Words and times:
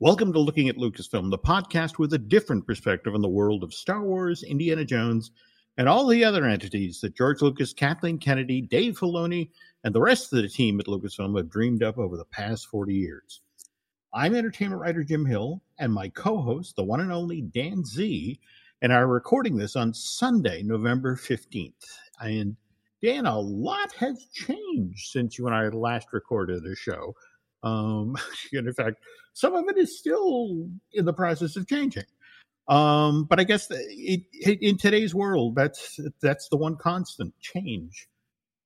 Welcome 0.00 0.32
to 0.34 0.38
Looking 0.38 0.68
at 0.68 0.76
Lucasfilm, 0.76 1.28
the 1.28 1.36
podcast 1.36 1.98
with 1.98 2.12
a 2.12 2.18
different 2.18 2.64
perspective 2.64 3.16
on 3.16 3.20
the 3.20 3.28
world 3.28 3.64
of 3.64 3.74
Star 3.74 4.04
Wars, 4.04 4.44
Indiana 4.44 4.84
Jones, 4.84 5.32
and 5.76 5.88
all 5.88 6.06
the 6.06 6.22
other 6.22 6.44
entities 6.44 7.00
that 7.00 7.16
George 7.16 7.42
Lucas, 7.42 7.72
Kathleen 7.72 8.16
Kennedy, 8.16 8.62
Dave 8.62 8.96
Filoni, 8.96 9.50
and 9.82 9.92
the 9.92 10.00
rest 10.00 10.32
of 10.32 10.40
the 10.40 10.48
team 10.48 10.78
at 10.78 10.86
Lucasfilm 10.86 11.36
have 11.36 11.50
dreamed 11.50 11.82
up 11.82 11.98
over 11.98 12.16
the 12.16 12.24
past 12.26 12.68
40 12.68 12.94
years. 12.94 13.40
I'm 14.14 14.36
entertainment 14.36 14.80
writer 14.80 15.02
Jim 15.02 15.26
Hill, 15.26 15.60
and 15.80 15.92
my 15.92 16.10
co 16.10 16.40
host, 16.40 16.76
the 16.76 16.84
one 16.84 17.00
and 17.00 17.10
only 17.10 17.40
Dan 17.40 17.84
Z, 17.84 18.38
and 18.82 18.92
are 18.92 19.08
recording 19.08 19.56
this 19.56 19.74
on 19.74 19.92
Sunday, 19.92 20.62
November 20.62 21.16
15th. 21.16 21.72
And 22.20 22.56
Dan, 23.02 23.26
a 23.26 23.36
lot 23.36 23.92
has 23.94 24.26
changed 24.32 25.10
since 25.10 25.38
you 25.38 25.48
and 25.48 25.56
I 25.56 25.66
last 25.70 26.12
recorded 26.12 26.64
a 26.64 26.76
show. 26.76 27.16
Um, 27.62 28.16
and 28.52 28.68
in 28.68 28.74
fact, 28.74 28.96
some 29.32 29.54
of 29.54 29.68
it 29.68 29.76
is 29.78 29.98
still 29.98 30.68
in 30.92 31.04
the 31.04 31.12
process 31.12 31.56
of 31.56 31.66
changing. 31.66 32.04
Um, 32.68 33.24
but 33.24 33.40
I 33.40 33.44
guess 33.44 33.68
it, 33.70 34.22
it, 34.32 34.58
in 34.60 34.76
today's 34.76 35.14
world, 35.14 35.54
that's 35.54 35.98
that's 36.20 36.48
the 36.50 36.56
one 36.56 36.76
constant 36.76 37.32
change. 37.40 38.08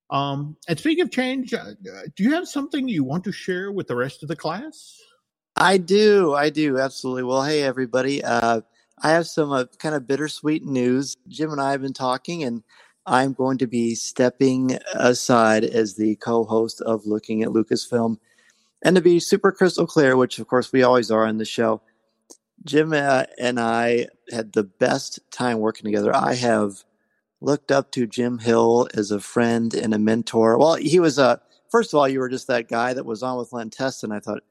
Um, 0.09 0.57
and 0.67 0.77
speaking 0.77 1.03
of 1.03 1.11
change, 1.11 1.53
uh, 1.53 1.71
do 2.15 2.23
you 2.23 2.33
have 2.33 2.47
something 2.47 2.87
you 2.87 3.03
want 3.03 3.23
to 3.23 3.31
share 3.31 3.71
with 3.71 3.87
the 3.87 3.95
rest 3.95 4.21
of 4.21 4.29
the 4.29 4.35
class? 4.35 4.99
I 5.55 5.77
do, 5.77 6.33
I 6.33 6.49
do, 6.49 6.77
absolutely. 6.79 7.23
Well, 7.23 7.43
hey 7.43 7.63
everybody, 7.63 8.23
uh, 8.23 8.61
I 9.01 9.11
have 9.11 9.27
some 9.27 9.51
uh, 9.51 9.65
kind 9.79 9.95
of 9.95 10.05
bittersweet 10.05 10.65
news. 10.65 11.15
Jim 11.29 11.51
and 11.51 11.61
I 11.61 11.71
have 11.71 11.81
been 11.81 11.93
talking, 11.93 12.43
and 12.43 12.63
I'm 13.05 13.33
going 13.33 13.57
to 13.59 13.67
be 13.67 13.95
stepping 13.95 14.77
aside 14.93 15.63
as 15.63 15.95
the 15.95 16.15
co-host 16.17 16.81
of 16.81 17.05
Looking 17.05 17.43
at 17.43 17.49
Lucasfilm 17.49 18.17
and 18.83 18.95
to 18.95 19.01
be 19.01 19.19
super 19.19 19.51
crystal 19.51 19.87
clear, 19.87 20.15
which 20.15 20.37
of 20.39 20.47
course 20.47 20.71
we 20.71 20.83
always 20.83 21.09
are 21.09 21.25
on 21.25 21.37
the 21.37 21.45
show, 21.45 21.81
Jim 22.65 22.93
uh, 22.93 23.23
and 23.39 23.59
I 23.59 24.07
had 24.31 24.53
the 24.53 24.63
best 24.63 25.19
time 25.31 25.59
working 25.59 25.85
together. 25.85 26.15
I 26.15 26.35
have 26.35 26.83
looked 27.41 27.71
up 27.71 27.91
to 27.91 28.07
Jim 28.07 28.39
Hill 28.39 28.87
as 28.93 29.11
a 29.11 29.19
friend 29.19 29.73
and 29.73 29.93
a 29.93 29.99
mentor. 29.99 30.57
Well, 30.57 30.75
he 30.75 30.99
was 30.99 31.17
a 31.17 31.41
first 31.73 31.91
of 31.91 31.97
all, 31.97 32.07
you 32.07 32.19
were 32.19 32.29
just 32.29 32.47
that 32.47 32.69
guy 32.69 32.93
that 32.93 33.05
was 33.05 33.23
on 33.23 33.37
with 33.37 33.51
Len 33.51 33.71
Testa, 33.71 34.05
and 34.05 34.13
I 34.13 34.19
thought, 34.19 34.43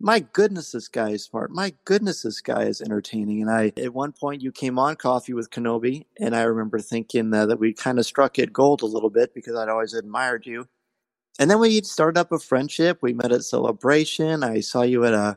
my 0.00 0.20
goodness, 0.20 0.72
this 0.72 0.88
guy 0.88 1.10
is 1.10 1.22
smart. 1.24 1.52
My 1.52 1.74
goodness, 1.84 2.22
this 2.22 2.40
guy 2.40 2.64
is 2.64 2.80
entertaining. 2.80 3.42
And 3.42 3.50
I, 3.50 3.72
at 3.76 3.94
one 3.94 4.12
point, 4.12 4.42
you 4.42 4.50
came 4.50 4.78
on 4.78 4.96
Coffee 4.96 5.34
with 5.34 5.50
Kenobi, 5.50 6.06
and 6.18 6.34
I 6.34 6.42
remember 6.42 6.80
thinking 6.80 7.32
uh, 7.32 7.46
that 7.46 7.60
we 7.60 7.72
kind 7.72 8.00
of 8.00 8.06
struck 8.06 8.38
it 8.38 8.52
gold 8.52 8.82
a 8.82 8.86
little 8.86 9.10
bit 9.10 9.34
because 9.34 9.54
I'd 9.54 9.68
always 9.68 9.94
admired 9.94 10.46
you 10.46 10.66
and 11.38 11.50
then 11.50 11.58
we 11.58 11.82
started 11.82 12.18
up 12.18 12.32
a 12.32 12.38
friendship. 12.38 12.98
We 13.00 13.12
met 13.12 13.32
at 13.32 13.44
Celebration. 13.44 14.44
I 14.44 14.60
saw 14.60 14.82
you 14.82 15.04
at 15.04 15.14
a 15.14 15.36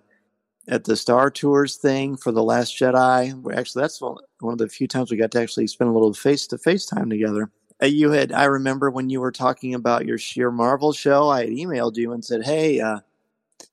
at 0.68 0.84
the 0.84 0.96
Star 0.96 1.32
Tours 1.32 1.78
thing 1.78 2.18
for 2.18 2.32
the 2.32 2.44
Last 2.44 2.78
Jedi. 2.78 3.56
Actually, 3.56 3.82
that's 3.82 4.02
one 4.02 4.18
of 4.44 4.58
the 4.58 4.68
few 4.68 4.88
times 4.88 5.10
we 5.10 5.18
got 5.18 5.32
to 5.32 5.42
actually 5.42 5.68
spend 5.68 5.90
a 5.90 5.94
little 5.94 6.14
face 6.14 6.46
to 6.48 6.58
face 6.58 6.86
time 6.86 7.10
together. 7.10 7.50
Uh, 7.82 7.86
you 7.86 8.12
had, 8.12 8.32
I 8.32 8.46
remember 8.46 8.90
when 8.90 9.10
you 9.10 9.22
were 9.22 9.32
talking 9.32 9.74
about 9.74 10.06
your 10.06 10.18
sheer 10.18 10.52
Marvel 10.52 10.94
show. 10.94 11.30
I 11.30 11.42
had 11.42 11.50
emailed 11.50 11.96
you 11.96 12.12
and 12.12 12.24
said, 12.24 12.44
"Hey, 12.44 12.80
uh, 12.80 13.00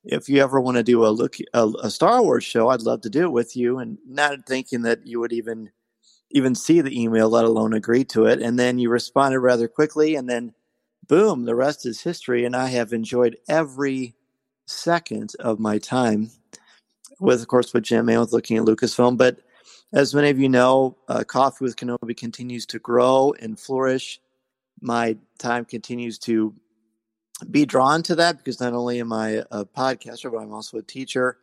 if 0.05 0.28
you 0.28 0.42
ever 0.42 0.61
want 0.61 0.77
to 0.77 0.83
do 0.83 1.05
a 1.05 1.08
look 1.08 1.36
a, 1.52 1.69
a, 1.83 1.91
Star 1.91 2.22
Wars 2.22 2.45
show, 2.45 2.69
I'd 2.69 2.83
love 2.83 3.00
to 3.02 3.11
do 3.11 3.25
it 3.25 3.33
with 3.33 3.56
you." 3.56 3.78
And 3.78 3.98
not 4.06 4.47
thinking 4.47 4.83
that 4.83 5.06
you 5.06 5.20
would 5.20 5.33
even 5.33 5.70
even 6.30 6.55
see 6.55 6.80
the 6.80 7.00
email, 7.00 7.28
let 7.28 7.45
alone 7.45 7.72
agree 7.72 8.05
to 8.05 8.27
it. 8.27 8.41
And 8.42 8.58
then 8.58 8.78
you 8.78 8.91
responded 8.91 9.41
rather 9.41 9.69
quickly, 9.69 10.17
and 10.17 10.28
then 10.28 10.52
boom, 11.07 11.45
the 11.45 11.55
rest 11.55 11.87
is 11.87 12.01
history. 12.03 12.45
And 12.45 12.55
I 12.55 12.69
have 12.69 12.93
enjoyed 12.93 13.37
every 13.49 14.15
second 14.67 15.33
of 15.41 15.59
my 15.59 15.79
time 15.79 16.31
with, 17.21 17.41
of 17.43 17.49
course, 17.49 17.73
with 17.73 17.85
Jim 17.85 18.09
and 18.09 18.21
with 18.21 18.33
looking 18.33 18.57
at 18.57 18.65
Lucasfilm. 18.65 19.17
But 19.17 19.39
as 19.93 20.15
many 20.15 20.31
of 20.31 20.39
you 20.39 20.49
know, 20.49 20.97
uh, 21.09 21.25
Coffee 21.25 21.65
with 21.65 21.77
Kenobi 21.77 22.17
continues 22.17 22.67
to 22.67 22.79
grow 22.79 23.35
and 23.41 23.59
flourish. 23.59 24.21
My 24.81 25.17
time 25.39 25.64
continues 25.64 26.19
to 26.20 26.55
be 27.51 27.64
drawn 27.64 28.03
to 28.05 28.14
that 28.17 28.39
because 28.39 28.61
not 28.61 28.73
only 28.73 29.01
am 29.01 29.13
I 29.13 29.43
a 29.51 29.64
podcaster, 29.64 30.31
but 30.31 30.39
I'm 30.39 30.53
also 30.53 30.79
a 30.79 30.83
teacher. 30.83 31.39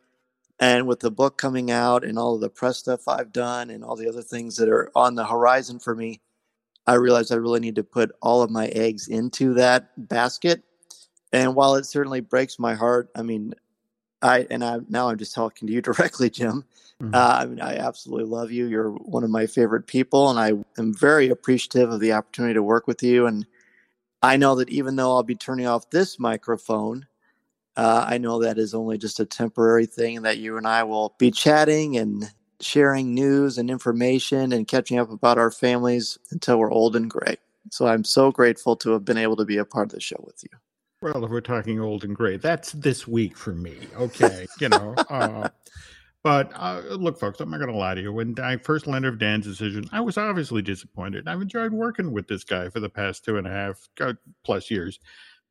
And 0.60 0.86
with 0.86 1.00
the 1.00 1.10
book 1.10 1.38
coming 1.38 1.70
out 1.70 2.04
and 2.04 2.18
all 2.18 2.34
of 2.34 2.40
the 2.40 2.50
press 2.50 2.78
stuff 2.78 3.08
I've 3.08 3.32
done 3.32 3.70
and 3.70 3.82
all 3.82 3.96
the 3.96 4.08
other 4.08 4.22
things 4.22 4.56
that 4.56 4.68
are 4.68 4.90
on 4.94 5.14
the 5.14 5.26
horizon 5.26 5.78
for 5.78 5.94
me, 5.94 6.20
I 6.86 6.94
realized 6.94 7.32
I 7.32 7.36
really 7.36 7.60
need 7.60 7.76
to 7.76 7.84
put 7.84 8.12
all 8.20 8.42
of 8.42 8.50
my 8.50 8.66
eggs 8.68 9.08
into 9.08 9.54
that 9.54 9.90
basket. 10.08 10.62
And 11.32 11.54
while 11.54 11.76
it 11.76 11.86
certainly 11.86 12.20
breaks 12.20 12.58
my 12.58 12.74
heart, 12.74 13.10
I 13.14 13.22
mean, 13.22 13.54
I 14.20 14.46
and 14.50 14.64
I 14.64 14.78
now 14.88 15.08
I'm 15.08 15.18
just 15.18 15.34
talking 15.34 15.66
to 15.68 15.74
you 15.74 15.82
directly, 15.82 16.30
Jim. 16.30 16.64
Mm-hmm. 17.00 17.14
Uh, 17.14 17.36
I 17.40 17.46
mean, 17.46 17.60
I 17.60 17.76
absolutely 17.76 18.26
love 18.26 18.52
you. 18.52 18.66
You're 18.66 18.90
one 18.90 19.24
of 19.24 19.30
my 19.30 19.46
favorite 19.46 19.86
people, 19.86 20.30
and 20.30 20.38
I 20.38 20.80
am 20.80 20.94
very 20.94 21.28
appreciative 21.30 21.90
of 21.90 22.00
the 22.00 22.12
opportunity 22.12 22.54
to 22.54 22.62
work 22.62 22.86
with 22.86 23.02
you. 23.02 23.26
And 23.26 23.46
I 24.22 24.36
know 24.36 24.54
that 24.56 24.68
even 24.68 24.96
though 24.96 25.12
I'll 25.12 25.24
be 25.24 25.34
turning 25.34 25.66
off 25.66 25.90
this 25.90 26.18
microphone, 26.20 27.06
uh, 27.76 28.04
I 28.06 28.18
know 28.18 28.40
that 28.40 28.58
is 28.58 28.74
only 28.74 28.98
just 28.98 29.18
a 29.18 29.24
temporary 29.24 29.86
thing, 29.86 30.16
and 30.16 30.26
that 30.26 30.38
you 30.38 30.56
and 30.56 30.66
I 30.66 30.84
will 30.84 31.14
be 31.18 31.30
chatting 31.30 31.96
and 31.96 32.30
sharing 32.62 33.14
news 33.14 33.58
and 33.58 33.70
information 33.70 34.52
and 34.52 34.68
catching 34.68 34.98
up 34.98 35.10
about 35.10 35.38
our 35.38 35.50
families 35.50 36.18
until 36.30 36.58
we're 36.58 36.72
old 36.72 36.96
and 36.96 37.10
gray. 37.10 37.36
So 37.70 37.86
I'm 37.86 38.04
so 38.04 38.30
grateful 38.32 38.76
to 38.76 38.90
have 38.90 39.04
been 39.04 39.18
able 39.18 39.36
to 39.36 39.44
be 39.44 39.58
a 39.58 39.64
part 39.64 39.86
of 39.86 39.92
the 39.92 40.00
show 40.00 40.22
with 40.24 40.42
you. 40.42 40.50
Well, 41.00 41.24
if 41.24 41.30
we're 41.30 41.40
talking 41.40 41.80
old 41.80 42.04
and 42.04 42.14
gray, 42.14 42.36
that's 42.36 42.72
this 42.72 43.08
week 43.08 43.36
for 43.36 43.52
me. 43.52 43.76
Okay, 43.96 44.46
you 44.60 44.68
know. 44.68 44.94
Uh, 45.10 45.48
but 46.22 46.52
uh, 46.54 46.82
look, 46.90 47.18
folks, 47.18 47.40
I'm 47.40 47.50
not 47.50 47.58
going 47.58 47.72
to 47.72 47.76
lie 47.76 47.94
to 47.94 48.00
you. 48.00 48.12
When 48.12 48.38
I 48.38 48.56
first 48.56 48.86
learned 48.86 49.06
of 49.06 49.18
Dan's 49.18 49.44
decision, 49.44 49.88
I 49.90 50.00
was 50.00 50.16
obviously 50.16 50.62
disappointed. 50.62 51.26
I've 51.26 51.42
enjoyed 51.42 51.72
working 51.72 52.12
with 52.12 52.28
this 52.28 52.44
guy 52.44 52.68
for 52.68 52.78
the 52.78 52.88
past 52.88 53.24
two 53.24 53.36
and 53.36 53.46
a 53.46 53.50
half 53.50 53.88
uh, 54.00 54.12
plus 54.44 54.70
years. 54.70 55.00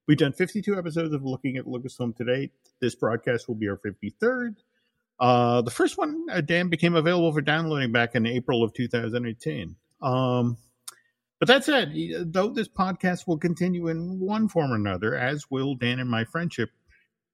We've 0.08 0.18
done 0.18 0.32
52 0.32 0.78
episodes 0.78 1.14
of 1.14 1.24
Looking 1.24 1.58
at 1.58 1.66
Lucasfilm 1.66 2.16
to 2.16 2.24
date. 2.24 2.52
This 2.80 2.96
broadcast 2.96 3.48
will 3.48 3.56
be 3.56 3.68
our 3.68 3.78
53rd. 3.78 4.56
Uh, 5.22 5.62
the 5.62 5.72
first 5.72 6.00
one, 6.00 6.26
uh, 6.32 6.42
Dan, 6.42 6.68
became 6.68 6.96
available 6.96 7.32
for 7.32 7.42
downloading 7.42 7.92
back 7.92 8.16
in 8.16 8.26
April 8.26 8.64
of 8.64 8.74
2018. 8.74 9.76
Um, 10.02 10.58
but 11.38 11.48
that 11.48 11.64
said, 11.64 11.94
though 12.26 12.50
this 12.50 12.68
podcast 12.68 13.28
will 13.28 13.38
continue 13.38 13.88
in 13.88 14.20
one 14.20 14.48
form 14.48 14.72
or 14.72 14.76
another, 14.76 15.16
as 15.16 15.46
will 15.52 15.76
Dan 15.76 16.00
and 16.00 16.10
my 16.10 16.24
friendship, 16.24 16.72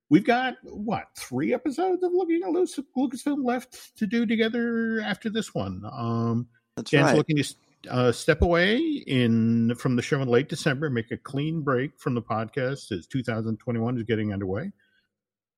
we've 0.10 0.26
got 0.26 0.56
what 0.64 1.06
three 1.18 1.54
episodes 1.54 2.04
of 2.04 2.12
looking 2.12 2.44
at 2.44 2.50
Lucas, 2.50 2.78
Lucasfilm 2.98 3.46
left 3.46 3.98
to 3.98 4.06
do 4.06 4.26
together 4.26 5.02
after 5.02 5.30
this 5.30 5.56
one. 5.56 5.82
Um, 5.90 6.48
That's 6.76 6.92
Dan's 6.92 7.08
right. 7.08 7.16
looking 7.16 7.38
to 7.38 7.54
uh, 7.90 8.12
step 8.12 8.42
away 8.42 8.80
in 8.80 9.76
from 9.76 9.96
the 9.96 10.02
show 10.02 10.22
in 10.22 10.28
late 10.28 10.50
December, 10.50 10.90
make 10.90 11.12
a 11.12 11.18
clean 11.18 11.62
break 11.62 11.98
from 11.98 12.16
the 12.16 12.22
podcast 12.22 12.92
as 12.92 13.08
2021 13.08 13.98
is 13.98 14.04
getting 14.04 14.34
underway. 14.34 14.72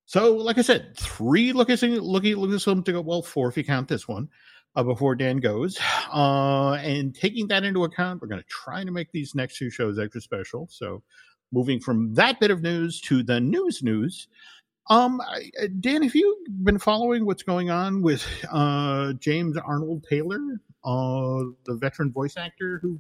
So, 0.10 0.38
like 0.38 0.58
I 0.58 0.64
said, 0.64 0.98
three 0.98 1.54
looking 1.54 1.76
looking 1.76 2.32
at 2.32 2.40
Lucasfilm 2.40 2.84
to 2.86 2.94
go. 2.94 3.02
Well, 3.02 3.22
four 3.22 3.48
if 3.48 3.58
you 3.58 3.64
count 3.64 3.88
this 3.88 4.08
one. 4.08 4.28
Uh, 4.76 4.82
before 4.82 5.14
Dan 5.14 5.38
goes, 5.38 5.78
uh, 6.12 6.80
and 6.82 7.14
taking 7.14 7.48
that 7.50 7.64
into 7.64 7.84
account, 7.84 8.20
we're 8.20 8.28
going 8.28 8.42
to 8.42 8.48
try 8.48 8.84
to 8.84 8.90
make 8.90 9.12
these 9.12 9.36
next 9.36 9.58
two 9.58 9.70
shows 9.70 10.00
extra 10.00 10.20
special. 10.20 10.68
So, 10.72 11.04
moving 11.52 11.80
from 11.80 12.16
that 12.16 12.40
bit 12.40 12.50
of 12.50 12.64
news 12.64 13.00
to 13.02 13.22
the 13.22 13.40
news 13.40 13.84
news. 13.84 14.28
Um, 14.90 15.22
Dan, 15.80 16.02
have 16.02 16.16
you 16.16 16.44
been 16.64 16.80
following 16.80 17.28
what's 17.28 17.44
going 17.44 17.70
on 17.70 18.02
with 18.02 18.26
uh, 18.52 19.14
James 19.14 19.58
Arnold 19.58 20.08
Taylor, 20.10 20.40
uh, 20.84 21.54
the 21.68 21.76
veteran 21.76 22.12
voice 22.12 22.36
actor 22.36 22.80
who 22.82 23.00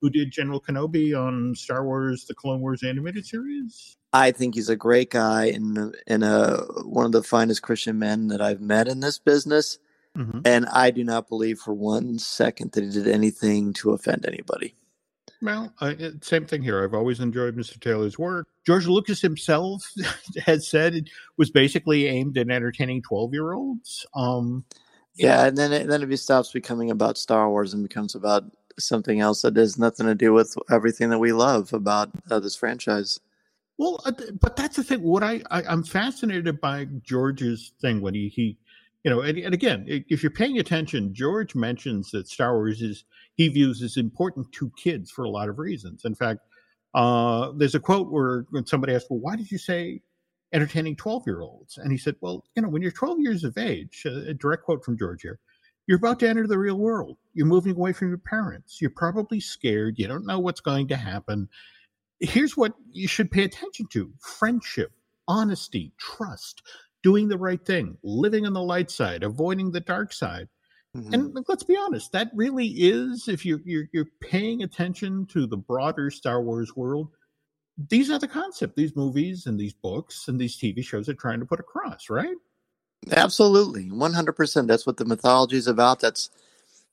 who 0.00 0.10
did 0.10 0.32
General 0.32 0.60
Kenobi 0.60 1.16
on 1.16 1.54
Star 1.54 1.84
Wars: 1.84 2.24
The 2.24 2.34
Clone 2.34 2.62
Wars 2.62 2.82
animated 2.82 3.24
series? 3.24 3.97
I 4.12 4.32
think 4.32 4.54
he's 4.54 4.68
a 4.68 4.76
great 4.76 5.10
guy 5.10 5.46
and 5.46 5.94
and 6.06 6.24
a 6.24 6.64
one 6.84 7.06
of 7.06 7.12
the 7.12 7.22
finest 7.22 7.62
Christian 7.62 7.98
men 7.98 8.28
that 8.28 8.40
I've 8.40 8.60
met 8.60 8.88
in 8.88 9.00
this 9.00 9.18
business. 9.18 9.78
Mm-hmm. 10.16 10.40
And 10.44 10.66
I 10.66 10.90
do 10.90 11.04
not 11.04 11.28
believe 11.28 11.58
for 11.58 11.74
one 11.74 12.18
second 12.18 12.72
that 12.72 12.82
he 12.82 12.90
did 12.90 13.06
anything 13.06 13.72
to 13.74 13.92
offend 13.92 14.26
anybody. 14.26 14.74
Well, 15.40 15.72
uh, 15.80 15.94
same 16.20 16.46
thing 16.46 16.62
here. 16.62 16.82
I've 16.82 16.94
always 16.94 17.20
enjoyed 17.20 17.56
Mr. 17.56 17.78
Taylor's 17.78 18.18
work. 18.18 18.48
George 18.66 18.86
Lucas 18.88 19.20
himself 19.20 19.88
has 20.44 20.66
said 20.66 20.94
it 20.94 21.10
was 21.36 21.50
basically 21.50 22.06
aimed 22.06 22.36
at 22.36 22.50
entertaining 22.50 23.02
twelve-year-olds. 23.02 24.06
Um, 24.14 24.64
yeah, 25.14 25.46
and 25.46 25.56
then 25.56 25.72
it, 25.72 25.86
then 25.86 26.10
it 26.10 26.16
stops 26.16 26.50
becoming 26.50 26.90
about 26.90 27.18
Star 27.18 27.48
Wars 27.48 27.74
and 27.74 27.82
becomes 27.82 28.14
about 28.14 28.44
something 28.78 29.20
else 29.20 29.42
that 29.42 29.56
has 29.56 29.78
nothing 29.78 30.06
to 30.06 30.14
do 30.14 30.32
with 30.32 30.56
everything 30.70 31.10
that 31.10 31.18
we 31.18 31.32
love 31.32 31.72
about 31.72 32.10
uh, 32.30 32.40
this 32.40 32.56
franchise. 32.56 33.20
Well, 33.78 34.00
uh, 34.04 34.12
but 34.40 34.56
that's 34.56 34.76
the 34.76 34.84
thing. 34.84 35.02
What 35.02 35.22
I, 35.22 35.42
I 35.50 35.62
am 35.72 35.82
fascinated 35.84 36.60
by 36.60 36.86
George's 37.02 37.72
thing 37.80 38.00
when 38.00 38.14
he 38.14 38.28
he, 38.28 38.58
you 39.04 39.10
know, 39.10 39.20
and, 39.20 39.38
and, 39.38 39.54
again, 39.54 39.84
if 39.86 40.22
you're 40.22 40.30
paying 40.30 40.58
attention, 40.58 41.14
George 41.14 41.54
mentions 41.54 42.10
that 42.10 42.28
Star 42.28 42.54
Wars 42.56 42.82
is 42.82 43.04
he 43.34 43.48
views 43.48 43.82
as 43.82 43.96
important 43.96 44.50
to 44.52 44.70
kids 44.76 45.10
for 45.10 45.24
a 45.24 45.30
lot 45.30 45.48
of 45.48 45.58
reasons. 45.58 46.04
In 46.04 46.14
fact, 46.14 46.40
uh, 46.94 47.52
there's 47.56 47.76
a 47.76 47.80
quote 47.80 48.10
where 48.10 48.46
when 48.50 48.66
somebody 48.66 48.94
asked, 48.94 49.06
"Well, 49.10 49.20
why 49.20 49.36
did 49.36 49.50
you 49.50 49.58
say 49.58 50.02
entertaining 50.52 50.96
12 50.96 51.24
year 51.26 51.40
olds. 51.40 51.78
And 51.78 51.92
he 51.92 51.98
said, 51.98 52.16
Well, 52.20 52.44
you 52.54 52.62
know, 52.62 52.68
when 52.68 52.82
you're 52.82 52.90
12 52.90 53.20
years 53.20 53.44
of 53.44 53.58
age, 53.58 54.04
a 54.06 54.34
direct 54.34 54.64
quote 54.64 54.84
from 54.84 54.98
George 54.98 55.22
here, 55.22 55.38
you're 55.86 55.98
about 55.98 56.20
to 56.20 56.28
enter 56.28 56.46
the 56.46 56.58
real 56.58 56.78
world. 56.78 57.16
You're 57.34 57.46
moving 57.46 57.72
away 57.72 57.92
from 57.92 58.08
your 58.08 58.18
parents. 58.18 58.80
You're 58.80 58.90
probably 58.90 59.40
scared. 59.40 59.98
You 59.98 60.06
don't 60.08 60.26
know 60.26 60.38
what's 60.38 60.60
going 60.60 60.88
to 60.88 60.96
happen. 60.96 61.48
Here's 62.20 62.56
what 62.56 62.74
you 62.90 63.08
should 63.08 63.30
pay 63.30 63.44
attention 63.44 63.86
to 63.92 64.12
friendship, 64.18 64.92
honesty, 65.26 65.92
trust, 65.98 66.62
doing 67.02 67.28
the 67.28 67.38
right 67.38 67.64
thing, 67.64 67.96
living 68.02 68.46
on 68.46 68.52
the 68.52 68.62
light 68.62 68.90
side, 68.90 69.22
avoiding 69.22 69.70
the 69.70 69.80
dark 69.80 70.12
side. 70.12 70.48
Mm-hmm. 70.96 71.14
And 71.14 71.44
let's 71.48 71.62
be 71.62 71.76
honest, 71.76 72.12
that 72.12 72.30
really 72.34 72.66
is, 72.66 73.28
if 73.28 73.44
you're, 73.44 73.60
you're, 73.64 73.88
you're 73.92 74.08
paying 74.20 74.62
attention 74.62 75.26
to 75.26 75.46
the 75.46 75.56
broader 75.56 76.10
Star 76.10 76.42
Wars 76.42 76.74
world, 76.74 77.08
these 77.88 78.10
are 78.10 78.18
the 78.18 78.26
concept 78.26 78.74
these 78.74 78.96
movies 78.96 79.46
and 79.46 79.58
these 79.58 79.72
books 79.72 80.26
and 80.26 80.40
these 80.40 80.56
TV 80.56 80.84
shows 80.84 81.08
are 81.08 81.14
trying 81.14 81.38
to 81.38 81.46
put 81.46 81.60
across, 81.60 82.10
right? 82.10 82.36
Absolutely, 83.12 83.92
one 83.92 84.12
hundred 84.12 84.32
percent. 84.32 84.66
That's 84.66 84.84
what 84.84 84.96
the 84.96 85.04
mythology 85.04 85.56
is 85.56 85.68
about. 85.68 86.00
That's 86.00 86.30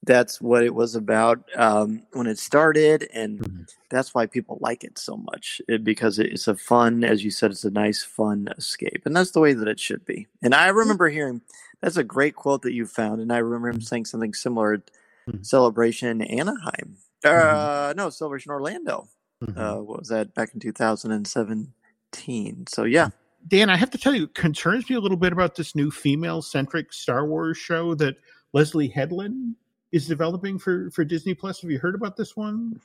that's 0.06 0.42
what 0.42 0.64
it 0.64 0.74
was 0.74 0.96
about 0.96 1.44
um, 1.56 2.04
when 2.14 2.28
it 2.28 2.40
started, 2.40 3.08
and 3.14 3.40
mm-hmm. 3.40 3.62
that's 3.90 4.14
why 4.14 4.26
people 4.26 4.58
like 4.62 4.84
it 4.84 4.98
so 4.98 5.18
much 5.18 5.62
it, 5.68 5.84
because 5.84 6.20
it's 6.20 6.48
a 6.48 6.56
fun, 6.56 7.04
as 7.04 7.24
you 7.24 7.32
said, 7.32 7.52
it's 7.52 7.66
a 7.66 7.72
nice, 7.72 8.04
fun 8.04 8.50
escape, 8.58 9.04
and 9.06 9.16
that's 9.16 9.32
the 9.32 9.40
way 9.40 9.54
that 9.54 9.68
it 9.68 9.80
should 9.80 10.06
be. 10.06 10.28
And 10.42 10.56
I 10.56 10.70
remember 10.70 11.10
hearing 11.10 11.42
that's 11.82 11.98
a 11.98 12.04
great 12.04 12.36
quote 12.36 12.64
that 12.64 12.74
you 12.74 12.86
found, 12.86 13.22
and 13.22 13.32
I 13.32 13.38
remember 13.38 13.70
him 13.70 13.82
saying 13.82 14.06
something 14.06 14.34
similar. 14.34 14.84
Mm-hmm. 15.28 15.42
Celebration 15.42 16.22
Anaheim, 16.22 16.98
uh, 17.24 17.30
mm-hmm. 17.30 17.98
no, 17.98 18.12
Celebration 18.12 18.52
Orlando 18.52 19.10
Mm-hmm. 19.44 19.60
Uh, 19.60 19.82
what 19.82 20.00
was 20.00 20.10
that 20.10 20.34
back 20.34 20.54
in 20.54 20.60
2017? 20.60 22.68
So 22.68 22.84
yeah. 22.84 23.10
Dan, 23.48 23.70
I 23.70 23.76
have 23.76 23.92
to 23.92 24.00
tell 24.00 24.16
you, 24.16 24.28
concerns 24.30 24.90
me 24.90 24.96
a 24.96 25.00
little 25.00 25.18
bit 25.18 25.32
about 25.32 25.54
this 25.54 25.76
new 25.76 25.92
female-centric 25.92 26.92
Star 26.92 27.28
Wars 27.28 27.58
show 27.58 27.94
that 27.96 28.16
Leslie 28.54 28.88
Headland 28.88 29.56
is 29.92 30.08
developing 30.08 30.60
for 30.60 30.90
for 30.92 31.04
Disney 31.04 31.34
Plus. 31.34 31.62
Have 31.62 31.72
you 31.72 31.80
heard 31.80 31.96
about 31.96 32.18
this 32.18 32.36
one? 32.36 32.80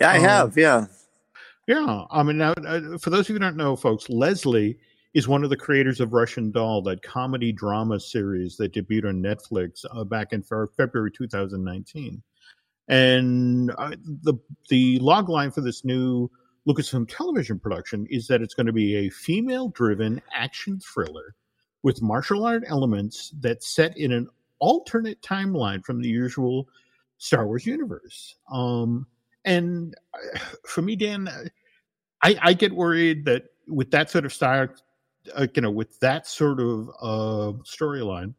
Yeah, 0.00 0.10
I 0.10 0.18
um, 0.18 0.24
have. 0.24 0.56
Yeah, 0.56 0.86
yeah. 1.66 2.04
I 2.10 2.22
mean, 2.22 2.38
now 2.38 2.52
uh, 2.52 2.98
for 2.98 3.10
those 3.10 3.26
of 3.26 3.28
you 3.30 3.34
who 3.34 3.38
don't 3.40 3.56
know, 3.56 3.76
folks, 3.76 4.08
Leslie 4.08 4.78
is 5.14 5.28
one 5.28 5.44
of 5.44 5.50
the 5.50 5.56
creators 5.56 6.00
of 6.00 6.12
Russian 6.12 6.50
Doll, 6.50 6.82
that 6.82 7.02
comedy 7.02 7.52
drama 7.52 8.00
series 8.00 8.56
that 8.56 8.72
debuted 8.72 9.08
on 9.08 9.22
Netflix 9.22 9.84
uh, 9.92 10.04
back 10.04 10.32
in 10.32 10.42
February 10.42 11.12
2019. 11.12 12.22
And 12.88 13.70
uh, 13.78 13.96
the 14.22 14.34
the 14.68 14.98
log 14.98 15.28
line 15.28 15.50
for 15.50 15.62
this 15.62 15.84
new 15.84 16.30
Lucasfilm 16.68 17.08
television 17.08 17.58
production 17.58 18.06
is 18.10 18.26
that 18.26 18.42
it's 18.42 18.54
going 18.54 18.66
to 18.66 18.72
be 18.72 18.96
a 18.96 19.10
female 19.10 19.68
driven 19.68 20.20
action 20.34 20.80
thriller 20.80 21.34
with 21.82 22.02
martial 22.02 22.44
art 22.44 22.64
elements 22.66 23.32
that's 23.40 23.68
set 23.68 23.96
in 23.96 24.12
an 24.12 24.28
alternate 24.58 25.20
timeline 25.22 25.84
from 25.84 26.00
the 26.00 26.08
usual 26.08 26.68
Star 27.18 27.46
Wars 27.46 27.66
universe. 27.66 28.36
Um, 28.52 29.06
and 29.44 29.94
for 30.66 30.82
me, 30.82 30.96
Dan, 30.96 31.28
I, 32.22 32.36
I, 32.40 32.52
get 32.54 32.72
worried 32.72 33.24
that 33.26 33.44
with 33.68 33.90
that 33.90 34.10
sort 34.10 34.24
of 34.24 34.32
style, 34.32 34.68
uh, 35.34 35.46
you 35.54 35.62
know, 35.62 35.70
with 35.70 35.98
that 36.00 36.26
sort 36.26 36.60
of 36.60 36.88
uh, 37.00 37.52
storyline, 37.64 38.34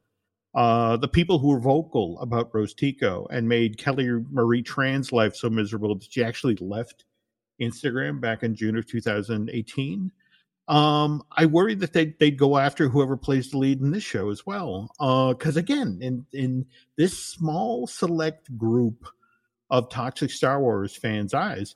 uh, 0.56 0.98
the 0.98 1.08
people 1.08 1.38
who 1.38 1.50
were 1.50 1.60
vocal 1.60 2.20
about 2.20 2.54
Rose 2.54 2.74
Tico 2.74 3.28
and 3.30 3.48
made 3.48 3.78
Kelly 3.78 4.08
Marie 4.32 4.64
Tran's 4.64 5.12
life 5.12 5.36
so 5.36 5.50
miserable 5.50 5.96
that 5.96 6.12
she 6.12 6.24
actually 6.24 6.56
left 6.56 7.06
Instagram 7.62 8.22
back 8.22 8.44
in 8.44 8.56
June 8.56 8.78
of 8.78 8.86
2018. 8.88 10.12
Um, 10.68 11.22
I 11.32 11.46
worry 11.46 11.76
that 11.76 11.94
they 11.94 12.16
they'd 12.20 12.40
go 12.40 12.58
after 12.58 12.90
whoever 12.90 13.18
plays 13.18 13.52
the 13.52 13.58
lead 13.58 13.82
in 13.82 13.92
this 13.92 14.04
show 14.04 14.32
as 14.32 14.46
well. 14.46 14.90
Because 14.98 15.58
uh, 15.58 15.60
again, 15.60 16.00
in 16.02 16.26
in 16.34 16.66
this 16.98 17.18
small 17.18 17.86
select 17.88 18.56
group 18.58 19.06
of 19.70 19.90
toxic 19.90 20.32
Star 20.32 20.60
Wars 20.60 20.96
fans' 20.96 21.34
eyes, 21.34 21.76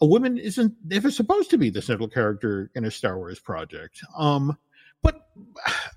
a 0.00 0.06
woman 0.06 0.36
isn't 0.36 0.74
ever 0.90 1.10
supposed 1.10 1.50
to 1.50 1.58
be 1.58 1.70
the 1.70 1.82
central 1.82 2.08
character 2.08 2.70
in 2.74 2.84
a 2.84 2.90
Star 2.90 3.16
Wars 3.16 3.38
project. 3.38 4.00
Um, 4.16 4.58
but 5.02 5.28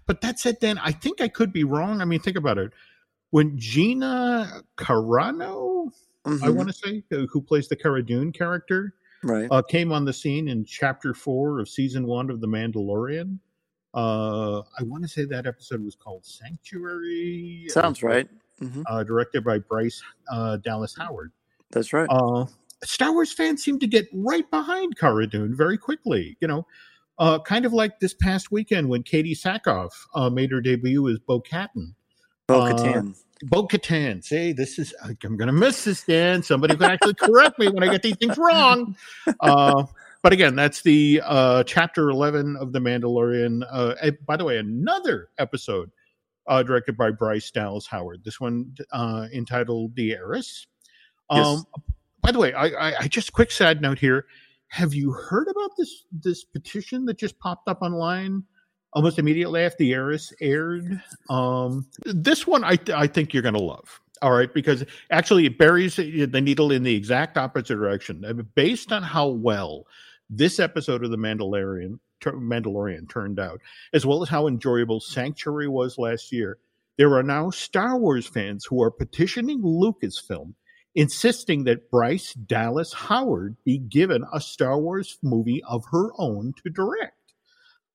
but 0.06 0.22
that 0.22 0.40
said, 0.40 0.58
then 0.62 0.78
I 0.78 0.92
think 0.92 1.22
I 1.22 1.30
could 1.30 1.52
be 1.52 1.64
wrong. 1.64 2.02
I 2.02 2.06
mean, 2.06 2.20
think 2.20 2.38
about 2.38 2.60
it. 2.60 2.72
When 3.32 3.58
Gina 3.58 4.62
Carano, 4.78 5.92
mm-hmm. 6.26 6.44
I 6.44 6.50
want 6.50 6.70
to 6.70 6.74
say, 6.74 7.04
who 7.10 7.42
plays 7.42 7.68
the 7.68 7.76
Cara 7.76 8.06
Dune 8.06 8.32
character, 8.32 8.94
right, 9.24 9.48
uh, 9.52 9.62
came 9.62 9.92
on 9.92 10.06
the 10.06 10.14
scene 10.14 10.48
in 10.48 10.66
Chapter 10.66 11.14
Four 11.14 11.60
of 11.60 11.70
Season 11.70 12.06
One 12.06 12.30
of 12.30 12.42
The 12.42 12.48
Mandalorian. 12.48 13.40
Uh, 13.94 14.60
I 14.60 14.84
want 14.84 15.04
to 15.04 15.10
say 15.10 15.26
that 15.26 15.48
episode 15.48 15.84
was 15.84 15.96
called 15.96 16.26
Sanctuary. 16.26 17.66
Sounds 17.70 18.04
uh, 18.04 18.08
right. 18.08 18.30
Mm-hmm. 18.62 18.84
Uh, 18.88 19.04
directed 19.04 19.44
by 19.44 19.60
Bryce 19.60 20.02
uh, 20.32 20.58
Dallas 20.58 20.96
Howard. 20.98 21.32
That's 21.72 21.94
right. 21.94 22.08
Uh, 22.10 22.46
Star 22.84 23.12
Wars 23.12 23.34
fans 23.34 23.64
seem 23.64 23.80
to 23.80 23.88
get 23.88 24.08
right 24.14 24.50
behind 24.52 24.98
Cara 24.98 25.28
Dune 25.28 25.56
very 25.56 25.78
quickly. 25.78 26.38
You 26.40 26.48
know, 26.48 26.68
uh, 27.20 27.40
kind 27.40 27.66
of 27.66 27.74
like 27.74 28.00
this 28.00 28.14
past 28.14 28.52
weekend 28.52 28.88
when 28.88 29.04
Katee 29.04 29.32
Sackhoff 29.38 29.92
uh, 30.14 30.30
made 30.30 30.52
her 30.52 30.62
debut 30.62 31.08
as 31.10 31.20
Bo 31.20 31.42
Katan. 31.42 31.94
Bo 32.48 32.62
Katan. 32.62 33.16
Bo 33.44 33.68
Katan. 33.68 34.24
Say, 34.24 34.52
this 34.52 34.80
is, 34.80 34.94
I'm 35.04 35.38
going 35.38 35.48
to 35.48 35.52
miss 35.52 35.84
this, 35.84 36.04
Dan. 36.04 36.44
Somebody 36.44 36.76
can 36.76 36.92
actually 36.92 37.14
correct 37.14 37.60
me 37.60 37.68
when 37.68 37.84
I 37.84 37.92
get 37.92 38.02
these 38.02 38.18
things 38.18 38.38
wrong. 38.38 38.96
Uh, 39.40 39.84
but 40.24 40.34
again, 40.34 40.56
that's 40.56 40.82
the 40.82 41.22
uh, 41.24 41.64
chapter 41.64 42.10
11 42.10 42.58
of 42.58 42.74
The 42.74 42.80
Mandalorian. 42.80 43.62
Uh, 43.70 44.12
by 44.26 44.38
the 44.38 44.46
way, 44.46 44.58
another 44.58 45.30
episode 45.38 45.92
uh, 46.48 46.64
directed 46.64 46.98
by 46.98 47.12
Bryce 47.12 47.52
Dallas 47.52 47.86
Howard. 47.88 48.24
This 48.24 48.40
one 48.40 48.76
uh, 48.92 49.28
entitled 49.34 49.96
The 49.96 50.14
Heiress. 50.14 50.68
Um, 51.30 51.42
yes. 51.42 51.64
By 52.22 52.32
the 52.32 52.40
way, 52.40 52.54
I, 52.54 52.66
I, 52.68 53.00
I 53.02 53.08
just 53.08 53.34
quick 53.34 53.52
side 53.52 53.82
note 53.82 54.00
here 54.00 54.26
have 54.70 54.94
you 54.94 55.12
heard 55.12 55.48
about 55.48 55.72
this 55.78 56.06
this 56.12 56.44
petition 56.44 57.06
that 57.06 57.18
just 57.18 57.40
popped 57.40 57.68
up 57.68 57.82
online 57.82 58.44
almost 58.94 59.20
immediately 59.20 59.62
after 59.62 59.78
the 59.80 59.94
heiress 59.94 60.34
aired? 60.42 61.02
Um, 61.30 61.88
this 62.06 62.48
one 62.48 62.64
I 62.64 62.78
I 62.94 63.08
think 63.08 63.34
you're 63.34 63.44
going 63.44 63.56
to 63.56 63.62
love. 63.62 64.00
All 64.22 64.32
right, 64.32 64.52
because 64.52 64.84
actually 65.12 65.46
it 65.46 65.60
buries 65.60 65.96
the 65.96 66.42
needle 66.42 66.72
in 66.72 66.84
the 66.84 66.96
exact 66.96 67.38
opposite 67.38 67.76
direction. 67.76 68.50
Based 68.56 68.92
on 68.92 69.04
how 69.04 69.28
well 69.28 69.86
this 70.30 70.60
episode 70.60 71.04
of 71.04 71.12
the 71.12 71.18
Mandalorian 71.18 72.00
Mandalorian 72.24 73.08
turned 73.10 73.40
out, 73.40 73.62
as 73.94 74.06
well 74.06 74.24
as 74.24 74.30
how 74.30 74.48
enjoyable 74.48 75.00
Sanctuary 75.00 75.68
was 75.68 76.00
last 76.00 76.32
year, 76.32 76.58
there 76.98 77.14
are 77.14 77.24
now 77.24 77.52
Star 77.52 77.98
Wars 77.98 78.26
fans 78.26 78.66
who 78.66 78.82
are 78.82 78.90
petitioning 78.90 79.62
Lucasfilm 79.62 80.56
insisting 80.96 81.64
that 81.66 81.92
Bryce 81.92 82.34
Dallas 82.34 82.92
Howard 82.92 83.56
be 83.64 83.78
given 83.78 84.26
a 84.34 84.42
Star 84.42 84.80
Wars 84.80 85.20
movie 85.22 85.64
of 85.70 85.86
her 85.92 86.10
own 86.18 86.54
to 86.64 86.72
direct. 86.72 87.14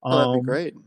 Oh, 0.03 0.19
that'd 0.19 0.35
um, 0.35 0.41
be 0.41 0.45
great. 0.45 0.75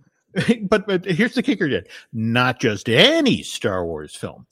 But, 0.64 0.86
but 0.86 1.06
here's 1.06 1.34
the 1.34 1.42
kicker, 1.42 1.70
Dan. 1.70 1.86
Not 2.12 2.60
just 2.60 2.90
any 2.90 3.42
Star 3.42 3.86
Wars 3.86 4.14
film. 4.14 4.46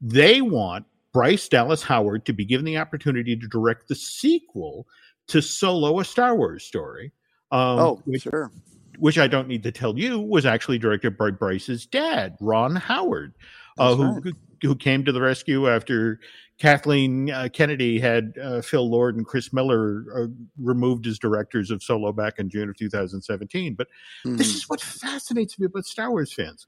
They 0.00 0.40
want 0.40 0.84
Bryce 1.12 1.48
Dallas 1.48 1.80
Howard 1.82 2.26
to 2.26 2.32
be 2.32 2.44
given 2.44 2.64
the 2.64 2.78
opportunity 2.78 3.36
to 3.36 3.46
direct 3.46 3.86
the 3.86 3.94
sequel 3.94 4.86
to 5.28 5.40
Solo, 5.40 6.00
a 6.00 6.04
Star 6.04 6.34
Wars 6.34 6.64
story. 6.64 7.12
Um, 7.52 7.78
oh, 7.78 8.02
which, 8.04 8.22
sure. 8.22 8.50
Which 8.98 9.18
I 9.18 9.28
don't 9.28 9.48
need 9.48 9.62
to 9.62 9.72
tell 9.72 9.96
you 9.96 10.18
was 10.18 10.44
actually 10.44 10.78
directed 10.78 11.16
by 11.16 11.30
Bryce's 11.30 11.86
dad, 11.86 12.36
Ron 12.40 12.74
Howard, 12.74 13.34
uh, 13.78 13.94
who 13.94 14.20
right. 14.20 14.34
who 14.62 14.74
came 14.74 15.04
to 15.04 15.12
the 15.12 15.20
rescue 15.20 15.68
after 15.68 16.20
Kathleen 16.58 17.30
uh, 17.30 17.48
Kennedy 17.52 18.00
had 18.00 18.34
uh, 18.42 18.60
Phil 18.60 18.88
Lord 18.88 19.16
and 19.16 19.24
Chris 19.24 19.52
Miller 19.52 20.04
uh, 20.14 20.26
removed 20.58 21.06
as 21.06 21.18
directors 21.18 21.70
of 21.70 21.82
Solo 21.82 22.12
back 22.12 22.38
in 22.38 22.50
June 22.50 22.68
of 22.68 22.76
2017. 22.76 23.74
But 23.74 23.86
mm-hmm. 24.26 24.36
this 24.36 24.54
is 24.54 24.68
what 24.68 24.80
fascinates 24.80 25.58
me 25.58 25.66
about 25.66 25.86
Star 25.86 26.10
Wars 26.10 26.32
fans. 26.32 26.66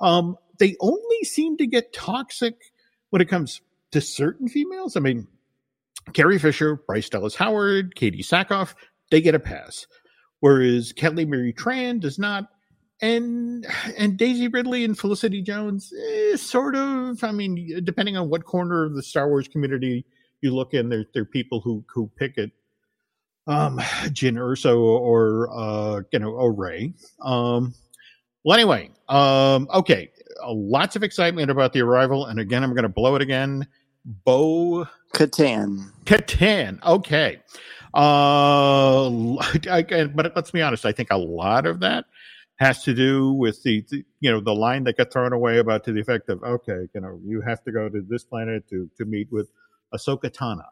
Um, 0.00 0.36
they 0.58 0.74
only 0.80 1.24
seem 1.24 1.58
to 1.58 1.66
get 1.66 1.92
toxic 1.92 2.54
when 3.10 3.20
it 3.20 3.28
comes 3.28 3.60
to 3.92 4.00
certain 4.00 4.48
females. 4.48 4.96
I 4.96 5.00
mean, 5.00 5.26
Carrie 6.14 6.38
Fisher, 6.38 6.76
Bryce 6.86 7.08
Dallas 7.08 7.34
Howard, 7.34 7.94
Katee 7.94 8.20
Sackhoff, 8.20 8.74
they 9.10 9.20
get 9.20 9.34
a 9.34 9.40
pass. 9.40 9.86
Whereas 10.40 10.92
Kelly 10.92 11.26
Marie 11.26 11.52
Tran 11.52 12.00
does 12.00 12.18
not 12.18 12.48
and 13.00 13.66
and 13.98 14.16
Daisy 14.16 14.48
Ridley 14.48 14.84
and 14.84 14.98
Felicity 14.98 15.42
Jones, 15.42 15.92
eh, 15.92 16.36
sort 16.36 16.76
of. 16.76 17.22
I 17.22 17.32
mean, 17.32 17.80
depending 17.84 18.16
on 18.16 18.28
what 18.28 18.44
corner 18.44 18.84
of 18.84 18.94
the 18.94 19.02
Star 19.02 19.28
Wars 19.28 19.48
community 19.48 20.04
you 20.40 20.54
look 20.54 20.74
in, 20.74 20.88
there 20.88 21.04
there 21.12 21.22
are 21.22 21.26
people 21.26 21.60
who 21.60 21.84
who 21.92 22.10
pick 22.16 22.38
it. 22.38 22.52
Um, 23.48 23.78
Jyn 23.78 24.34
Erso 24.34 24.78
or 24.78 25.48
uh, 25.52 26.02
you 26.12 26.18
know, 26.18 26.30
or 26.30 26.52
Rey. 26.52 26.94
Um, 27.22 27.74
well, 28.44 28.58
anyway, 28.58 28.90
um, 29.08 29.68
okay, 29.72 30.10
uh, 30.42 30.52
lots 30.52 30.96
of 30.96 31.02
excitement 31.02 31.50
about 31.50 31.72
the 31.72 31.82
arrival, 31.82 32.26
and 32.26 32.40
again, 32.40 32.64
I'm 32.64 32.70
going 32.70 32.82
to 32.84 32.88
blow 32.88 33.14
it 33.14 33.22
again. 33.22 33.66
Bo 34.04 34.86
Katan. 35.14 35.90
Katan. 36.04 36.82
Okay. 36.84 37.40
Uh, 37.92 39.36
I, 39.70 40.10
but 40.14 40.32
let's 40.36 40.50
be 40.50 40.62
honest. 40.62 40.86
I 40.86 40.92
think 40.92 41.10
a 41.10 41.16
lot 41.16 41.66
of 41.66 41.80
that 41.80 42.04
has 42.56 42.82
to 42.84 42.94
do 42.94 43.32
with 43.32 43.62
the, 43.62 43.84
the, 43.90 44.04
you 44.20 44.30
know 44.30 44.40
the 44.40 44.54
line 44.54 44.84
that 44.84 44.96
got 44.96 45.12
thrown 45.12 45.32
away 45.32 45.58
about 45.58 45.84
to 45.84 45.92
the 45.92 46.00
effect 46.00 46.28
of 46.28 46.42
okay 46.42 46.88
you 46.94 47.00
know 47.00 47.20
you 47.24 47.40
have 47.40 47.62
to 47.62 47.72
go 47.72 47.88
to 47.88 48.00
this 48.08 48.24
planet 48.24 48.68
to 48.68 48.90
to 48.96 49.04
meet 49.04 49.30
with 49.30 49.50
Ahsoka 49.94 50.30
Tano. 50.30 50.64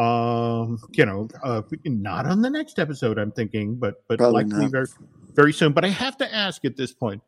Um, 0.00 0.78
you 0.92 1.06
know, 1.06 1.28
uh, 1.42 1.62
not 1.84 2.26
on 2.26 2.42
the 2.42 2.50
next 2.50 2.78
episode, 2.78 3.18
I'm 3.18 3.32
thinking, 3.32 3.76
but 3.76 4.02
but 4.08 4.18
Probably 4.18 4.44
likely 4.44 4.64
not. 4.64 4.70
very 4.70 4.86
very 5.32 5.52
soon. 5.52 5.72
But 5.72 5.84
I 5.84 5.88
have 5.88 6.16
to 6.18 6.34
ask 6.34 6.64
at 6.64 6.76
this 6.76 6.92
point, 6.92 7.22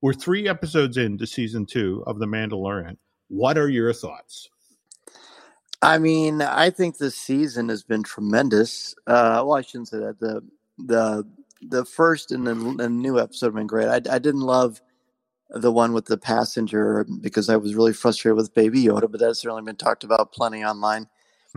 we're 0.00 0.12
three 0.12 0.48
episodes 0.48 0.96
into 0.96 1.26
season 1.26 1.66
two 1.66 2.04
of 2.06 2.18
The 2.18 2.26
Mandalorian. 2.26 2.96
What 3.28 3.58
are 3.58 3.68
your 3.68 3.92
thoughts? 3.92 4.50
I 5.80 5.98
mean, 5.98 6.42
I 6.42 6.70
think 6.70 6.98
this 6.98 7.16
season 7.16 7.68
has 7.68 7.82
been 7.82 8.04
tremendous. 8.04 8.94
Uh, 9.06 9.42
well, 9.44 9.54
I 9.54 9.62
shouldn't 9.62 9.88
say 9.88 9.98
that. 9.98 10.20
The 10.20 10.42
the 10.78 11.26
the 11.68 11.84
first 11.84 12.32
and 12.32 12.46
the, 12.46 12.54
the 12.54 12.88
new 12.88 13.18
episode 13.18 13.46
have 13.46 13.54
been 13.54 13.66
great. 13.66 13.88
I, 13.88 14.14
I 14.14 14.18
didn't 14.18 14.40
love 14.40 14.80
the 15.50 15.72
one 15.72 15.92
with 15.92 16.06
the 16.06 16.16
passenger 16.16 17.06
because 17.20 17.48
I 17.48 17.56
was 17.56 17.74
really 17.74 17.92
frustrated 17.92 18.36
with 18.36 18.54
Baby 18.54 18.84
Yoda, 18.84 19.10
but 19.10 19.20
that's 19.20 19.40
certainly 19.40 19.62
been 19.62 19.76
talked 19.76 20.04
about 20.04 20.32
plenty 20.32 20.64
online. 20.64 21.08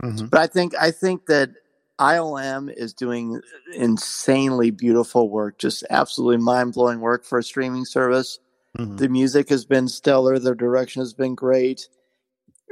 Mm-hmm. 0.02 0.26
But 0.26 0.40
I 0.40 0.46
think 0.46 0.74
I 0.78 0.90
think 0.90 1.26
that 1.26 1.50
ILM 1.98 2.72
is 2.74 2.92
doing 2.92 3.40
insanely 3.74 4.70
beautiful 4.70 5.30
work, 5.30 5.58
just 5.58 5.84
absolutely 5.88 6.36
mind 6.38 6.74
blowing 6.74 7.00
work 7.00 7.24
for 7.24 7.38
a 7.38 7.42
streaming 7.42 7.86
service. 7.86 8.38
Mm-hmm. 8.78 8.96
The 8.96 9.08
music 9.08 9.48
has 9.48 9.64
been 9.64 9.88
stellar. 9.88 10.38
The 10.38 10.54
direction 10.54 11.00
has 11.00 11.14
been 11.14 11.34
great. 11.34 11.88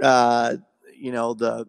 Uh, 0.03 0.57
you 0.95 1.13
know 1.13 1.35
the 1.35 1.67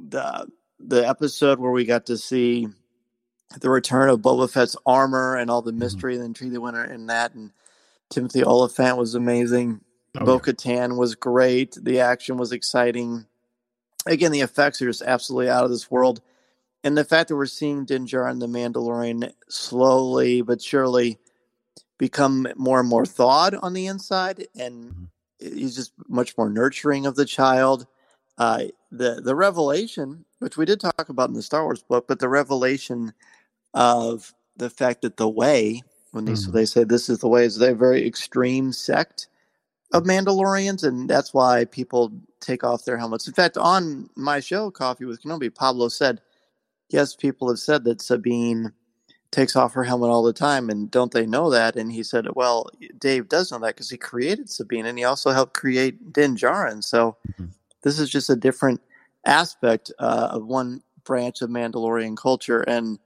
the 0.00 0.48
the 0.80 1.08
episode 1.08 1.58
where 1.58 1.70
we 1.70 1.84
got 1.84 2.06
to 2.06 2.16
see 2.16 2.68
the 3.56 3.70
return 3.70 4.08
of 4.08 4.20
Boba 4.20 4.50
Fett's 4.50 4.76
armor 4.84 5.36
and 5.36 5.50
all 5.50 5.62
the 5.62 5.70
mm-hmm. 5.70 5.80
mystery 5.80 6.14
mm-hmm. 6.14 6.22
and 6.22 6.30
intrigue 6.30 6.52
that 6.52 6.60
went 6.60 6.76
in 6.76 7.06
that, 7.06 7.34
and 7.34 7.52
Timothy 8.10 8.44
Olyphant 8.44 8.96
was 8.96 9.14
amazing. 9.14 9.80
Oh, 10.18 10.24
Bo 10.24 10.38
Katan 10.38 10.90
yeah. 10.90 10.96
was 10.96 11.14
great. 11.14 11.76
The 11.80 12.00
action 12.00 12.36
was 12.36 12.52
exciting. 12.52 13.26
Again, 14.06 14.32
the 14.32 14.40
effects 14.40 14.80
are 14.80 14.86
just 14.86 15.02
absolutely 15.02 15.50
out 15.50 15.64
of 15.64 15.70
this 15.70 15.90
world. 15.90 16.20
And 16.84 16.96
the 16.96 17.04
fact 17.04 17.28
that 17.28 17.36
we're 17.36 17.46
seeing 17.46 17.84
Din 17.84 18.06
Djarin 18.06 18.40
the 18.40 18.46
Mandalorian 18.46 19.32
slowly 19.48 20.42
but 20.42 20.62
surely 20.62 21.18
become 21.98 22.46
more 22.56 22.80
and 22.80 22.88
more 22.88 23.04
thawed 23.04 23.54
on 23.56 23.74
the 23.74 23.86
inside, 23.86 24.46
and 24.58 24.92
mm-hmm. 24.92 25.58
he's 25.58 25.74
just 25.74 25.92
much 26.08 26.38
more 26.38 26.48
nurturing 26.48 27.06
of 27.06 27.16
the 27.16 27.24
child. 27.24 27.86
Uh, 28.38 28.66
the 28.92 29.20
the 29.20 29.34
revelation, 29.34 30.24
which 30.38 30.56
we 30.56 30.64
did 30.64 30.80
talk 30.80 31.08
about 31.08 31.28
in 31.28 31.34
the 31.34 31.42
Star 31.42 31.64
Wars 31.64 31.82
book, 31.82 32.06
but 32.06 32.20
the 32.20 32.28
revelation 32.28 33.12
of 33.74 34.34
the 34.56 34.70
fact 34.70 35.02
that 35.02 35.16
the 35.16 35.28
way, 35.28 35.82
when 36.12 36.24
they, 36.24 36.32
mm. 36.32 36.38
so 36.38 36.50
they 36.50 36.64
say 36.64 36.84
this 36.84 37.08
is 37.08 37.18
the 37.18 37.28
way, 37.28 37.44
is 37.44 37.60
a 37.60 37.74
very 37.74 38.06
extreme 38.06 38.72
sect 38.72 39.28
of 39.92 40.04
Mandalorians, 40.04 40.84
and 40.84 41.08
that's 41.08 41.32
why 41.32 41.64
people 41.64 42.12
take 42.40 42.64
off 42.64 42.84
their 42.84 42.98
helmets. 42.98 43.26
In 43.26 43.34
fact, 43.34 43.56
on 43.56 44.10
my 44.16 44.40
show, 44.40 44.70
Coffee 44.70 45.04
with 45.04 45.22
Kenobi, 45.22 45.54
Pablo 45.54 45.88
said, 45.88 46.20
"Yes, 46.90 47.14
people 47.14 47.48
have 47.48 47.58
said 47.58 47.84
that 47.84 48.02
Sabine." 48.02 48.72
takes 49.30 49.54
off 49.54 49.74
her 49.74 49.84
helmet 49.84 50.08
all 50.08 50.22
the 50.22 50.32
time 50.32 50.70
and 50.70 50.90
don't 50.90 51.12
they 51.12 51.26
know 51.26 51.50
that 51.50 51.76
and 51.76 51.92
he 51.92 52.02
said 52.02 52.26
well 52.34 52.66
dave 52.98 53.28
does 53.28 53.52
know 53.52 53.58
that 53.58 53.76
because 53.76 53.90
he 53.90 53.96
created 53.98 54.48
sabine 54.48 54.86
and 54.86 54.96
he 54.96 55.04
also 55.04 55.32
helped 55.32 55.52
create 55.52 56.14
din 56.14 56.34
Djarin. 56.34 56.82
so 56.82 57.14
mm-hmm 57.32 57.44
this 57.82 57.98
is 57.98 58.10
just 58.10 58.30
a 58.30 58.36
different 58.36 58.80
aspect 59.24 59.92
uh, 59.98 60.28
of 60.32 60.46
one 60.46 60.82
branch 61.04 61.42
of 61.42 61.50
Mandalorian 61.50 62.16
culture. 62.16 62.60
And 62.60 62.98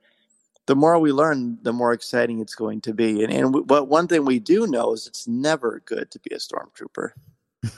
the 0.66 0.76
more 0.76 0.98
we 0.98 1.12
learn, 1.12 1.58
the 1.62 1.72
more 1.72 1.92
exciting 1.92 2.40
it's 2.40 2.54
going 2.54 2.80
to 2.82 2.94
be. 2.94 3.24
And, 3.24 3.32
and 3.32 3.66
but 3.66 3.88
one 3.88 4.06
thing 4.06 4.24
we 4.24 4.38
do 4.38 4.66
know 4.66 4.92
is 4.92 5.06
it's 5.06 5.26
never 5.26 5.82
good 5.84 6.10
to 6.10 6.20
be 6.20 6.34
a 6.34 6.38
stormtrooper. 6.38 7.10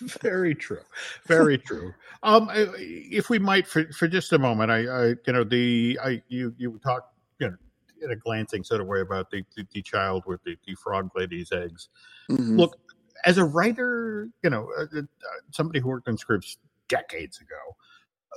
Very 0.00 0.54
true. 0.54 0.80
Very 1.26 1.58
true. 1.58 1.92
Um, 2.22 2.48
if 2.54 3.28
we 3.28 3.38
might, 3.38 3.66
for, 3.66 3.92
for 3.92 4.08
just 4.08 4.32
a 4.32 4.38
moment, 4.38 4.70
I, 4.70 4.86
I, 4.86 5.06
you 5.26 5.32
know, 5.32 5.44
the, 5.44 5.98
I, 6.02 6.22
you, 6.28 6.54
you 6.56 6.80
talked, 6.82 7.14
you 7.40 7.48
know, 7.48 7.56
in 8.00 8.12
a 8.12 8.16
glancing 8.16 8.62
sort 8.62 8.80
of 8.80 8.86
way 8.86 9.00
about 9.00 9.30
the, 9.30 9.44
the, 9.56 9.66
the 9.72 9.82
child 9.82 10.24
with 10.26 10.42
the, 10.44 10.56
the 10.66 10.74
frog 10.74 11.10
lady's 11.16 11.52
eggs. 11.52 11.88
Mm-hmm. 12.30 12.56
Look, 12.56 12.76
as 13.24 13.38
a 13.38 13.44
writer, 13.44 14.28
you 14.42 14.50
know, 14.50 14.68
uh, 14.78 14.84
uh, 14.96 15.02
somebody 15.50 15.80
who 15.80 15.88
worked 15.88 16.08
on 16.08 16.16
scripts 16.16 16.58
decades 16.88 17.40
ago, 17.40 17.76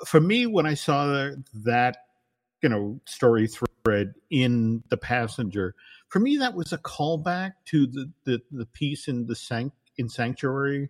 for 0.05 0.19
me, 0.19 0.47
when 0.47 0.65
I 0.65 0.73
saw 0.73 1.31
that, 1.53 1.97
you 2.61 2.69
know, 2.69 2.99
story 3.05 3.47
thread 3.47 4.13
in 4.29 4.83
The 4.89 4.97
Passenger, 4.97 5.75
for 6.09 6.19
me, 6.19 6.37
that 6.37 6.53
was 6.53 6.73
a 6.73 6.77
callback 6.77 7.53
to 7.65 7.87
the, 7.87 8.11
the, 8.25 8.41
the 8.51 8.65
piece 8.67 9.07
in 9.07 9.25
the 9.25 9.35
Sanct- 9.35 9.75
in 9.97 10.09
Sanctuary 10.09 10.89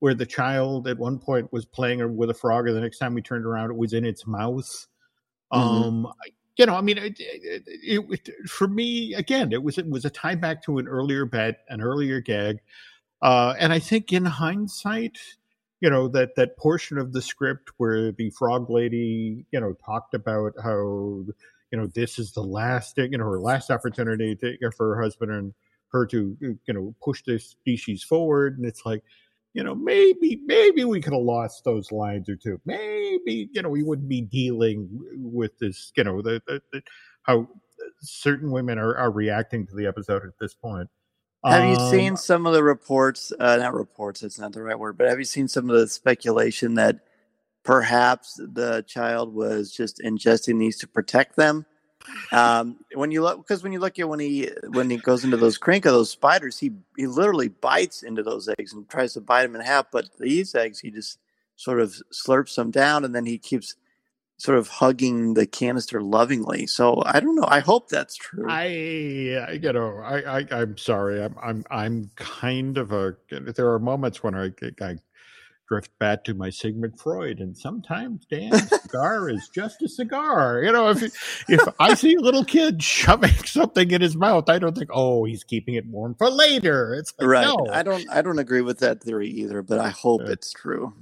where 0.00 0.14
the 0.14 0.26
child 0.26 0.86
at 0.86 0.98
one 0.98 1.18
point 1.18 1.52
was 1.52 1.64
playing 1.64 2.16
with 2.16 2.30
a 2.30 2.34
frog, 2.34 2.66
and 2.66 2.76
the 2.76 2.80
next 2.80 2.98
time 2.98 3.14
we 3.14 3.22
turned 3.22 3.44
around, 3.44 3.70
it 3.70 3.76
was 3.76 3.92
in 3.92 4.04
its 4.04 4.26
mouth. 4.26 4.86
Mm-hmm. 5.52 5.58
Um, 5.58 6.12
you 6.56 6.66
know, 6.66 6.74
I 6.74 6.80
mean, 6.80 6.98
it, 6.98 7.16
it, 7.18 7.62
it, 7.66 8.48
for 8.48 8.68
me, 8.68 9.14
again, 9.14 9.52
it 9.52 9.62
was 9.62 9.78
it 9.78 9.88
was 9.88 10.04
a 10.04 10.10
tie 10.10 10.34
back 10.34 10.62
to 10.64 10.78
an 10.78 10.88
earlier 10.88 11.24
bet, 11.24 11.60
an 11.68 11.80
earlier 11.80 12.20
gag. 12.20 12.58
Uh, 13.22 13.54
and 13.58 13.72
I 13.72 13.78
think 13.78 14.12
in 14.12 14.24
hindsight, 14.24 15.18
you 15.80 15.90
know 15.90 16.08
that 16.08 16.34
that 16.36 16.56
portion 16.56 16.98
of 16.98 17.12
the 17.12 17.22
script 17.22 17.70
where 17.76 18.12
the 18.12 18.30
frog 18.30 18.70
lady, 18.70 19.46
you 19.50 19.60
know, 19.60 19.74
talked 19.84 20.14
about 20.14 20.52
how 20.62 21.24
you 21.70 21.78
know 21.78 21.86
this 21.86 22.18
is 22.18 22.32
the 22.32 22.42
last, 22.42 22.96
you 22.98 23.16
know, 23.16 23.24
her 23.24 23.40
last 23.40 23.70
opportunity 23.70 24.34
to, 24.36 24.56
for 24.76 24.94
her 24.94 25.02
husband 25.02 25.30
and 25.30 25.54
her 25.92 26.06
to 26.06 26.36
you 26.40 26.74
know 26.74 26.94
push 27.02 27.22
this 27.26 27.46
species 27.46 28.02
forward, 28.02 28.58
and 28.58 28.66
it's 28.66 28.84
like 28.84 29.02
you 29.54 29.64
know, 29.64 29.74
maybe 29.74 30.40
maybe 30.44 30.84
we 30.84 31.00
could 31.00 31.12
have 31.12 31.22
lost 31.22 31.64
those 31.64 31.90
lines 31.90 32.28
or 32.28 32.36
two. 32.36 32.60
Maybe 32.64 33.48
you 33.52 33.62
know 33.62 33.68
we 33.68 33.82
wouldn't 33.82 34.08
be 34.08 34.20
dealing 34.20 34.88
with 35.16 35.58
this. 35.58 35.92
You 35.96 36.04
know, 36.04 36.22
the, 36.22 36.42
the, 36.46 36.62
the 36.72 36.82
how 37.22 37.48
certain 38.00 38.50
women 38.50 38.78
are, 38.78 38.96
are 38.96 39.10
reacting 39.10 39.66
to 39.66 39.74
the 39.74 39.86
episode 39.86 40.22
at 40.24 40.38
this 40.40 40.54
point. 40.54 40.88
Have 41.44 41.64
you 41.64 41.76
um, 41.76 41.90
seen 41.90 42.16
some 42.16 42.46
of 42.46 42.54
the 42.54 42.62
reports? 42.62 43.32
Uh, 43.38 43.56
not 43.56 43.74
reports, 43.74 44.22
it's 44.22 44.38
not 44.38 44.52
the 44.52 44.62
right 44.62 44.78
word, 44.78 44.98
but 44.98 45.08
have 45.08 45.18
you 45.18 45.24
seen 45.24 45.48
some 45.48 45.70
of 45.70 45.78
the 45.78 45.86
speculation 45.86 46.74
that 46.74 47.00
perhaps 47.62 48.40
the 48.52 48.84
child 48.88 49.32
was 49.32 49.72
just 49.72 50.00
ingesting 50.04 50.58
these 50.58 50.78
to 50.78 50.88
protect 50.88 51.36
them? 51.36 51.64
Um, 52.32 52.78
when 52.94 53.10
you 53.10 53.22
look, 53.22 53.38
because 53.38 53.62
when 53.62 53.72
you 53.72 53.80
look 53.80 53.98
at 53.98 54.08
when 54.08 54.20
he 54.20 54.50
when 54.68 54.88
he 54.90 54.96
goes 54.96 55.24
into 55.24 55.36
those 55.36 55.58
crinka, 55.58 55.84
those 55.84 56.10
spiders, 56.10 56.58
he 56.58 56.72
he 56.96 57.06
literally 57.06 57.48
bites 57.48 58.02
into 58.02 58.22
those 58.22 58.48
eggs 58.58 58.72
and 58.72 58.88
tries 58.88 59.12
to 59.14 59.20
bite 59.20 59.42
them 59.42 59.54
in 59.54 59.60
half. 59.60 59.90
But 59.90 60.08
these 60.18 60.54
eggs, 60.54 60.80
he 60.80 60.90
just 60.90 61.18
sort 61.56 61.80
of 61.80 61.94
slurps 62.12 62.54
them 62.54 62.70
down, 62.70 63.04
and 63.04 63.14
then 63.14 63.26
he 63.26 63.38
keeps 63.38 63.76
sort 64.38 64.56
of 64.56 64.68
hugging 64.68 65.34
the 65.34 65.46
canister 65.46 66.00
lovingly. 66.00 66.66
So 66.66 67.02
I 67.04 67.20
don't 67.20 67.34
know. 67.34 67.46
I 67.46 67.60
hope 67.60 67.88
that's 67.88 68.16
true. 68.16 68.46
I, 68.48 68.66
you 68.66 69.72
know, 69.72 69.98
I, 69.98 70.46
I 70.50 70.62
am 70.62 70.78
sorry. 70.78 71.22
I'm, 71.22 71.36
I'm, 71.42 71.64
I'm 71.70 72.10
kind 72.16 72.78
of 72.78 72.92
a. 72.92 73.16
There 73.30 73.72
are 73.72 73.78
moments 73.78 74.22
when 74.22 74.34
I, 74.34 74.52
I 74.80 74.96
drift 75.68 75.90
back 75.98 76.24
to 76.24 76.34
my 76.34 76.50
Sigmund 76.50 76.98
Freud, 76.98 77.40
and 77.40 77.56
sometimes 77.56 78.24
Dan, 78.26 78.52
cigar 78.68 79.28
is 79.28 79.48
just 79.52 79.82
a 79.82 79.88
cigar. 79.88 80.62
You 80.62 80.72
know, 80.72 80.88
if 80.90 81.02
if 81.48 81.60
I 81.80 81.94
see 81.94 82.14
a 82.14 82.20
little 82.20 82.44
kid 82.44 82.82
shoving 82.82 83.34
something 83.44 83.90
in 83.90 84.00
his 84.00 84.16
mouth, 84.16 84.48
I 84.48 84.60
don't 84.60 84.76
think, 84.76 84.90
oh, 84.92 85.24
he's 85.24 85.42
keeping 85.42 85.74
it 85.74 85.86
warm 85.86 86.14
for 86.14 86.30
later. 86.30 86.94
It's 86.94 87.12
like, 87.18 87.28
right. 87.28 87.44
No. 87.44 87.66
I 87.72 87.82
don't. 87.82 88.08
I 88.08 88.22
don't 88.22 88.38
agree 88.38 88.62
with 88.62 88.78
that 88.78 89.02
theory 89.02 89.28
either, 89.30 89.62
but 89.62 89.80
I 89.80 89.90
hope 89.90 90.22
it's 90.22 90.52
true. 90.52 90.94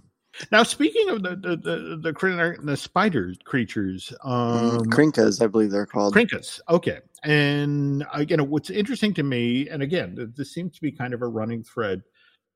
Now, 0.53 0.63
speaking 0.63 1.09
of 1.09 1.23
the 1.23 1.37
the 1.37 1.57
the, 1.57 2.01
the, 2.03 2.13
critter, 2.13 2.59
the 2.63 2.77
spider 2.77 3.33
creatures, 3.45 4.13
mm, 4.25 4.31
um, 4.31 4.79
crinkas, 4.87 5.43
I 5.43 5.47
believe 5.47 5.71
they're 5.71 5.87
called 5.87 6.15
crinkas. 6.15 6.61
Okay, 6.69 7.01
and 7.23 8.05
again, 8.13 8.49
what's 8.51 8.71
interesting 8.71 9.15
to 9.15 9.23
me, 9.23 9.69
and 9.69 9.83
again, 9.83 10.33
this 10.37 10.53
seems 10.53 10.75
to 10.75 10.81
be 10.81 10.93
kind 10.93 11.15
of 11.15 11.23
a 11.23 11.27
running 11.27 11.63
thread 11.63 12.03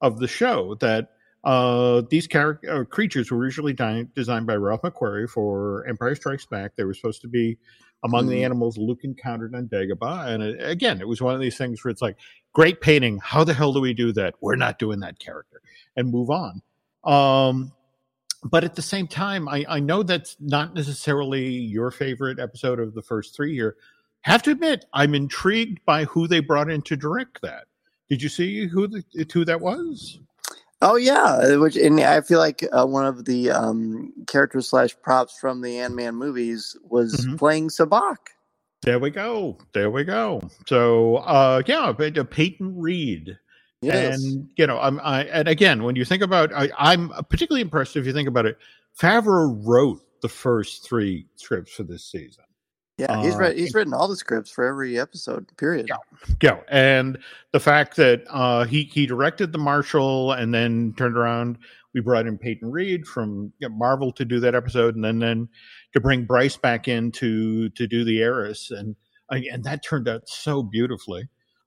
of 0.00 0.18
the 0.18 0.28
show 0.28 0.74
that 0.76 1.10
uh, 1.44 2.02
these 2.10 2.26
character 2.26 2.82
uh, 2.82 2.84
creatures 2.84 3.30
were 3.30 3.38
originally 3.38 3.72
di- 3.72 4.06
designed 4.14 4.46
by 4.46 4.56
Ralph 4.56 4.82
McQuarrie 4.82 5.28
for 5.28 5.86
Empire 5.86 6.14
Strikes 6.14 6.46
Back. 6.46 6.72
They 6.76 6.84
were 6.84 6.94
supposed 6.94 7.22
to 7.22 7.28
be 7.28 7.58
among 8.02 8.26
mm. 8.26 8.30
the 8.30 8.44
animals 8.44 8.78
Luke 8.78 9.00
encountered 9.04 9.54
on 9.54 9.68
Dagobah, 9.68 10.28
and 10.28 10.42
it, 10.42 10.68
again, 10.68 11.00
it 11.00 11.08
was 11.08 11.20
one 11.22 11.34
of 11.34 11.40
these 11.40 11.56
things 11.56 11.82
where 11.82 11.90
it's 11.90 12.02
like, 12.02 12.16
great 12.52 12.80
painting. 12.80 13.18
How 13.22 13.44
the 13.44 13.54
hell 13.54 13.72
do 13.72 13.80
we 13.80 13.94
do 13.94 14.12
that? 14.12 14.34
We're 14.40 14.56
not 14.56 14.78
doing 14.78 15.00
that 15.00 15.18
character, 15.18 15.62
and 15.96 16.10
move 16.10 16.30
on. 16.30 16.62
Um, 17.04 17.72
but 18.44 18.64
at 18.64 18.74
the 18.74 18.82
same 18.82 19.06
time, 19.06 19.48
I, 19.48 19.64
I 19.68 19.80
know 19.80 20.02
that's 20.02 20.36
not 20.40 20.74
necessarily 20.74 21.48
your 21.48 21.90
favorite 21.90 22.38
episode 22.38 22.80
of 22.80 22.94
the 22.94 23.02
first 23.02 23.36
three 23.36 23.54
here. 23.54 23.76
Have 24.22 24.42
to 24.44 24.50
admit, 24.50 24.84
I'm 24.92 25.14
intrigued 25.14 25.84
by 25.84 26.04
who 26.04 26.26
they 26.26 26.40
brought 26.40 26.70
in 26.70 26.82
to 26.82 26.96
direct 26.96 27.40
that. 27.42 27.64
Did 28.08 28.22
you 28.22 28.28
see 28.28 28.66
who 28.66 28.88
the, 28.88 29.04
who 29.32 29.44
that 29.44 29.60
was? 29.60 30.18
Oh 30.82 30.96
yeah, 30.96 31.56
which 31.56 31.76
and 31.76 32.00
I 32.00 32.22
feel 32.22 32.38
like 32.38 32.66
uh, 32.72 32.86
one 32.86 33.04
of 33.04 33.26
the 33.26 33.50
um, 33.50 34.14
characters 34.26 34.68
slash 34.68 34.96
props 35.02 35.38
from 35.38 35.60
the 35.60 35.78
Ant 35.78 35.94
Man 35.94 36.14
movies 36.14 36.74
was 36.82 37.14
mm-hmm. 37.14 37.36
playing 37.36 37.68
Sabacc. 37.68 38.16
There 38.82 38.98
we 38.98 39.10
go. 39.10 39.58
There 39.74 39.90
we 39.90 40.04
go. 40.04 40.40
So, 40.66 41.16
uh, 41.16 41.62
yeah, 41.66 41.92
Peyton 41.92 42.78
Reed. 42.78 43.38
Yes. 43.82 44.22
And 44.22 44.48
you 44.56 44.66
know, 44.66 44.78
I'm, 44.78 45.00
I, 45.00 45.24
and 45.24 45.48
again, 45.48 45.82
when 45.84 45.96
you 45.96 46.04
think 46.04 46.22
about, 46.22 46.52
I, 46.52 46.70
I'm 46.76 47.08
particularly 47.30 47.62
impressed 47.62 47.96
if 47.96 48.06
you 48.06 48.12
think 48.12 48.28
about 48.28 48.46
it. 48.46 48.58
Favreau 48.98 49.58
wrote 49.64 50.02
the 50.20 50.28
first 50.28 50.84
three 50.84 51.26
scripts 51.36 51.72
for 51.72 51.84
this 51.84 52.04
season. 52.04 52.44
Yeah, 52.98 53.22
he's 53.22 53.34
uh, 53.34 53.38
read, 53.38 53.56
he's 53.56 53.74
written 53.74 53.94
all 53.94 54.08
the 54.08 54.16
scripts 54.16 54.50
for 54.50 54.64
every 54.66 55.00
episode. 55.00 55.46
Period. 55.56 55.88
Yeah, 55.88 55.96
yeah. 56.42 56.60
and 56.68 57.18
the 57.52 57.60
fact 57.60 57.96
that 57.96 58.24
uh, 58.28 58.64
he 58.64 58.82
he 58.84 59.06
directed 59.06 59.52
the 59.52 59.58
Marshal 59.58 60.32
and 60.32 60.52
then 60.52 60.92
turned 60.98 61.16
around. 61.16 61.56
We 61.94 62.00
brought 62.00 62.26
in 62.26 62.38
Peyton 62.38 62.70
Reed 62.70 63.06
from 63.06 63.52
you 63.58 63.68
know, 63.68 63.74
Marvel 63.74 64.12
to 64.12 64.24
do 64.24 64.38
that 64.40 64.54
episode, 64.54 64.96
and 64.96 65.04
then 65.04 65.18
then 65.18 65.48
to 65.94 66.00
bring 66.00 66.24
Bryce 66.24 66.58
back 66.58 66.88
in 66.88 67.10
to 67.12 67.70
to 67.70 67.86
do 67.86 68.04
the 68.04 68.20
Heiress, 68.20 68.70
and 68.70 68.94
and 69.30 69.64
that 69.64 69.82
turned 69.82 70.06
out 70.06 70.28
so 70.28 70.62
beautifully. 70.62 71.26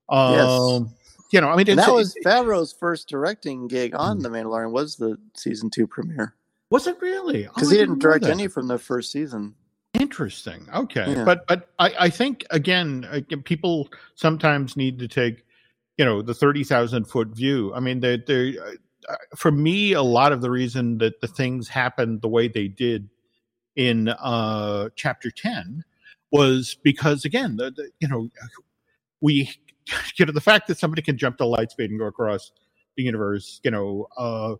Um, 0.09 0.33
yes. 0.33 0.93
You 1.33 1.41
know, 1.41 1.49
I 1.49 1.55
mean, 1.55 1.65
that 1.77 1.91
was 1.91 2.15
Favreau's 2.23 2.71
first 2.71 3.09
directing 3.09 3.67
gig 3.67 3.95
on. 3.95 4.19
The 4.19 4.29
Mandalorian. 4.29 4.71
Was 4.71 4.97
the 4.97 5.17
season 5.35 5.71
two 5.71 5.87
premiere? 5.87 6.35
Was 6.69 6.85
it 6.85 6.95
really? 7.01 7.43
Because 7.43 7.69
oh, 7.69 7.71
he 7.71 7.77
didn't 7.77 7.97
direct 7.97 8.25
any 8.25 8.47
from 8.47 8.67
the 8.67 8.77
first 8.77 9.11
season. 9.11 9.55
Interesting. 9.95 10.67
Okay, 10.71 11.11
yeah. 11.11 11.23
but 11.23 11.47
but 11.47 11.69
I, 11.79 11.93
I 12.01 12.09
think 12.11 12.45
again, 12.51 13.25
people 13.45 13.89
sometimes 14.13 14.77
need 14.77 14.99
to 14.99 15.07
take, 15.07 15.43
you 15.97 16.05
know, 16.05 16.21
the 16.21 16.35
thirty 16.35 16.63
thousand 16.63 17.05
foot 17.05 17.29
view. 17.29 17.73
I 17.73 17.79
mean, 17.79 17.99
they 17.99 18.17
they 18.17 18.59
uh, 19.09 19.15
for 19.35 19.49
me, 19.51 19.93
a 19.93 20.03
lot 20.03 20.33
of 20.33 20.41
the 20.41 20.51
reason 20.51 20.99
that 20.99 21.19
the 21.19 21.27
things 21.27 21.67
happened 21.67 22.21
the 22.21 22.29
way 22.29 22.47
they 22.47 22.67
did 22.67 23.09
in 23.75 24.09
uh, 24.09 24.89
chapter 24.95 25.31
ten 25.31 25.83
was 26.31 26.77
because 26.83 27.25
again, 27.25 27.55
the, 27.55 27.71
the, 27.71 27.89
you 27.99 28.07
know, 28.07 28.29
we 29.19 29.49
you 30.17 30.25
know 30.25 30.31
the 30.31 30.41
fact 30.41 30.67
that 30.67 30.77
somebody 30.77 31.01
can 31.01 31.17
jump 31.17 31.37
to 31.37 31.45
light 31.45 31.71
speed 31.71 31.89
and 31.89 31.99
go 31.99 32.05
across 32.05 32.51
the 32.95 33.03
universe, 33.03 33.59
you 33.63 33.71
know, 33.71 34.07
uh, 34.17 34.55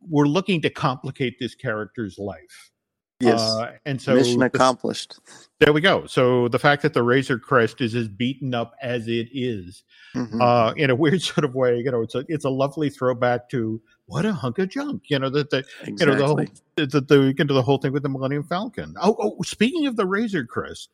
we're 0.00 0.26
looking 0.26 0.60
to 0.62 0.70
complicate 0.70 1.38
this 1.38 1.54
character's 1.54 2.18
life 2.18 2.72
Yes. 3.20 3.40
Uh, 3.40 3.72
and 3.84 4.00
so 4.00 4.14
mission 4.14 4.42
accomplished. 4.42 5.18
there 5.60 5.72
we 5.72 5.80
go. 5.80 6.04
So 6.06 6.48
the 6.48 6.58
fact 6.58 6.82
that 6.82 6.94
the 6.94 7.02
Razor 7.02 7.38
Crest 7.38 7.80
is 7.80 7.94
as 7.94 8.08
beaten 8.08 8.54
up 8.54 8.74
as 8.82 9.06
it 9.06 9.28
is, 9.32 9.84
mm-hmm. 10.14 10.40
uh, 10.40 10.72
in 10.72 10.90
a 10.90 10.94
weird 10.94 11.22
sort 11.22 11.44
of 11.44 11.54
way, 11.54 11.78
you 11.78 11.90
know, 11.90 12.02
it's 12.02 12.14
a 12.14 12.24
it's 12.28 12.44
a 12.44 12.50
lovely 12.50 12.90
throwback 12.90 13.48
to 13.50 13.80
what 14.06 14.26
a 14.26 14.32
hunk 14.32 14.58
of 14.58 14.68
junk, 14.68 15.04
you 15.08 15.18
know, 15.18 15.30
that 15.30 15.50
the 15.50 15.58
exactly. 15.58 15.94
you 16.00 16.06
know 16.06 16.14
the 16.16 16.26
whole 16.26 16.44
the, 16.76 17.00
the 17.00 17.34
into 17.38 17.54
the 17.54 17.62
whole 17.62 17.78
thing 17.78 17.92
with 17.92 18.02
the 18.02 18.08
Millennium 18.08 18.44
Falcon. 18.44 18.94
Oh, 19.00 19.16
oh, 19.20 19.42
speaking 19.42 19.86
of 19.86 19.96
the 19.96 20.06
Razor 20.06 20.44
Crest, 20.44 20.90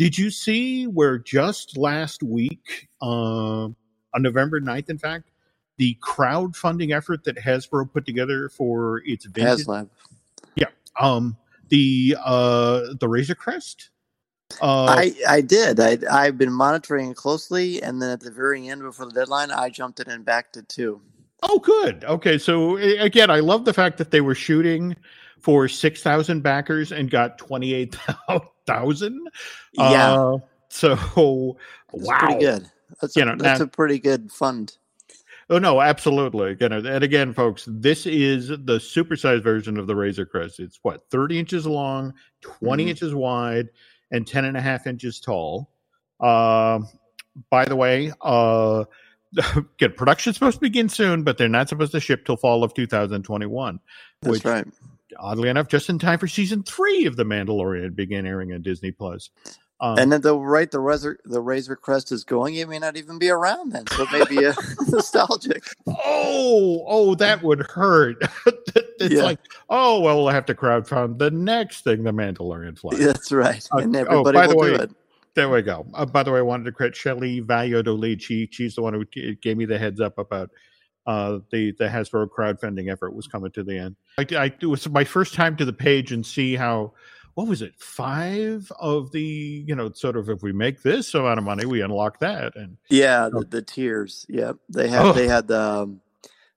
did 0.00 0.16
you 0.16 0.30
see 0.30 0.86
where 0.86 1.18
just 1.18 1.76
last 1.76 2.22
week, 2.22 2.88
uh, 3.02 3.64
on 3.64 3.74
November 4.16 4.58
9th, 4.58 4.88
in 4.88 4.96
fact, 4.96 5.30
the 5.76 5.94
crowdfunding 6.02 6.96
effort 6.96 7.22
that 7.24 7.36
Hasbro 7.36 7.92
put 7.92 8.06
together 8.06 8.48
for 8.48 9.02
its 9.04 9.26
vintage, 9.26 9.66
HasLab. 9.66 9.90
Yeah. 10.54 10.68
Um, 10.98 11.36
the 11.68 12.16
uh, 12.18 12.94
the 12.98 13.06
Razor 13.06 13.34
Crest? 13.34 13.90
Uh, 14.62 14.86
I 14.86 15.12
I 15.28 15.42
did. 15.42 15.78
I 15.78 15.98
I've 16.10 16.38
been 16.38 16.52
monitoring 16.52 17.10
it 17.10 17.16
closely, 17.18 17.82
and 17.82 18.00
then 18.00 18.08
at 18.08 18.20
the 18.20 18.30
very 18.30 18.68
end 18.68 18.80
before 18.80 19.04
the 19.04 19.12
deadline, 19.12 19.50
I 19.50 19.68
jumped 19.68 20.00
in 20.00 20.08
and 20.08 20.24
backed 20.24 20.56
it 20.56 20.66
too. 20.70 21.02
Oh, 21.42 21.58
good. 21.58 22.04
Okay, 22.04 22.38
so 22.38 22.76
again, 22.76 23.30
I 23.30 23.40
love 23.40 23.64
the 23.64 23.72
fact 23.72 23.98
that 23.98 24.10
they 24.10 24.20
were 24.20 24.34
shooting 24.34 24.96
for 25.40 25.68
six 25.68 26.02
thousand 26.02 26.42
backers 26.42 26.92
and 26.92 27.10
got 27.10 27.38
twenty 27.38 27.74
eight 27.74 27.96
thousand. 28.66 29.28
Yeah. 29.72 30.14
Uh, 30.14 30.38
so 30.68 31.56
that's 31.92 32.06
wow, 32.06 32.18
pretty 32.18 32.40
good. 32.40 32.70
That's 33.00 33.16
a, 33.16 33.20
you 33.20 33.26
know, 33.26 33.36
that's 33.36 33.60
now, 33.60 33.64
a 33.64 33.68
pretty 33.68 33.98
good 33.98 34.30
fund. 34.30 34.76
Oh 35.48 35.58
no, 35.58 35.80
absolutely. 35.80 36.56
Know, 36.60 36.76
and 36.76 37.02
again, 37.02 37.32
folks, 37.32 37.66
this 37.66 38.06
is 38.06 38.48
the 38.48 38.78
supersized 38.78 39.42
version 39.42 39.78
of 39.78 39.88
the 39.88 39.96
Razor 39.96 40.26
Crest. 40.26 40.60
It's 40.60 40.78
what 40.82 41.10
30 41.10 41.40
inches 41.40 41.66
long, 41.66 42.14
20 42.42 42.82
mm-hmm. 42.82 42.90
inches 42.90 43.14
wide, 43.14 43.68
and 44.12 44.26
10 44.26 44.44
and 44.44 44.56
a 44.56 44.60
half 44.60 44.86
inches 44.86 45.18
tall. 45.18 45.70
Uh, 46.20 46.80
by 47.50 47.64
the 47.64 47.74
way, 47.74 48.12
uh, 48.20 48.84
get 49.78 49.96
production's 49.96 50.36
supposed 50.36 50.56
to 50.56 50.60
begin 50.60 50.88
soon, 50.88 51.22
but 51.22 51.38
they're 51.38 51.48
not 51.48 51.68
supposed 51.68 51.92
to 51.92 52.00
ship 52.00 52.24
till 52.24 52.36
fall 52.36 52.64
of 52.64 52.74
2021. 52.74 53.80
That's 54.22 54.32
which, 54.32 54.44
right. 54.44 54.66
Oddly 55.18 55.48
enough, 55.48 55.68
just 55.68 55.88
in 55.88 55.98
time 55.98 56.18
for 56.18 56.28
season 56.28 56.62
three 56.62 57.06
of 57.06 57.16
The 57.16 57.24
Mandalorian 57.24 57.84
to 57.84 57.90
begin 57.90 58.26
airing 58.26 58.52
on 58.52 58.62
Disney 58.62 58.92
Plus. 58.92 59.30
Um, 59.82 59.98
and 59.98 60.12
then 60.12 60.20
the 60.20 60.36
right 60.36 60.70
the 60.70 60.78
razor 60.78 61.18
the 61.24 61.40
razor 61.40 61.74
crest 61.74 62.12
is 62.12 62.22
going, 62.22 62.54
it 62.54 62.68
may 62.68 62.78
not 62.78 62.98
even 62.98 63.18
be 63.18 63.30
around 63.30 63.72
then, 63.72 63.86
so 63.86 64.02
it 64.02 64.12
may 64.12 64.24
be 64.26 64.44
a 64.44 64.54
nostalgic. 64.88 65.64
Oh, 65.86 66.84
oh, 66.86 67.14
that 67.14 67.42
would 67.42 67.62
hurt. 67.62 68.18
it's 68.46 69.14
yeah. 69.14 69.22
like, 69.22 69.38
oh 69.70 70.00
well, 70.00 70.18
we'll 70.18 70.28
have 70.28 70.44
to 70.46 70.54
crowdfund 70.54 71.18
the 71.18 71.30
next 71.30 71.84
thing, 71.84 72.02
the 72.02 72.12
Mandalorian 72.12 72.78
flight. 72.78 72.98
That's 72.98 73.32
right, 73.32 73.66
uh, 73.72 73.78
and 73.78 73.96
oh, 73.96 74.00
everybody 74.00 74.38
oh, 74.38 74.40
by 74.40 74.46
will 74.46 74.52
the 74.52 74.58
way, 74.58 74.76
do 74.76 74.82
it. 74.82 74.90
There 75.34 75.48
we 75.48 75.62
go. 75.62 75.86
Uh, 75.94 76.06
by 76.06 76.22
the 76.22 76.32
way, 76.32 76.40
I 76.40 76.42
wanted 76.42 76.64
to 76.64 76.72
credit 76.72 76.96
Shelley 76.96 77.40
Valladolid. 77.40 78.20
She 78.20 78.48
she's 78.50 78.74
the 78.74 78.82
one 78.82 78.94
who 78.94 79.04
gave 79.36 79.56
me 79.56 79.64
the 79.64 79.78
heads 79.78 80.00
up 80.00 80.18
about 80.18 80.50
uh, 81.06 81.38
the 81.50 81.72
the 81.78 81.86
Hasbro 81.86 82.28
crowdfunding 82.28 82.90
effort 82.90 83.14
was 83.14 83.26
coming 83.26 83.50
to 83.52 83.62
the 83.62 83.78
end. 83.78 83.96
I, 84.18 84.26
I, 84.36 84.44
it 84.60 84.66
was 84.66 84.88
my 84.88 85.04
first 85.04 85.34
time 85.34 85.56
to 85.56 85.64
the 85.64 85.72
page 85.72 86.12
and 86.12 86.26
see 86.26 86.56
how 86.56 86.92
what 87.34 87.46
was 87.46 87.62
it 87.62 87.74
five 87.78 88.70
of 88.80 89.12
the 89.12 89.64
you 89.66 89.74
know 89.74 89.90
sort 89.92 90.16
of 90.16 90.28
if 90.28 90.42
we 90.42 90.52
make 90.52 90.82
this 90.82 91.14
amount 91.14 91.38
of 91.38 91.44
money 91.44 91.64
we 91.64 91.80
unlock 91.80 92.18
that 92.18 92.54
and 92.56 92.76
yeah 92.88 93.28
the, 93.32 93.44
the 93.48 93.62
tiers 93.62 94.26
yeah 94.28 94.52
they 94.68 94.88
had 94.88 95.06
oh. 95.06 95.12
they 95.12 95.28
had 95.28 95.46
the 95.46 95.60
um, 95.60 96.00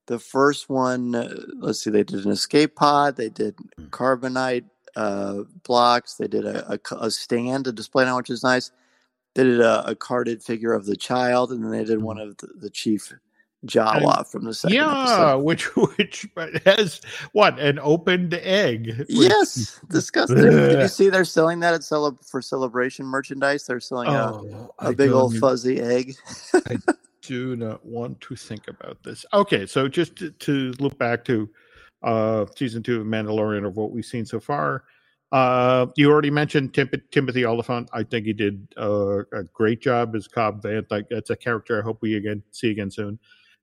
the 0.08 0.20
first 0.20 0.70
one 0.70 1.16
uh, 1.16 1.34
let's 1.60 1.82
see 1.82 1.90
they 1.90 2.04
did 2.04 2.26
an 2.26 2.32
escape 2.32 2.76
pod 2.76 3.16
they 3.16 3.30
did 3.30 3.56
hmm. 3.78 3.86
carbonite 3.86 4.66
uh, 4.96 5.42
blocks 5.64 6.16
they 6.16 6.28
did 6.28 6.46
a, 6.46 6.74
a, 6.74 6.80
a 6.98 7.12
stand 7.12 7.66
to 7.66 7.72
display 7.72 8.06
now 8.06 8.18
which 8.18 8.30
is 8.30 8.44
nice 8.44 8.72
they 9.34 9.44
did 9.44 9.60
a, 9.60 9.90
a, 9.90 9.96
carded 9.96 10.44
figure 10.44 10.74
of 10.74 10.86
the 10.86 10.96
child 10.96 11.52
and 11.52 11.64
then 11.64 11.72
they 11.72 11.84
did 11.84 12.02
one 12.02 12.18
hmm. 12.18 12.30
of 12.30 12.38
the, 12.38 12.48
the 12.60 12.70
chief 12.70 13.12
Jawa 13.66 14.18
and, 14.18 14.28
from 14.28 14.44
the 14.46 14.54
second 14.54 14.76
yeah, 14.76 15.02
episode. 15.02 15.38
which 15.40 15.64
which 15.76 16.28
has 16.66 17.02
what 17.32 17.58
an 17.60 17.80
opened 17.80 18.34
egg. 18.34 18.94
Which, 18.98 19.08
yes, 19.10 19.80
disgusting. 19.90 20.38
Did 20.38 20.82
you 20.82 20.88
see 20.90 21.10
they're 21.10 21.26
selling 21.26 21.62
that 21.62 21.74
at 21.74 21.84
cele- 21.84 22.20
for 22.26 22.42
celebration 22.42 23.06
merchandise? 23.06 23.66
They're 23.66 23.80
selling 23.80 24.10
oh, 24.10 24.74
a, 24.80 24.90
a 24.90 24.94
big 24.94 25.12
old 25.12 25.38
fuzzy 25.38 25.80
egg. 25.80 26.16
I 26.54 26.78
do 27.22 27.56
not 27.56 27.86
want 27.86 28.20
to 28.22 28.36
think 28.36 28.68
about 28.68 29.02
this. 29.04 29.26
Okay, 29.34 29.66
so 29.66 29.88
just 29.88 30.16
to, 30.18 30.32
to 30.32 30.74
look 30.80 30.98
back 30.98 31.24
to 31.26 31.50
uh 32.04 32.46
season 32.56 32.84
two 32.84 33.02
of 33.02 33.08
Mandalorian 33.08 33.66
of 33.66 33.78
what 33.78 33.92
we've 33.92 34.06
seen 34.06 34.26
so 34.26 34.40
far. 34.40 34.84
Uh, 35.34 35.88
you 35.96 36.12
already 36.12 36.30
mentioned 36.30 36.76
Tim- 36.76 36.92
Timothy 37.10 37.44
Olyphant. 37.44 37.90
I 37.92 38.04
think 38.04 38.28
he 38.28 38.34
did 38.34 38.68
uh, 38.78 39.24
a 39.34 39.44
great 39.52 39.82
job 39.82 40.16
as 40.16 40.28
Cobb 40.28 40.62
Vanth. 40.62 40.92
Like 40.92 41.08
that's 41.10 41.32
a 41.32 41.36
character 41.36 41.80
I 41.80 41.84
hope 41.84 41.98
we 42.02 42.16
again 42.16 42.44
see 42.52 42.70
again 42.70 42.92
soon. 42.92 43.18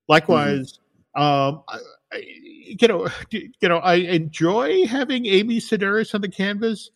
Likewise, 0.08 0.80
mm-hmm. 1.16 1.22
um, 1.22 1.62
I, 2.12 2.24
you 2.24 2.88
know, 2.88 3.06
you 3.30 3.68
know, 3.68 3.78
I 3.78 3.94
enjoy 3.94 4.84
having 4.86 5.26
Amy 5.26 5.58
Sedaris 5.58 6.12
on 6.12 6.22
the 6.22 6.28
canvas. 6.28 6.90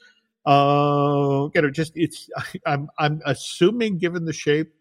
Uh, 0.44 1.48
you 1.54 1.62
know, 1.62 1.70
just 1.70 1.92
it's 1.94 2.28
I'm 2.66 2.88
I'm 2.98 3.22
assuming 3.26 3.98
given 3.98 4.24
the 4.24 4.33
shape 4.33 4.72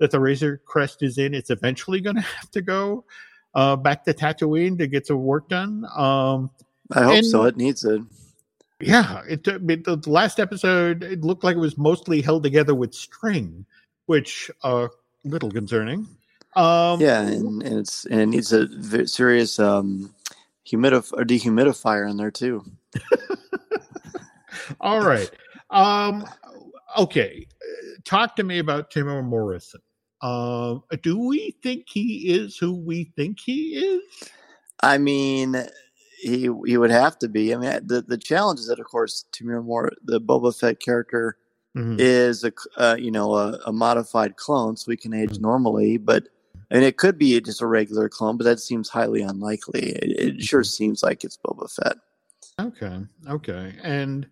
that 0.00 0.10
the 0.10 0.20
Razor 0.20 0.60
Crest 0.66 1.02
is 1.02 1.16
in, 1.16 1.32
it's 1.32 1.48
eventually 1.48 2.02
going 2.02 2.16
to 2.16 2.22
have 2.22 2.50
to 2.50 2.60
go 2.60 3.06
uh, 3.54 3.76
back 3.76 4.04
to 4.04 4.14
Tatooine 4.14 4.78
to 4.78 4.86
get 4.86 5.06
some 5.06 5.22
work 5.24 5.48
done. 5.48 5.86
Um, 5.94 6.50
I 6.92 7.02
hope 7.02 7.14
and, 7.16 7.26
so. 7.26 7.44
It 7.44 7.56
needs 7.56 7.84
it. 7.84 8.02
Yeah, 8.80 9.22
it, 9.28 9.46
it, 9.46 9.84
the 9.84 10.02
last 10.06 10.40
episode 10.40 11.02
it 11.02 11.20
looked 11.20 11.44
like 11.44 11.56
it 11.56 11.60
was 11.60 11.76
mostly 11.76 12.22
held 12.22 12.42
together 12.42 12.74
with 12.74 12.94
string, 12.94 13.66
which 14.06 14.50
uh 14.62 14.88
little 15.24 15.50
concerning. 15.50 16.08
Um, 16.56 17.00
yeah, 17.00 17.20
and, 17.20 17.62
and, 17.62 17.78
it's 17.78 18.06
and 18.06 18.20
it 18.20 18.26
needs 18.26 18.52
a 18.52 19.06
serious 19.06 19.58
um, 19.58 20.14
humidif- 20.66 21.12
or 21.12 21.24
dehumidifier 21.24 22.10
in 22.10 22.16
there 22.16 22.30
too. 22.30 22.64
All 24.80 25.04
right. 25.04 25.30
Um, 25.68 26.26
okay. 26.98 27.46
Talk 28.04 28.34
to 28.36 28.42
me 28.42 28.58
about 28.58 28.90
Temuera 28.90 29.24
Morrison. 29.24 29.80
Uh, 30.22 30.78
do 31.02 31.18
we 31.18 31.56
think 31.62 31.86
he 31.88 32.28
is 32.28 32.56
who 32.56 32.74
we 32.74 33.04
think 33.16 33.40
he 33.40 33.76
is? 33.76 34.30
I 34.82 34.98
mean, 34.98 35.56
he 36.20 36.50
he 36.66 36.76
would 36.76 36.90
have 36.90 37.18
to 37.20 37.28
be. 37.28 37.54
I 37.54 37.58
mean, 37.58 37.86
the 37.86 38.02
the 38.02 38.18
challenge 38.18 38.60
is 38.60 38.68
that, 38.68 38.78
of 38.78 38.86
course, 38.86 39.24
Temuera 39.32 39.64
Moore, 39.64 39.92
the 40.04 40.20
Boba 40.20 40.58
Fett 40.58 40.80
character, 40.80 41.36
mm-hmm. 41.76 41.96
is 41.98 42.44
a 42.44 42.52
uh, 42.76 42.96
you 42.98 43.10
know 43.10 43.34
a, 43.34 43.58
a, 43.66 43.72
modified 43.72 44.36
clone, 44.36 44.76
so 44.76 44.86
we 44.88 44.96
can 44.96 45.14
age 45.14 45.30
mm-hmm. 45.30 45.42
normally, 45.42 45.98
but 45.98 46.28
and 46.70 46.84
it 46.84 46.98
could 46.98 47.18
be 47.18 47.40
just 47.40 47.62
a 47.62 47.66
regular 47.66 48.08
clone, 48.08 48.36
but 48.36 48.44
that 48.44 48.60
seems 48.60 48.88
highly 48.88 49.22
unlikely. 49.22 49.92
It, 49.92 50.38
it 50.38 50.42
sure 50.42 50.62
mm-hmm. 50.62 50.66
seems 50.66 51.02
like 51.02 51.24
it's 51.24 51.38
Boba 51.38 51.72
Fett. 51.74 51.96
Okay, 52.60 53.00
okay, 53.28 53.74
and 53.82 54.26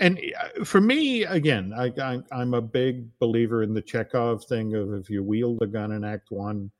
and 0.00 0.18
uh, 0.18 0.64
for 0.64 0.80
me, 0.80 1.24
again, 1.24 1.72
I, 1.76 1.92
I, 2.32 2.42
am 2.42 2.54
a 2.54 2.60
big 2.60 3.16
believer 3.18 3.62
in 3.62 3.74
the 3.74 3.82
Chekhov 3.82 4.44
thing 4.44 4.74
of 4.74 4.92
if 4.94 5.10
you 5.10 5.22
wield 5.22 5.62
a 5.62 5.66
gun 5.66 5.92
in 5.92 6.04
Act 6.04 6.30
One, 6.30 6.70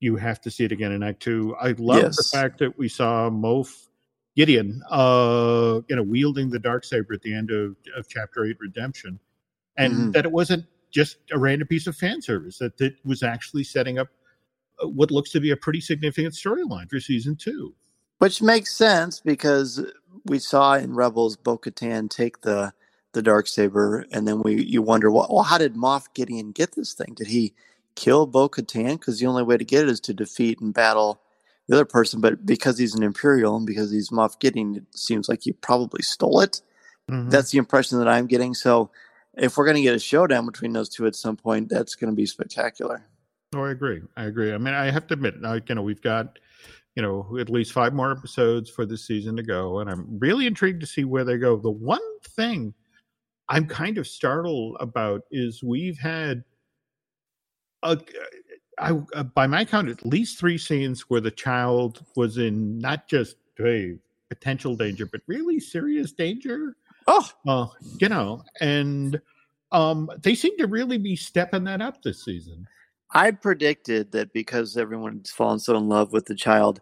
you 0.00 0.16
have 0.16 0.40
to 0.42 0.50
see 0.50 0.64
it 0.64 0.72
again 0.72 0.92
in 0.92 1.02
Act 1.02 1.20
Two. 1.20 1.56
I 1.60 1.72
love 1.72 2.02
yes. 2.02 2.16
the 2.16 2.38
fact 2.38 2.58
that 2.58 2.78
we 2.78 2.88
saw 2.88 3.28
Moff 3.30 3.88
Gideon, 4.36 4.82
uh, 4.90 5.80
you 5.88 5.96
know, 5.96 6.02
wielding 6.02 6.50
the 6.50 6.58
dark 6.58 6.84
saber 6.84 7.14
at 7.14 7.22
the 7.22 7.34
end 7.34 7.50
of, 7.50 7.76
of 7.96 8.08
Chapter 8.08 8.44
Eight 8.44 8.56
Redemption, 8.60 9.18
and 9.76 9.92
mm-hmm. 9.92 10.10
that 10.12 10.24
it 10.24 10.32
wasn't 10.32 10.64
just 10.90 11.18
a 11.32 11.38
random 11.38 11.68
piece 11.68 11.86
of 11.86 11.96
fan 11.96 12.22
service; 12.22 12.58
that 12.58 12.80
it 12.80 12.94
was 13.04 13.22
actually 13.22 13.64
setting 13.64 13.98
up 13.98 14.08
uh, 14.82 14.88
what 14.88 15.10
looks 15.10 15.30
to 15.32 15.40
be 15.40 15.50
a 15.50 15.56
pretty 15.56 15.80
significant 15.80 16.34
storyline 16.34 16.88
for 16.88 17.00
season 17.00 17.36
two. 17.36 17.74
Which 18.18 18.42
makes 18.42 18.74
sense 18.74 19.18
because 19.18 19.82
we 20.30 20.38
saw 20.38 20.74
in 20.74 20.94
Rebels 20.94 21.36
Bo 21.36 21.58
Katan 21.58 22.08
take 22.08 22.42
the 22.42 22.72
the 23.12 23.22
dark 23.22 23.48
saber, 23.48 24.06
and 24.12 24.28
then 24.28 24.40
we 24.40 24.62
you 24.62 24.80
wonder, 24.80 25.10
well, 25.10 25.26
well 25.28 25.42
how 25.42 25.58
did 25.58 25.74
Moff 25.74 26.06
Gideon 26.14 26.52
get 26.52 26.76
this 26.76 26.94
thing? 26.94 27.14
Did 27.14 27.26
he 27.26 27.52
kill 27.96 28.26
Bo 28.26 28.48
Katan? 28.48 28.92
Because 28.92 29.18
the 29.18 29.26
only 29.26 29.42
way 29.42 29.56
to 29.56 29.64
get 29.64 29.82
it 29.82 29.90
is 29.90 29.98
to 30.02 30.14
defeat 30.14 30.60
and 30.60 30.72
battle 30.72 31.20
the 31.66 31.74
other 31.74 31.84
person. 31.84 32.20
But 32.20 32.46
because 32.46 32.78
he's 32.78 32.94
an 32.94 33.02
Imperial 33.02 33.56
and 33.56 33.66
because 33.66 33.90
he's 33.90 34.10
Moff 34.10 34.38
Gideon, 34.38 34.76
it 34.76 34.84
seems 34.96 35.28
like 35.28 35.42
he 35.42 35.52
probably 35.52 36.02
stole 36.02 36.40
it. 36.40 36.62
Mm-hmm. 37.10 37.30
That's 37.30 37.50
the 37.50 37.58
impression 37.58 37.98
that 37.98 38.06
I'm 38.06 38.28
getting. 38.28 38.54
So 38.54 38.92
if 39.36 39.56
we're 39.56 39.64
going 39.64 39.76
to 39.76 39.82
get 39.82 39.96
a 39.96 39.98
showdown 39.98 40.46
between 40.46 40.72
those 40.72 40.88
two 40.88 41.08
at 41.08 41.16
some 41.16 41.36
point, 41.36 41.68
that's 41.68 41.96
going 41.96 42.10
to 42.10 42.16
be 42.16 42.26
spectacular. 42.26 43.04
Oh, 43.52 43.64
I 43.64 43.72
agree. 43.72 44.02
I 44.16 44.26
agree. 44.26 44.54
I 44.54 44.58
mean, 44.58 44.74
I 44.74 44.92
have 44.92 45.08
to 45.08 45.14
admit, 45.14 45.34
you 45.68 45.74
know, 45.74 45.82
we've 45.82 46.00
got 46.00 46.38
you 46.96 47.02
know, 47.02 47.36
at 47.38 47.50
least 47.50 47.72
five 47.72 47.94
more 47.94 48.10
episodes 48.10 48.68
for 48.68 48.84
this 48.84 49.06
season 49.06 49.36
to 49.36 49.42
go. 49.42 49.78
And 49.78 49.88
I'm 49.88 50.18
really 50.18 50.46
intrigued 50.46 50.80
to 50.80 50.86
see 50.86 51.04
where 51.04 51.24
they 51.24 51.38
go. 51.38 51.56
The 51.56 51.70
one 51.70 52.00
thing 52.22 52.74
I'm 53.48 53.66
kind 53.66 53.98
of 53.98 54.06
startled 54.06 54.76
about 54.80 55.22
is 55.30 55.62
we've 55.62 55.98
had, 55.98 56.44
a, 57.82 57.98
I, 58.78 59.00
uh, 59.14 59.22
by 59.22 59.46
my 59.46 59.64
count, 59.64 59.88
at 59.88 60.04
least 60.04 60.38
three 60.38 60.58
scenes 60.58 61.02
where 61.02 61.20
the 61.20 61.30
child 61.30 62.04
was 62.16 62.38
in 62.38 62.78
not 62.78 63.08
just 63.08 63.36
a 63.60 63.96
potential 64.28 64.76
danger, 64.76 65.06
but 65.06 65.20
really 65.26 65.60
serious 65.60 66.12
danger. 66.12 66.76
Oh, 67.06 67.28
uh, 67.46 67.66
you 67.98 68.08
know, 68.08 68.42
and 68.60 69.20
um, 69.72 70.10
they 70.22 70.34
seem 70.34 70.56
to 70.58 70.66
really 70.66 70.98
be 70.98 71.16
stepping 71.16 71.64
that 71.64 71.82
up 71.82 72.02
this 72.02 72.24
season. 72.24 72.66
I 73.12 73.32
predicted 73.32 74.12
that 74.12 74.32
because 74.32 74.76
everyone's 74.76 75.30
fallen 75.30 75.58
so 75.58 75.76
in 75.76 75.88
love 75.88 76.12
with 76.12 76.26
the 76.26 76.34
child, 76.34 76.80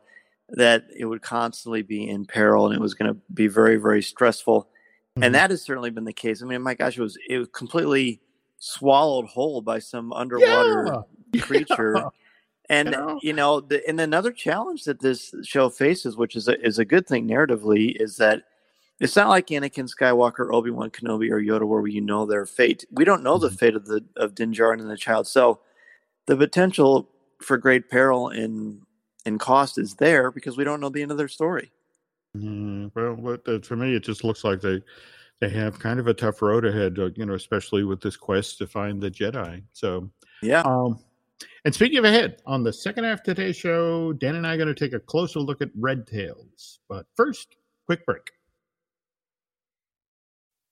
that 0.51 0.85
it 0.97 1.05
would 1.05 1.23
constantly 1.23 1.83
be 1.83 2.09
in 2.09 2.25
peril 2.25 2.67
and 2.67 2.75
it 2.75 2.81
was 2.81 2.95
going 2.95 3.13
to 3.13 3.21
be 3.33 3.49
very, 3.49 3.77
very 3.77 4.03
stressful. 4.03 4.63
Mm-hmm. 4.63 5.23
And 5.23 5.35
that 5.35 5.51
has 5.51 5.63
certainly 5.63 5.91
been 5.91 6.05
the 6.05 6.13
case. 6.13 6.43
I 6.43 6.47
mean, 6.47 6.63
my 6.63 6.75
gosh, 6.75 6.97
it 6.97 7.03
was 7.03 7.19
it 7.29 7.39
was 7.39 7.49
completely 7.49 8.21
swallowed 8.59 9.27
whole 9.27 9.61
by 9.61 9.79
some 9.79 10.13
underwater 10.13 11.05
yeah. 11.33 11.41
creature. 11.43 11.95
Yeah. 11.97 12.09
And 12.71 12.91
yeah. 12.91 13.17
you 13.23 13.33
know, 13.33 13.61
the, 13.61 13.87
and 13.89 14.01
another 14.01 14.33
challenge 14.33 14.85
that 14.85 15.01
this 15.01 15.35
show 15.43 15.71
faces, 15.71 16.17
which 16.17 16.37
is 16.37 16.49
a, 16.49 16.61
is 16.65 16.79
a 16.79 16.85
good 16.85 17.07
thing 17.07 17.27
narratively, 17.27 17.97
is 17.99 18.17
that 18.19 18.43
it's 19.01 19.17
not 19.17 19.29
like 19.29 19.47
Anakin 19.47 19.89
Skywalker, 19.89 20.53
Obi 20.53 20.71
Wan 20.71 20.91
Kenobi, 20.91 21.31
or 21.31 21.41
Yoda, 21.41 21.67
where 21.67 21.87
you 21.87 22.01
know 22.01 22.27
their 22.27 22.45
fate. 22.45 22.85
We 22.91 23.05
don't 23.05 23.23
know 23.23 23.37
mm-hmm. 23.37 23.45
the 23.45 23.51
fate 23.51 23.75
of 23.75 23.87
the 23.87 24.05
of 24.17 24.35
Din 24.35 24.53
Djarin 24.53 24.81
and 24.81 24.91
the 24.91 24.97
child. 24.97 25.27
So 25.27 25.61
the 26.29 26.37
potential 26.37 27.09
for 27.41 27.57
great 27.57 27.91
peril 27.91 28.29
in 28.29 28.83
in 29.25 29.39
cost 29.39 29.79
is 29.79 29.95
there 29.95 30.31
because 30.31 30.57
we 30.57 30.63
don't 30.63 30.81
know 30.81 30.89
the 30.89 31.03
end 31.03 31.11
of 31.11 31.19
their 31.19 31.29
story. 31.29 31.73
Mm, 32.37 32.93
well, 32.95 33.39
uh, 33.47 33.59
for 33.61 33.77
me, 33.77 33.97
it 33.97 34.05
just 34.05 34.23
looks 34.23 34.45
like 34.45 34.61
they 34.61 34.81
they 35.41 35.49
have 35.49 35.79
kind 35.79 35.99
of 35.99 36.07
a 36.07 36.15
tough 36.15 36.43
road 36.43 36.65
ahead. 36.65 36.99
Uh, 36.99 37.11
you 37.17 37.27
know, 37.27 37.35
especially 37.35 37.83
with 37.83 38.01
this 38.01 38.17
quest 38.17 38.59
to 38.59 38.67
find 38.67 39.01
the 39.03 39.11
Jedi. 39.11 39.63
So 39.73 40.09
yeah. 40.43 40.63
Um, 40.63 41.01
and 41.65 41.75
speaking 41.75 41.99
of 41.99 42.05
ahead, 42.05 42.43
on 42.47 42.63
the 42.63 42.73
second 42.73 43.05
half 43.05 43.21
of 43.21 43.25
today's 43.25 43.57
show, 43.57 44.13
Dan 44.13 44.37
and 44.37 44.47
I 44.47 44.55
are 44.55 44.57
going 44.57 44.69
to 44.69 44.75
take 44.75 44.93
a 44.93 45.01
closer 45.01 45.41
look 45.41 45.63
at 45.63 45.71
Red 45.77 46.07
Tails. 46.07 46.81
But 46.89 47.07
first, 47.17 47.57
quick 47.87 48.05
break. 48.05 48.31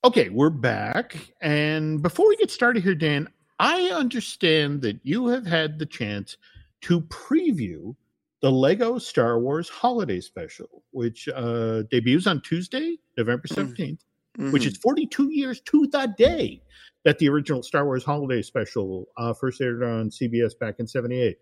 Okay, 0.03 0.29
we're 0.29 0.49
back. 0.49 1.17
And 1.41 2.01
before 2.01 2.27
we 2.27 2.37
get 2.37 2.51
started 2.51 2.83
here, 2.83 2.95
Dan, 2.95 3.27
I 3.59 3.89
understand 3.89 4.81
that 4.81 4.99
you 5.03 5.27
have 5.27 5.45
had 5.45 5.79
the 5.79 5.85
chance 5.85 6.37
to 6.81 7.01
preview 7.01 7.95
the 8.41 8.51
Lego 8.51 8.99
Star 8.99 9.39
Wars 9.39 9.67
Holiday 9.67 10.21
Special, 10.21 10.83
which 10.91 11.27
uh, 11.29 11.83
debuts 11.89 12.27
on 12.27 12.41
Tuesday, 12.41 12.97
November 13.17 13.47
17th, 13.47 13.99
mm-hmm. 14.37 14.51
which 14.51 14.65
is 14.65 14.73
mm-hmm. 14.73 14.81
42 14.81 15.31
years 15.31 15.59
to 15.61 15.87
the 15.87 16.13
day 16.17 16.61
that 17.03 17.17
the 17.19 17.29
original 17.29 17.63
Star 17.63 17.85
Wars 17.85 18.03
Holiday 18.03 18.41
Special 18.41 19.07
uh, 19.17 19.33
first 19.33 19.59
aired 19.59 19.83
on 19.83 20.09
CBS 20.09 20.57
back 20.59 20.75
in 20.79 20.87
78. 20.87 21.37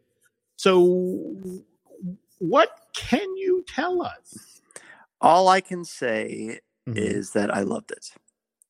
So, 0.56 1.36
what 2.38 2.69
can 2.93 3.36
you 3.36 3.65
tell 3.67 4.01
us? 4.01 4.62
All 5.19 5.49
I 5.49 5.60
can 5.60 5.84
say 5.84 6.60
mm-hmm. 6.88 6.97
is 6.97 7.32
that 7.32 7.54
I 7.54 7.62
loved 7.62 7.91
it. 7.91 8.12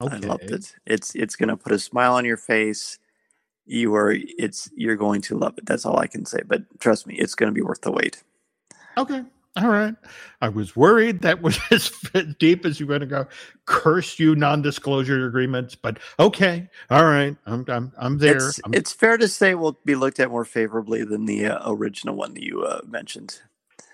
Okay. 0.01 0.15
I 0.15 0.19
loved 0.19 0.51
it. 0.51 0.73
It's 0.86 1.13
it's 1.15 1.36
going 1.36 1.49
to 1.49 1.58
put 1.58 1.71
a 1.71 1.79
smile 1.79 2.15
on 2.15 2.25
your 2.25 2.38
face 2.38 2.97
you 3.65 3.95
are 3.95 4.15
it's 4.15 4.69
you're 4.75 4.95
going 4.95 5.21
to 5.21 5.38
love 5.38 5.58
it. 5.58 5.65
That's 5.65 5.86
all 5.86 5.99
I 5.99 6.08
can 6.08 6.25
say. 6.25 6.41
But 6.45 6.63
trust 6.80 7.08
me, 7.08 7.15
it's 7.15 7.36
going 7.36 7.49
to 7.49 7.54
be 7.54 7.62
worth 7.62 7.82
the 7.82 7.91
wait. 7.91 8.23
Okay. 8.97 9.23
All 9.58 9.69
right. 9.69 9.95
I 10.41 10.49
was 10.49 10.75
worried 10.75 11.21
that 11.21 11.41
was 11.41 11.58
as 11.71 11.91
deep 12.39 12.65
as 12.65 12.80
you 12.80 12.86
were 12.86 12.99
going 12.99 13.01
to 13.01 13.06
go. 13.08 13.28
Curse 13.65 14.19
you 14.19 14.36
non-disclosure 14.36 15.25
agreements, 15.28 15.75
but 15.75 15.99
okay. 16.19 16.67
All 16.89 17.06
right. 17.06 17.36
I'm 17.45 17.65
I'm 17.69 17.91
I'm 17.97 18.17
there. 18.17 18.36
It's, 18.36 18.60
I'm... 18.65 18.73
it's 18.73 18.91
fair 18.91 19.17
to 19.17 19.28
say 19.28 19.56
we'll 19.56 19.80
be 19.86 19.95
looked 19.95 20.19
at 20.19 20.30
more 20.30 20.45
favorably 20.45 21.04
than 21.04 21.25
the 21.25 21.47
uh, 21.47 21.71
original 21.71 22.15
one 22.15 22.34
that 22.34 22.43
you 22.43 22.63
uh, 22.63 22.82
mentioned. 22.86 23.39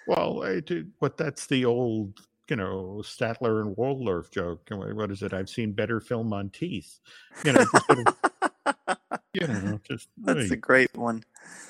Well, 0.08 0.44
I 0.44 0.62
did, 0.62 0.92
what 1.00 1.16
that's 1.16 1.46
the 1.46 1.66
old 1.66 2.20
you 2.50 2.56
know 2.56 3.02
Statler 3.04 3.62
and 3.62 3.78
Waldorf 3.78 4.32
joke. 4.32 4.68
What 4.70 5.12
is 5.12 5.22
it? 5.22 5.32
I've 5.32 5.50
seen 5.50 5.74
better 5.74 6.00
film 6.00 6.34
on 6.34 6.50
teeth. 6.50 7.00
You 7.46 7.54
know, 7.54 7.66
you 9.34 9.48
know, 9.48 9.80
just 9.88 10.10
that's 10.18 10.52
a 10.52 10.58
great 10.58 10.96
one. 10.98 11.24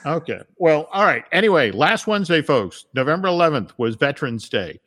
Okay. 0.06 0.42
Well, 0.58 0.88
all 0.92 1.06
right. 1.06 1.24
Anyway, 1.32 1.72
last 1.72 2.08
Wednesday, 2.08 2.42
folks, 2.42 2.86
November 2.94 3.28
11th 3.28 3.72
was 3.78 3.96
Veterans 3.96 4.50
Day. 4.50 4.80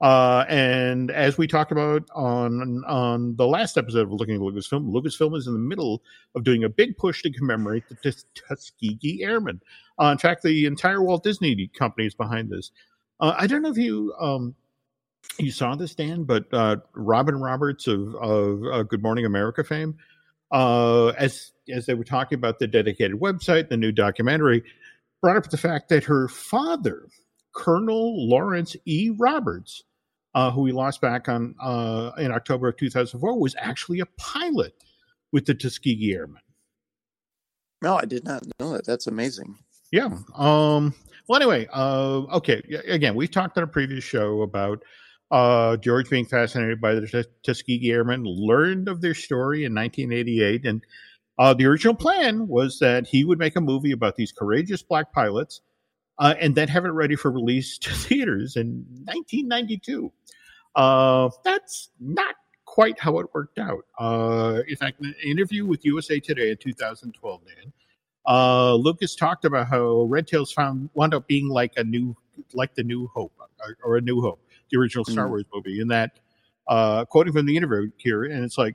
Uh, 0.00 0.44
and 0.48 1.12
as 1.12 1.38
we 1.38 1.46
talked 1.46 1.70
about 1.70 2.02
on 2.12 2.82
on 2.88 3.36
the 3.36 3.46
last 3.46 3.78
episode 3.78 4.02
of 4.02 4.12
Looking 4.12 4.34
at 4.34 4.40
Lucasfilm, 4.40 4.90
Lucasfilm 4.90 5.36
is 5.36 5.46
in 5.46 5.52
the 5.52 5.60
middle 5.60 6.02
of 6.34 6.42
doing 6.42 6.64
a 6.64 6.68
big 6.68 6.96
push 6.96 7.22
to 7.22 7.30
commemorate 7.30 7.84
the 7.88 8.14
Tuskegee 8.34 9.22
Airmen. 9.22 9.60
Uh, 10.00 10.06
in 10.06 10.18
fact, 10.18 10.42
the 10.42 10.66
entire 10.66 11.02
Walt 11.02 11.22
Disney 11.22 11.68
Company 11.68 12.08
is 12.08 12.16
behind 12.16 12.50
this. 12.50 12.72
Uh, 13.20 13.34
I 13.38 13.46
don't 13.46 13.62
know 13.62 13.70
if 13.70 13.78
you 13.78 14.12
um, 14.18 14.56
you 15.38 15.52
saw 15.52 15.76
this, 15.76 15.94
Dan, 15.94 16.24
but 16.24 16.46
uh, 16.52 16.78
Robin 16.94 17.36
Roberts 17.36 17.86
of, 17.86 18.16
of 18.16 18.64
uh, 18.72 18.82
Good 18.82 19.04
Morning 19.04 19.24
America 19.24 19.62
fame 19.62 19.96
uh, 20.52 21.08
as 21.18 21.52
as 21.68 21.86
they 21.86 21.94
were 21.94 22.04
talking 22.04 22.36
about 22.36 22.58
the 22.58 22.66
dedicated 22.66 23.18
website, 23.18 23.68
the 23.68 23.76
new 23.76 23.92
documentary, 23.92 24.62
brought 25.20 25.36
up 25.36 25.50
the 25.50 25.56
fact 25.56 25.88
that 25.88 26.04
her 26.04 26.28
father, 26.28 27.08
Colonel 27.54 28.28
Lawrence 28.28 28.76
E. 28.84 29.10
Roberts, 29.16 29.82
uh, 30.34 30.50
who 30.50 30.62
we 30.62 30.72
lost 30.72 31.00
back 31.00 31.28
on 31.28 31.54
uh, 31.60 32.12
in 32.18 32.32
October 32.32 32.68
of 32.68 32.76
2004, 32.76 33.38
was 33.38 33.56
actually 33.58 34.00
a 34.00 34.06
pilot 34.18 34.74
with 35.32 35.46
the 35.46 35.54
Tuskegee 35.54 36.12
Airmen. 36.14 36.42
No, 37.80 37.96
I 37.96 38.04
did 38.04 38.24
not 38.24 38.44
know 38.60 38.72
that. 38.72 38.86
That's 38.86 39.06
amazing. 39.06 39.56
Yeah. 39.90 40.10
Um, 40.34 40.94
well, 41.28 41.40
anyway, 41.40 41.68
uh, 41.72 42.22
okay. 42.36 42.62
Again, 42.88 43.14
we 43.14 43.26
talked 43.26 43.56
on 43.56 43.64
a 43.64 43.68
previous 43.68 44.04
show 44.04 44.42
about 44.42 44.84
uh, 45.32 45.78
George, 45.78 46.10
being 46.10 46.26
fascinated 46.26 46.78
by 46.78 46.94
the 46.94 47.26
Tuskegee 47.42 47.90
Airmen, 47.90 48.22
learned 48.24 48.86
of 48.86 49.00
their 49.00 49.14
story 49.14 49.64
in 49.64 49.74
1988. 49.74 50.66
And 50.66 50.84
uh, 51.38 51.54
the 51.54 51.64
original 51.64 51.94
plan 51.94 52.46
was 52.46 52.78
that 52.80 53.06
he 53.06 53.24
would 53.24 53.38
make 53.38 53.56
a 53.56 53.60
movie 53.60 53.92
about 53.92 54.16
these 54.16 54.30
courageous 54.30 54.82
black 54.82 55.10
pilots 55.12 55.62
uh, 56.18 56.34
and 56.38 56.54
then 56.54 56.68
have 56.68 56.84
it 56.84 56.90
ready 56.90 57.16
for 57.16 57.30
release 57.30 57.78
to 57.78 57.90
theaters 57.94 58.56
in 58.56 58.84
1992. 59.04 60.12
Uh, 60.76 61.30
that's 61.44 61.88
not 61.98 62.34
quite 62.66 63.00
how 63.00 63.18
it 63.18 63.26
worked 63.32 63.58
out. 63.58 63.86
Uh, 63.98 64.60
in 64.68 64.76
fact, 64.76 65.00
in 65.00 65.06
an 65.06 65.14
interview 65.24 65.64
with 65.64 65.82
USA 65.86 66.20
Today 66.20 66.50
in 66.50 66.58
2012, 66.58 67.40
Dan, 67.46 67.72
uh, 68.26 68.74
Lucas 68.74 69.16
talked 69.16 69.46
about 69.46 69.66
how 69.66 70.02
Red 70.02 70.26
Tails 70.26 70.52
found 70.52 70.90
wound 70.92 71.14
up 71.14 71.26
being 71.26 71.48
like 71.48 71.72
a 71.78 71.84
new, 71.84 72.14
like 72.52 72.74
the 72.74 72.84
New 72.84 73.08
Hope 73.14 73.32
or, 73.66 73.76
or 73.82 73.96
a 73.96 74.00
New 74.02 74.20
Hope 74.20 74.41
the 74.72 74.78
original 74.78 75.04
Star 75.04 75.26
mm. 75.26 75.30
Wars 75.30 75.44
movie. 75.54 75.80
In 75.80 75.88
that, 75.88 76.18
uh, 76.66 77.04
quoting 77.04 77.32
from 77.32 77.46
the 77.46 77.56
interview 77.56 77.90
here, 77.98 78.24
and 78.24 78.44
it's 78.44 78.58
like, 78.58 78.74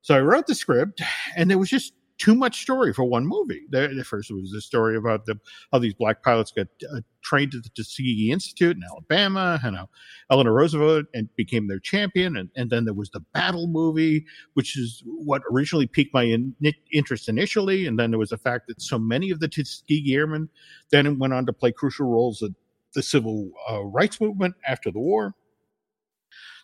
so 0.00 0.14
I 0.16 0.20
wrote 0.20 0.46
the 0.46 0.54
script, 0.54 1.02
and 1.36 1.50
there 1.50 1.58
was 1.58 1.68
just 1.68 1.92
too 2.18 2.34
much 2.34 2.62
story 2.62 2.92
for 2.92 3.04
one 3.04 3.26
movie. 3.26 3.62
The, 3.70 3.88
the 3.88 4.04
first 4.04 4.30
was 4.30 4.52
the 4.52 4.60
story 4.60 4.96
about 4.96 5.26
the 5.26 5.40
how 5.72 5.78
these 5.80 5.94
black 5.94 6.22
pilots 6.22 6.52
got 6.52 6.68
uh, 6.94 7.00
trained 7.22 7.54
at 7.54 7.64
the 7.64 7.70
Tuskegee 7.70 8.30
Institute 8.30 8.76
in 8.76 8.82
Alabama, 8.84 9.58
and 9.64 9.76
how 9.76 9.88
Eleanor 10.30 10.52
Roosevelt 10.52 11.06
and 11.14 11.28
became 11.36 11.68
their 11.68 11.80
champion, 11.80 12.36
and, 12.36 12.50
and 12.54 12.70
then 12.70 12.84
there 12.84 12.94
was 12.94 13.10
the 13.10 13.20
battle 13.32 13.66
movie, 13.66 14.24
which 14.54 14.76
is 14.78 15.02
what 15.04 15.42
originally 15.50 15.86
piqued 15.86 16.14
my 16.14 16.24
in, 16.24 16.54
interest 16.92 17.28
initially, 17.28 17.86
and 17.86 17.98
then 17.98 18.10
there 18.10 18.18
was 18.18 18.30
the 18.30 18.38
fact 18.38 18.68
that 18.68 18.80
so 18.80 18.98
many 18.98 19.30
of 19.30 19.40
the 19.40 19.48
Tuskegee 19.48 20.14
Airmen 20.14 20.48
then 20.90 21.18
went 21.18 21.32
on 21.32 21.46
to 21.46 21.52
play 21.52 21.72
crucial 21.72 22.06
roles 22.06 22.42
in 22.42 22.54
the 22.94 23.02
civil 23.02 23.50
uh, 23.70 23.82
rights 23.82 24.20
movement 24.20 24.54
after 24.66 24.90
the 24.90 24.98
war. 24.98 25.34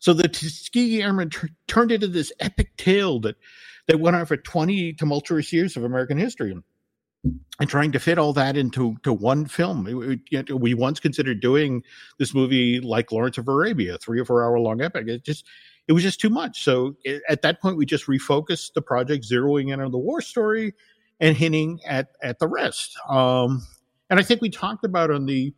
So 0.00 0.12
the 0.12 0.28
Tuskegee 0.28 1.02
Airmen 1.02 1.30
t- 1.30 1.48
turned 1.66 1.90
into 1.90 2.06
this 2.06 2.32
epic 2.40 2.76
tale 2.76 3.20
that 3.20 3.36
that 3.86 4.00
went 4.00 4.16
on 4.16 4.26
for 4.26 4.36
20 4.36 4.92
tumultuous 4.92 5.52
years 5.52 5.76
of 5.76 5.82
American 5.82 6.18
history. 6.18 6.54
And 7.58 7.68
trying 7.68 7.90
to 7.92 7.98
fit 7.98 8.16
all 8.16 8.32
that 8.34 8.56
into 8.56 8.96
to 9.02 9.12
one 9.12 9.46
film. 9.46 9.84
We 9.84 10.74
once 10.74 11.00
considered 11.00 11.40
doing 11.40 11.82
this 12.18 12.32
movie 12.32 12.78
like 12.78 13.10
Lawrence 13.10 13.38
of 13.38 13.48
Arabia, 13.48 13.98
three 13.98 14.20
or 14.20 14.24
four 14.24 14.44
hour 14.44 14.60
long 14.60 14.80
epic. 14.80 15.08
It 15.08 15.24
just 15.24 15.44
it 15.88 15.94
was 15.94 16.04
just 16.04 16.20
too 16.20 16.30
much. 16.30 16.62
So 16.62 16.96
it, 17.02 17.22
at 17.28 17.42
that 17.42 17.60
point, 17.60 17.76
we 17.76 17.86
just 17.86 18.06
refocused 18.06 18.74
the 18.74 18.82
project, 18.82 19.28
zeroing 19.28 19.72
in 19.72 19.80
on 19.80 19.90
the 19.90 19.98
war 19.98 20.20
story 20.20 20.74
and 21.18 21.36
hinting 21.36 21.80
at 21.84 22.10
at 22.22 22.38
the 22.38 22.46
rest. 22.46 22.96
Um, 23.08 23.66
and 24.10 24.20
I 24.20 24.22
think 24.22 24.40
we 24.40 24.48
talked 24.48 24.84
about 24.84 25.10
on 25.10 25.26
the 25.26 25.52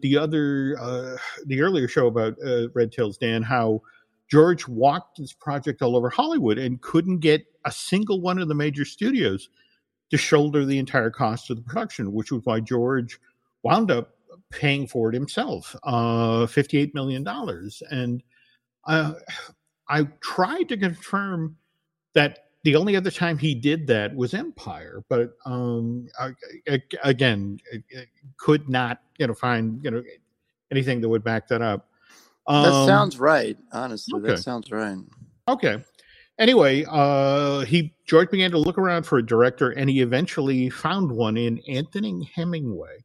the 0.00 0.16
other 0.16 0.76
uh, 0.80 1.16
the 1.46 1.60
earlier 1.60 1.88
show 1.88 2.06
about 2.06 2.36
uh, 2.44 2.68
Red 2.70 2.92
Tails 2.92 3.18
Dan 3.18 3.42
how 3.42 3.82
George 4.30 4.66
walked 4.68 5.18
this 5.18 5.32
project 5.32 5.82
all 5.82 5.96
over 5.96 6.08
Hollywood 6.08 6.58
and 6.58 6.80
couldn't 6.80 7.18
get 7.18 7.44
a 7.64 7.72
single 7.72 8.20
one 8.20 8.38
of 8.38 8.48
the 8.48 8.54
major 8.54 8.84
studios 8.84 9.48
to 10.10 10.16
shoulder 10.16 10.64
the 10.64 10.78
entire 10.78 11.10
cost 11.10 11.50
of 11.50 11.56
the 11.56 11.62
production, 11.62 12.12
which 12.12 12.32
was 12.32 12.42
why 12.44 12.60
George 12.60 13.18
wound 13.62 13.90
up 13.90 14.10
paying 14.50 14.86
for 14.86 15.08
it 15.08 15.14
himself, 15.14 15.74
uh, 15.82 16.46
$58 16.46 16.94
million. 16.94 17.26
And 17.90 18.22
uh, 18.86 19.14
I 19.88 20.04
tried 20.20 20.68
to 20.68 20.76
confirm 20.76 21.56
that 22.14 22.51
the 22.64 22.76
only 22.76 22.96
other 22.96 23.10
time 23.10 23.38
he 23.38 23.54
did 23.54 23.86
that 23.88 24.14
was 24.14 24.34
Empire, 24.34 25.02
but 25.08 25.32
um, 25.44 26.08
I, 26.18 26.30
I, 26.68 26.82
again, 27.02 27.58
could 28.36 28.68
not 28.68 29.00
you 29.18 29.26
know 29.26 29.34
find 29.34 29.82
you 29.84 29.90
know 29.90 30.02
anything 30.70 31.00
that 31.00 31.08
would 31.08 31.24
back 31.24 31.48
that 31.48 31.62
up. 31.62 31.88
Um, 32.46 32.62
that 32.64 32.86
sounds 32.86 33.18
right. 33.18 33.56
Honestly, 33.72 34.18
okay. 34.20 34.28
that 34.28 34.38
sounds 34.38 34.70
right. 34.70 34.98
Okay. 35.48 35.82
Anyway, 36.38 36.84
uh, 36.88 37.60
he 37.60 37.94
George 38.06 38.30
began 38.30 38.50
to 38.50 38.58
look 38.58 38.78
around 38.78 39.04
for 39.04 39.18
a 39.18 39.26
director, 39.26 39.70
and 39.70 39.90
he 39.90 40.00
eventually 40.00 40.70
found 40.70 41.10
one 41.10 41.36
in 41.36 41.60
Anthony 41.68 42.30
Hemingway, 42.34 43.04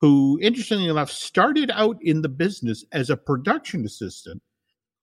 who, 0.00 0.38
interestingly 0.42 0.88
enough, 0.88 1.10
started 1.10 1.70
out 1.72 1.98
in 2.02 2.22
the 2.22 2.28
business 2.28 2.84
as 2.92 3.10
a 3.10 3.16
production 3.16 3.84
assistant 3.84 4.42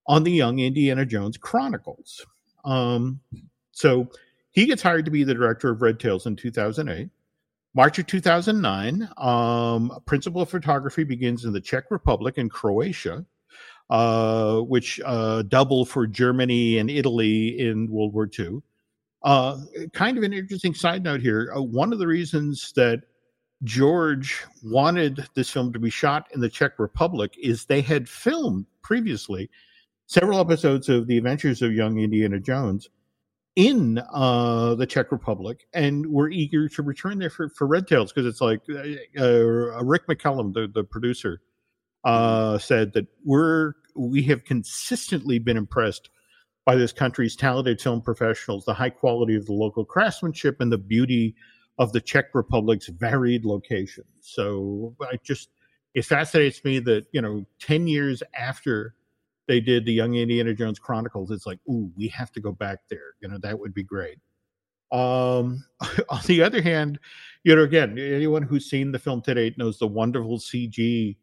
on 0.06 0.24
the 0.24 0.32
Young 0.32 0.58
Indiana 0.58 1.06
Jones 1.06 1.36
Chronicles. 1.36 2.24
Um, 2.64 3.20
so 3.72 4.08
he 4.52 4.66
gets 4.66 4.82
hired 4.82 5.04
to 5.04 5.10
be 5.10 5.24
the 5.24 5.34
director 5.34 5.70
of 5.70 5.82
Red 5.82 5.98
Tails 5.98 6.26
in 6.26 6.36
2008. 6.36 7.10
March 7.74 7.98
of 7.98 8.06
2009, 8.06 9.08
um, 9.16 9.98
principal 10.04 10.44
photography 10.44 11.04
begins 11.04 11.44
in 11.44 11.52
the 11.52 11.60
Czech 11.60 11.90
Republic 11.90 12.36
and 12.36 12.50
Croatia 12.50 13.24
uh, 13.92 14.60
which 14.60 15.00
uh, 15.04 15.42
double 15.42 15.84
for 15.84 16.06
Germany 16.06 16.78
and 16.78 16.90
Italy 16.90 17.60
in 17.60 17.90
World 17.90 18.14
War 18.14 18.28
II. 18.38 18.62
Uh, 19.22 19.58
kind 19.92 20.16
of 20.16 20.24
an 20.24 20.32
interesting 20.32 20.72
side 20.72 21.02
note 21.02 21.20
here. 21.20 21.52
Uh, 21.54 21.60
one 21.60 21.92
of 21.92 21.98
the 21.98 22.06
reasons 22.06 22.72
that 22.74 23.02
George 23.64 24.42
wanted 24.64 25.26
this 25.34 25.50
film 25.50 25.74
to 25.74 25.78
be 25.78 25.90
shot 25.90 26.26
in 26.32 26.40
the 26.40 26.48
Czech 26.48 26.78
Republic 26.78 27.34
is 27.40 27.66
they 27.66 27.82
had 27.82 28.08
filmed 28.08 28.64
previously 28.80 29.50
several 30.06 30.40
episodes 30.40 30.88
of 30.88 31.06
The 31.06 31.18
Adventures 31.18 31.60
of 31.60 31.72
Young 31.72 31.98
Indiana 31.98 32.40
Jones 32.40 32.88
in 33.56 34.02
uh, 34.12 34.74
the 34.74 34.86
Czech 34.86 35.12
Republic 35.12 35.66
and 35.74 36.06
were 36.06 36.30
eager 36.30 36.68
to 36.68 36.82
return 36.82 37.18
there 37.18 37.30
for, 37.30 37.48
for 37.50 37.66
Red 37.66 37.86
Tails 37.86 38.12
because 38.12 38.26
it's 38.26 38.40
like 38.40 38.60
uh, 38.70 39.22
uh, 39.22 39.84
Rick 39.84 40.06
McCallum, 40.06 40.54
the, 40.54 40.68
the 40.72 40.84
producer, 40.84 41.40
uh, 42.04 42.58
said 42.58 42.92
that 42.94 43.06
we're 43.24 43.74
we 43.94 44.22
have 44.22 44.44
consistently 44.44 45.38
been 45.38 45.56
impressed 45.56 46.08
by 46.64 46.74
this 46.76 46.92
country's 46.92 47.36
talented 47.36 47.80
film 47.80 48.00
professionals, 48.00 48.64
the 48.64 48.72
high 48.72 48.90
quality 48.90 49.36
of 49.36 49.46
the 49.46 49.52
local 49.52 49.84
craftsmanship, 49.84 50.60
and 50.60 50.72
the 50.72 50.78
beauty 50.78 51.34
of 51.78 51.92
the 51.92 52.00
Czech 52.00 52.34
Republic's 52.34 52.88
varied 52.88 53.44
locations. 53.44 54.06
So 54.20 54.94
I 55.00 55.18
just 55.22 55.50
it 55.94 56.06
fascinates 56.06 56.64
me 56.64 56.78
that 56.80 57.06
you 57.12 57.20
know 57.20 57.44
ten 57.60 57.86
years 57.86 58.22
after 58.34 58.94
they 59.48 59.60
did 59.60 59.84
the 59.84 59.92
Young 59.92 60.14
Indiana 60.14 60.54
Jones 60.54 60.78
Chronicles, 60.78 61.30
it's 61.30 61.46
like, 61.46 61.58
ooh, 61.68 61.90
we 61.96 62.08
have 62.08 62.32
to 62.32 62.40
go 62.40 62.52
back 62.52 62.80
there. 62.88 63.14
You 63.20 63.28
know, 63.28 63.38
that 63.38 63.58
would 63.58 63.74
be 63.74 63.82
great. 63.82 64.18
Um, 64.92 65.64
on 66.08 66.20
the 66.26 66.42
other 66.42 66.62
hand, 66.62 66.98
you 67.44 67.56
know, 67.56 67.62
again, 67.62 67.98
anyone 67.98 68.42
who's 68.42 68.68
seen 68.68 68.92
the 68.92 68.98
film 68.98 69.22
today 69.22 69.54
knows 69.56 69.78
the 69.78 69.86
wonderful 69.86 70.38
CG 70.38 71.16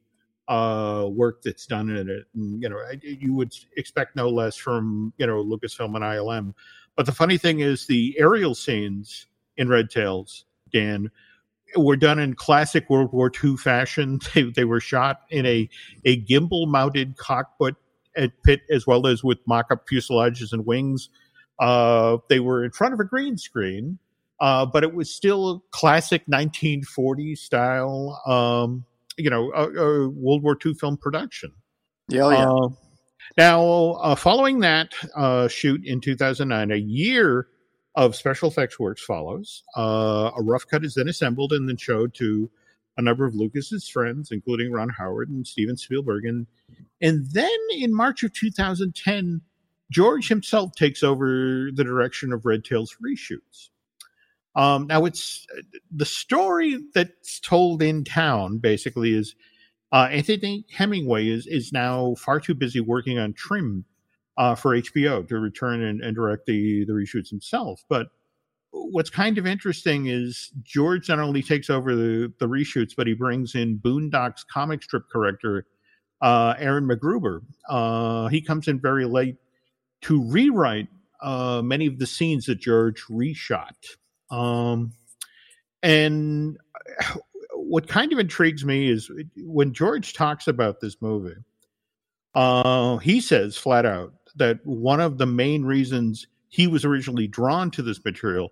uh, 0.47 1.07
work 1.09 1.41
that's 1.43 1.67
done 1.67 1.89
in 1.89 2.09
it. 2.09 2.25
And, 2.33 2.61
you 2.61 2.69
know, 2.69 2.77
you 3.01 3.33
would 3.35 3.53
expect 3.77 4.15
no 4.15 4.29
less 4.29 4.55
from, 4.55 5.13
you 5.17 5.27
know, 5.27 5.43
Lucasfilm 5.43 5.95
and 5.95 6.03
ILM. 6.03 6.53
But 6.95 7.05
the 7.05 7.11
funny 7.11 7.37
thing 7.37 7.59
is, 7.59 7.85
the 7.85 8.15
aerial 8.19 8.55
scenes 8.55 9.27
in 9.57 9.69
Red 9.69 9.89
Tails, 9.89 10.45
Dan, 10.73 11.09
were 11.75 11.95
done 11.95 12.19
in 12.19 12.33
classic 12.33 12.89
World 12.89 13.13
War 13.13 13.31
II 13.43 13.55
fashion. 13.57 14.19
They, 14.33 14.43
they 14.43 14.65
were 14.65 14.81
shot 14.81 15.21
in 15.29 15.45
a, 15.45 15.69
a 16.03 16.21
gimbal 16.23 16.67
mounted 16.67 17.15
cockpit 17.17 17.75
pit 18.43 18.61
as 18.69 18.85
well 18.85 19.07
as 19.07 19.23
with 19.23 19.37
mock 19.47 19.67
up 19.71 19.85
fuselages 19.87 20.51
and 20.51 20.65
wings. 20.65 21.09
Uh, 21.59 22.17
they 22.29 22.39
were 22.39 22.63
in 22.63 22.71
front 22.71 22.93
of 22.93 22.99
a 22.99 23.03
green 23.03 23.37
screen, 23.37 23.99
uh, 24.39 24.65
but 24.65 24.83
it 24.83 24.93
was 24.93 25.13
still 25.13 25.63
classic 25.71 26.21
1940 26.27 27.35
style. 27.35 28.21
Um, 28.25 28.85
you 29.17 29.29
know, 29.29 29.47
World 30.15 30.43
War 30.43 30.57
II 30.65 30.73
film 30.73 30.97
production. 30.97 31.51
Yeah, 32.07 32.23
oh, 32.23 32.29
yeah. 32.29 32.51
Uh, 32.51 32.69
now, 33.37 33.91
uh, 34.01 34.15
following 34.15 34.59
that 34.61 34.93
uh, 35.15 35.47
shoot 35.47 35.85
in 35.85 36.01
2009, 36.01 36.71
a 36.71 36.75
year 36.75 37.47
of 37.95 38.15
special 38.15 38.49
effects 38.49 38.79
works 38.79 39.03
follows. 39.03 39.63
Uh, 39.77 40.31
a 40.37 40.41
rough 40.41 40.65
cut 40.67 40.83
is 40.83 40.95
then 40.95 41.07
assembled 41.07 41.53
and 41.53 41.67
then 41.67 41.77
showed 41.77 42.13
to 42.15 42.49
a 42.99 43.01
number 43.01 43.25
of 43.25 43.33
Lucas's 43.33 43.87
friends, 43.87 44.29
including 44.29 44.73
Ron 44.73 44.89
Howard 44.89 45.29
and 45.29 45.47
Steven 45.47 45.77
Spielberg. 45.77 46.25
And, 46.25 46.45
and 47.01 47.31
then 47.31 47.57
in 47.71 47.95
March 47.95 48.23
of 48.23 48.33
2010, 48.33 49.41
George 49.89 50.27
himself 50.27 50.73
takes 50.75 51.01
over 51.01 51.69
the 51.73 51.83
direction 51.85 52.33
of 52.33 52.45
Red 52.45 52.65
Tails 52.65 52.97
reshoots. 53.01 53.69
Um, 54.53 54.87
now, 54.87 55.05
it's 55.05 55.47
the 55.89 56.05
story 56.05 56.77
that's 56.93 57.39
told 57.39 57.81
in 57.81 58.03
town 58.03 58.57
basically 58.57 59.13
is 59.13 59.33
uh, 59.93 60.09
Anthony 60.11 60.65
Hemingway 60.69 61.29
is 61.29 61.47
is 61.47 61.71
now 61.71 62.15
far 62.15 62.39
too 62.39 62.53
busy 62.53 62.81
working 62.81 63.17
on 63.17 63.33
Treme 63.33 63.85
uh, 64.37 64.55
for 64.55 64.75
HBO 64.75 65.25
to 65.27 65.39
return 65.39 65.81
and, 65.81 66.01
and, 66.01 66.15
direct 66.15 66.45
the 66.45 66.83
the 66.85 66.93
reshoots 66.93 67.29
himself. 67.29 67.85
But 67.87 68.07
what's 68.71 69.09
kind 69.09 69.37
of 69.37 69.47
interesting 69.47 70.07
is 70.07 70.51
George 70.63 71.09
not 71.09 71.19
only 71.19 71.41
takes 71.41 71.69
over 71.69 71.95
the 71.95 72.31
the 72.39 72.47
reshoots, 72.47 72.93
but 72.95 73.07
he 73.07 73.13
brings 73.13 73.55
in 73.55 73.79
Boondocks 73.79 74.45
comic 74.47 74.83
strip 74.83 75.03
corrector 75.11 75.65
uh, 76.21 76.55
Aaron 76.57 76.87
McGruder. 76.87 77.41
Uh, 77.67 78.27
he 78.27 78.41
comes 78.41 78.67
in 78.67 78.79
very 78.79 79.05
late 79.05 79.37
to 80.01 80.23
rewrite 80.23 80.87
uh, 81.21 81.61
many 81.63 81.85
of 81.87 81.99
the 81.99 82.07
scenes 82.07 82.45
that 82.45 82.59
George 82.59 83.03
reshot. 83.09 83.75
Um, 84.31 84.93
and 85.83 86.57
what 87.53 87.87
kind 87.87 88.11
of 88.11 88.19
intrigues 88.19 88.65
me 88.65 88.89
is 88.89 89.11
when 89.37 89.73
George 89.73 90.13
talks 90.13 90.47
about 90.47 90.81
this 90.81 91.01
movie, 91.01 91.35
uh, 92.35 92.97
he 92.97 93.21
says 93.21 93.57
flat 93.57 93.85
out 93.85 94.13
that 94.35 94.59
one 94.65 94.99
of 94.99 95.17
the 95.17 95.25
main 95.25 95.63
reasons 95.63 96.27
he 96.49 96.67
was 96.67 96.85
originally 96.85 97.27
drawn 97.27 97.69
to 97.71 97.81
this 97.81 98.03
material 98.03 98.49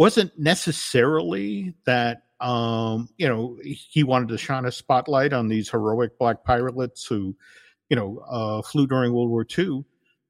wasn't 0.00 0.32
necessarily 0.38 1.74
that 1.84 2.22
um, 2.40 3.06
you 3.18 3.28
know 3.28 3.58
he 3.62 4.02
wanted 4.02 4.30
to 4.30 4.38
shine 4.38 4.64
a 4.64 4.72
spotlight 4.72 5.34
on 5.34 5.48
these 5.48 5.68
heroic 5.68 6.18
black 6.18 6.42
pilots 6.42 7.04
who 7.04 7.36
you 7.90 7.96
know 7.96 8.24
uh, 8.30 8.62
flew 8.62 8.86
during 8.86 9.12
World 9.12 9.28
War 9.28 9.46
II, 9.58 9.84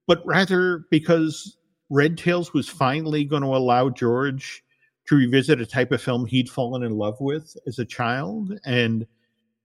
but 0.08 0.26
rather 0.26 0.86
because 0.90 1.56
Red 1.88 2.18
Tails 2.18 2.52
was 2.52 2.68
finally 2.68 3.24
going 3.24 3.42
to 3.42 3.54
allow 3.54 3.90
George 3.90 4.64
to 5.06 5.14
revisit 5.14 5.60
a 5.60 5.66
type 5.66 5.92
of 5.92 6.02
film 6.02 6.26
he'd 6.26 6.50
fallen 6.50 6.82
in 6.82 6.98
love 6.98 7.20
with 7.20 7.56
as 7.68 7.78
a 7.78 7.84
child. 7.84 8.58
And 8.64 9.06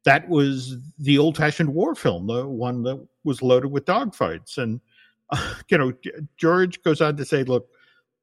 that 0.04 0.30
was 0.30 0.78
the 1.00 1.18
old 1.18 1.36
fashioned 1.36 1.74
war 1.74 1.96
film, 1.96 2.28
the 2.28 2.48
one 2.48 2.84
that 2.84 3.04
was 3.24 3.42
loaded 3.42 3.72
with 3.72 3.86
dogfights. 3.86 4.60
And, 4.60 4.82
uh, 5.32 5.56
you 5.70 5.80
know, 5.80 5.94
George 6.38 6.84
goes 6.84 7.02
on 7.02 7.18
to 7.18 7.26
say, 7.26 7.44
look, 7.44 7.70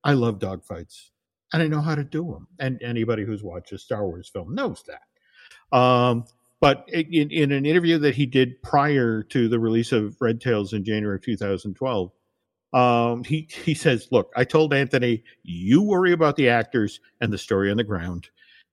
I 0.04 0.12
love 0.12 0.38
dogfights. 0.38 1.10
And 1.52 1.62
I 1.62 1.68
know 1.68 1.80
how 1.80 1.94
to 1.94 2.04
do 2.04 2.24
them. 2.24 2.48
And 2.58 2.82
anybody 2.82 3.24
who's 3.24 3.42
watched 3.42 3.72
a 3.72 3.78
Star 3.78 4.06
Wars 4.06 4.30
film 4.32 4.54
knows 4.54 4.84
that. 4.86 5.76
Um, 5.76 6.24
but 6.60 6.84
in, 6.88 7.30
in 7.30 7.52
an 7.52 7.66
interview 7.66 7.98
that 7.98 8.14
he 8.14 8.24
did 8.24 8.62
prior 8.62 9.22
to 9.24 9.48
the 9.48 9.58
release 9.58 9.90
of 9.90 10.16
Red 10.20 10.40
Tails 10.40 10.72
in 10.72 10.84
January 10.84 11.16
of 11.16 11.22
2012, 11.22 12.12
um, 12.72 13.24
he 13.24 13.48
he 13.50 13.74
says, 13.74 14.08
"Look, 14.10 14.32
I 14.36 14.44
told 14.44 14.72
Anthony, 14.72 15.24
you 15.42 15.82
worry 15.82 16.12
about 16.12 16.36
the 16.36 16.48
actors 16.48 17.00
and 17.20 17.32
the 17.32 17.38
story 17.38 17.70
on 17.70 17.76
the 17.76 17.84
ground, 17.84 18.30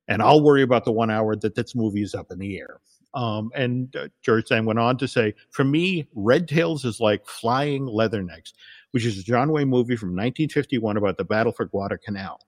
and 0.08 0.22
I'll 0.22 0.42
worry 0.42 0.62
about 0.62 0.86
the 0.86 0.92
one 0.92 1.10
hour 1.10 1.36
that 1.36 1.56
this 1.56 1.76
movie 1.76 2.02
is 2.02 2.15
up 2.15 2.32
in 2.32 2.39
the 2.39 2.58
air." 2.60 2.80
Um, 3.15 3.50
and 3.56 3.94
uh, 3.96 4.08
George 4.22 4.46
then 4.50 4.65
went 4.65 4.80
on 4.80 4.98
to 5.00 5.08
say, 5.08 5.34
"For 5.50 5.63
me, 5.63 6.08
Red 6.13 6.48
Tails 6.48 6.86
is 6.86 7.02
like 7.02 7.26
Flying 7.26 7.88
Leathernecks, 7.88 8.54
which 8.92 9.06
is 9.06 9.20
a 9.20 9.24
John 9.24 9.52
Wayne 9.52 9.68
movie 9.68 9.96
from 9.96 10.10
1951 10.10 10.96
about 10.96 11.18
the 11.18 11.26
battle 11.26 11.52
for 11.52 11.65
Guadalcanal. 11.65 12.39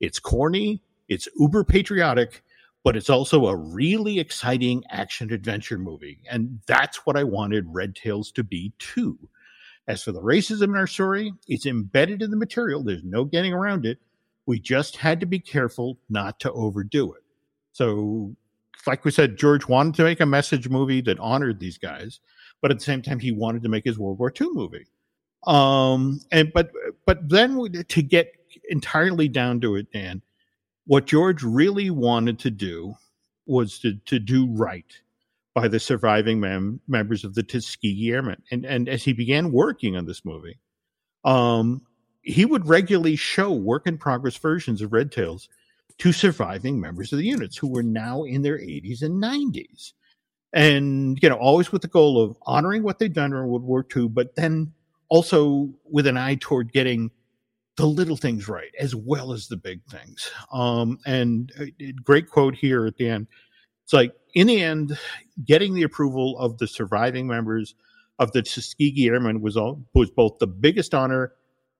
It's 0.00 0.18
corny, 0.18 0.82
it's 1.08 1.28
uber 1.38 1.64
patriotic." 1.64 2.42
But 2.84 2.96
it's 2.96 3.10
also 3.10 3.48
a 3.48 3.56
really 3.56 4.20
exciting 4.20 4.84
action 4.88 5.32
adventure 5.32 5.78
movie. 5.78 6.20
And 6.30 6.60
that's 6.66 7.04
what 7.04 7.16
I 7.16 7.24
wanted 7.24 7.66
Red 7.66 7.96
Tails 7.96 8.30
to 8.32 8.44
be 8.44 8.72
too 8.78 9.18
as 9.88 10.02
for 10.02 10.12
the 10.12 10.20
racism 10.20 10.64
in 10.64 10.76
our 10.76 10.86
story, 10.86 11.32
it's 11.48 11.66
embedded 11.66 12.20
in 12.20 12.30
the 12.30 12.36
material. 12.36 12.84
There's 12.84 13.02
no 13.02 13.24
getting 13.24 13.54
around 13.54 13.86
it. 13.86 13.98
We 14.46 14.60
just 14.60 14.96
had 14.96 15.18
to 15.20 15.26
be 15.26 15.40
careful 15.40 15.98
not 16.10 16.38
to 16.40 16.52
overdo 16.52 17.14
it. 17.14 17.22
So, 17.72 18.36
like 18.86 19.04
we 19.04 19.10
said, 19.10 19.38
George 19.38 19.66
wanted 19.66 19.94
to 19.94 20.04
make 20.04 20.20
a 20.20 20.26
message 20.26 20.68
movie 20.68 21.00
that 21.02 21.18
honored 21.18 21.58
these 21.58 21.78
guys, 21.78 22.20
but 22.60 22.70
at 22.70 22.78
the 22.78 22.84
same 22.84 23.02
time, 23.02 23.18
he 23.18 23.32
wanted 23.32 23.62
to 23.62 23.68
make 23.68 23.84
his 23.84 23.98
World 23.98 24.18
War 24.18 24.32
II 24.38 24.48
movie. 24.52 24.86
Um, 25.46 26.20
and 26.30 26.52
but 26.52 26.70
but 27.06 27.26
then 27.28 27.84
to 27.88 28.02
get 28.02 28.32
entirely 28.68 29.28
down 29.28 29.60
to 29.60 29.76
it, 29.76 29.92
Dan, 29.92 30.22
what 30.86 31.06
George 31.06 31.42
really 31.42 31.90
wanted 31.90 32.38
to 32.40 32.50
do 32.50 32.94
was 33.46 33.78
to 33.80 33.94
to 34.06 34.18
do 34.18 34.46
right 34.46 35.00
by 35.54 35.66
the 35.66 35.80
surviving 35.80 36.38
mem- 36.38 36.80
members 36.86 37.24
of 37.24 37.34
the 37.34 37.42
Tuskegee 37.42 38.12
Airmen. 38.12 38.40
And, 38.52 38.64
and 38.64 38.88
as 38.88 39.02
he 39.02 39.12
began 39.12 39.50
working 39.50 39.96
on 39.96 40.06
this 40.06 40.24
movie, 40.24 40.58
um, 41.24 41.82
he 42.22 42.44
would 42.44 42.68
regularly 42.68 43.16
show 43.16 43.50
work 43.50 43.86
in 43.86 43.98
progress 43.98 44.36
versions 44.36 44.82
of 44.82 44.92
Red 44.92 45.10
Tails 45.10 45.48
to 45.98 46.12
surviving 46.12 46.80
members 46.80 47.12
of 47.12 47.18
the 47.18 47.26
units 47.26 47.56
who 47.56 47.66
were 47.66 47.82
now 47.82 48.22
in 48.22 48.42
their 48.42 48.58
80s 48.58 49.02
and 49.02 49.20
90s. 49.20 49.94
And, 50.52 51.18
you 51.20 51.28
know, 51.28 51.34
always 51.34 51.72
with 51.72 51.82
the 51.82 51.88
goal 51.88 52.22
of 52.22 52.36
honoring 52.42 52.82
what 52.82 52.98
they'd 52.98 53.12
done 53.12 53.32
in 53.32 53.46
World 53.46 53.64
War 53.64 53.84
II, 53.94 54.08
but 54.08 54.36
then 54.36 54.72
also 55.08 55.68
with 55.90 56.06
an 56.06 56.16
eye 56.16 56.36
toward 56.40 56.72
getting 56.72 57.10
the 57.78 57.86
little 57.86 58.16
things 58.16 58.48
right 58.48 58.70
as 58.78 58.94
well 58.94 59.32
as 59.32 59.48
the 59.48 59.56
big 59.56 59.80
things. 59.86 60.30
Um, 60.52 60.98
and 61.06 61.50
uh, 61.58 61.64
great 62.04 62.28
quote 62.28 62.54
here 62.54 62.86
at 62.86 62.98
the 62.98 63.08
end 63.08 63.28
it's 63.88 63.94
like 63.94 64.12
in 64.34 64.48
the 64.48 64.60
end, 64.60 64.98
getting 65.46 65.72
the 65.72 65.82
approval 65.82 66.38
of 66.38 66.58
the 66.58 66.66
surviving 66.66 67.26
members 67.26 67.74
of 68.18 68.30
the 68.32 68.42
Tuskegee 68.42 69.08
Airmen 69.08 69.40
was 69.40 69.56
all, 69.56 69.82
was 69.94 70.10
both 70.10 70.38
the 70.38 70.46
biggest 70.46 70.92
honor 70.92 71.32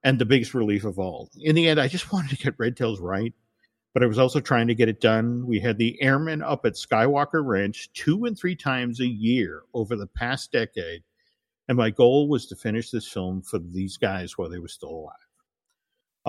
and 0.02 0.18
the 0.18 0.24
biggest 0.24 0.54
relief 0.54 0.84
of 0.84 0.98
all. 0.98 1.28
In 1.38 1.54
the 1.54 1.68
end, 1.68 1.78
I 1.78 1.86
just 1.86 2.10
wanted 2.12 2.30
to 2.30 2.42
get 2.42 2.54
Red 2.56 2.78
Tails 2.78 2.98
right, 2.98 3.34
but 3.92 4.02
I 4.02 4.06
was 4.06 4.18
also 4.18 4.40
trying 4.40 4.68
to 4.68 4.74
get 4.74 4.88
it 4.88 5.02
done. 5.02 5.46
We 5.46 5.60
had 5.60 5.76
the 5.76 6.00
airmen 6.00 6.40
up 6.40 6.64
at 6.64 6.76
Skywalker 6.76 7.44
Ranch 7.44 7.92
two 7.92 8.24
and 8.24 8.38
three 8.38 8.56
times 8.56 9.00
a 9.00 9.06
year 9.06 9.64
over 9.74 9.94
the 9.94 10.06
past 10.06 10.50
decade, 10.50 11.02
and 11.68 11.76
my 11.76 11.90
goal 11.90 12.26
was 12.26 12.46
to 12.46 12.56
finish 12.56 12.90
this 12.90 13.06
film 13.06 13.42
for 13.42 13.58
these 13.58 13.98
guys 13.98 14.38
while 14.38 14.48
they 14.48 14.60
were 14.60 14.68
still 14.68 14.88
alive. 14.88 15.27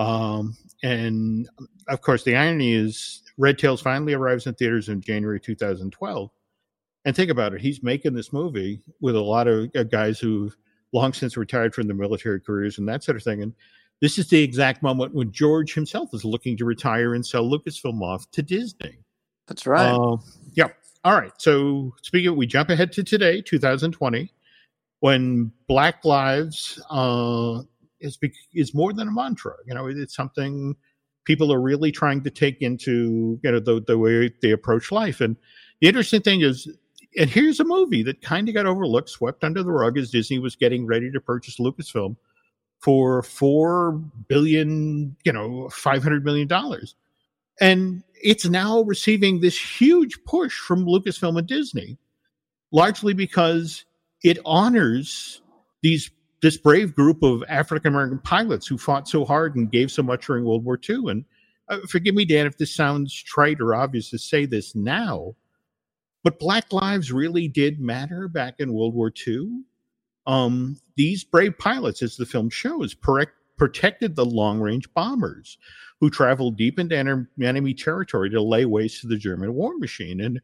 Um, 0.00 0.56
and 0.82 1.46
of 1.88 2.00
course, 2.00 2.24
the 2.24 2.34
irony 2.34 2.72
is 2.72 3.22
Red 3.36 3.58
Tails 3.58 3.82
finally 3.82 4.14
arrives 4.14 4.46
in 4.46 4.54
theaters 4.54 4.88
in 4.88 5.02
January 5.02 5.38
2012. 5.38 6.30
And 7.04 7.16
think 7.16 7.30
about 7.30 7.52
it, 7.54 7.60
he's 7.60 7.82
making 7.82 8.14
this 8.14 8.32
movie 8.32 8.80
with 9.00 9.14
a 9.14 9.20
lot 9.20 9.46
of 9.46 9.70
uh, 9.76 9.82
guys 9.82 10.18
who've 10.18 10.56
long 10.92 11.12
since 11.12 11.36
retired 11.36 11.74
from 11.74 11.86
their 11.86 11.96
military 11.96 12.40
careers 12.40 12.78
and 12.78 12.88
that 12.88 13.04
sort 13.04 13.16
of 13.16 13.22
thing. 13.22 13.42
And 13.42 13.54
this 14.00 14.18
is 14.18 14.28
the 14.28 14.42
exact 14.42 14.82
moment 14.82 15.14
when 15.14 15.32
George 15.32 15.74
himself 15.74 16.10
is 16.14 16.24
looking 16.24 16.56
to 16.56 16.64
retire 16.64 17.14
and 17.14 17.24
sell 17.24 17.44
Lucasfilm 17.44 18.02
off 18.02 18.30
to 18.30 18.42
Disney. 18.42 18.98
That's 19.46 19.66
right. 19.66 19.92
Uh, 19.92 20.16
yeah. 20.54 20.68
All 21.04 21.14
right. 21.14 21.32
So 21.38 21.94
speaking, 22.00 22.28
of, 22.28 22.36
we 22.36 22.46
jump 22.46 22.70
ahead 22.70 22.92
to 22.92 23.04
today, 23.04 23.42
2020, 23.42 24.32
when 25.00 25.52
Black 25.68 26.04
Lives 26.04 26.82
uh, 26.90 27.62
is 28.00 28.18
is 28.54 28.74
more 28.74 28.92
than 28.92 29.08
a 29.08 29.12
mantra. 29.12 29.54
You 29.66 29.74
know, 29.74 29.86
it's 29.86 30.14
something 30.14 30.76
people 31.24 31.52
are 31.52 31.60
really 31.60 31.92
trying 31.92 32.22
to 32.22 32.30
take 32.30 32.60
into 32.62 33.38
you 33.42 33.50
know 33.50 33.60
the 33.60 33.82
the 33.86 33.98
way 33.98 34.30
they 34.42 34.50
approach 34.50 34.90
life. 34.90 35.20
And 35.20 35.36
the 35.80 35.88
interesting 35.88 36.22
thing 36.22 36.40
is, 36.40 36.68
and 37.18 37.30
here's 37.30 37.60
a 37.60 37.64
movie 37.64 38.02
that 38.02 38.22
kind 38.22 38.48
of 38.48 38.54
got 38.54 38.66
overlooked, 38.66 39.10
swept 39.10 39.44
under 39.44 39.62
the 39.62 39.72
rug 39.72 39.98
as 39.98 40.10
Disney 40.10 40.38
was 40.38 40.56
getting 40.56 40.86
ready 40.86 41.10
to 41.10 41.20
purchase 41.20 41.58
Lucasfilm 41.58 42.16
for 42.78 43.22
four 43.22 43.92
billion, 44.28 45.16
you 45.24 45.32
know, 45.32 45.68
five 45.70 46.02
hundred 46.02 46.24
million 46.24 46.48
dollars, 46.48 46.94
and 47.60 48.02
it's 48.22 48.46
now 48.46 48.82
receiving 48.82 49.40
this 49.40 49.58
huge 49.58 50.22
push 50.24 50.58
from 50.58 50.86
Lucasfilm 50.86 51.38
and 51.38 51.46
Disney, 51.46 51.98
largely 52.72 53.14
because 53.14 53.84
it 54.22 54.38
honors 54.44 55.42
these 55.82 56.10
this 56.42 56.56
brave 56.56 56.94
group 56.94 57.22
of 57.22 57.42
African 57.48 57.92
American 57.92 58.18
pilots 58.18 58.66
who 58.66 58.78
fought 58.78 59.08
so 59.08 59.24
hard 59.24 59.56
and 59.56 59.70
gave 59.70 59.90
so 59.90 60.02
much 60.02 60.26
during 60.26 60.44
World 60.44 60.64
War 60.64 60.78
II. 60.88 61.10
And 61.10 61.24
uh, 61.68 61.78
forgive 61.88 62.14
me, 62.14 62.24
Dan, 62.24 62.46
if 62.46 62.58
this 62.58 62.74
sounds 62.74 63.14
trite 63.14 63.60
or 63.60 63.74
obvious 63.74 64.10
to 64.10 64.18
say 64.18 64.46
this 64.46 64.74
now, 64.74 65.34
but 66.22 66.38
Black 66.38 66.72
lives 66.72 67.12
really 67.12 67.48
did 67.48 67.80
matter 67.80 68.28
back 68.28 68.54
in 68.58 68.72
World 68.72 68.94
War 68.94 69.12
II. 69.26 69.62
Um, 70.26 70.78
these 70.96 71.24
brave 71.24 71.56
pilots, 71.58 72.02
as 72.02 72.16
the 72.16 72.26
film 72.26 72.50
shows, 72.50 72.94
protected 73.56 74.16
the 74.16 74.24
long 74.24 74.60
range 74.60 74.92
bombers 74.94 75.58
who 76.00 76.10
traveled 76.10 76.56
deep 76.56 76.78
into 76.78 77.26
enemy 77.42 77.74
territory 77.74 78.30
to 78.30 78.42
lay 78.42 78.64
waste 78.64 79.02
to 79.02 79.06
the 79.06 79.16
German 79.16 79.54
war 79.54 79.78
machine. 79.78 80.20
And 80.20 80.40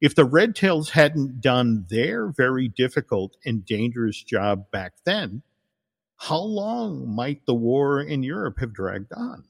if 0.00 0.14
the 0.14 0.24
Red 0.24 0.54
Tails 0.54 0.90
hadn't 0.90 1.40
done 1.40 1.86
their 1.90 2.28
very 2.28 2.68
difficult 2.68 3.36
and 3.44 3.64
dangerous 3.64 4.22
job 4.22 4.70
back 4.70 4.92
then, 5.04 5.42
how 6.16 6.40
long 6.40 7.08
might 7.08 7.46
the 7.46 7.54
war 7.54 8.00
in 8.00 8.22
Europe 8.22 8.58
have 8.60 8.72
dragged 8.72 9.12
on? 9.12 9.44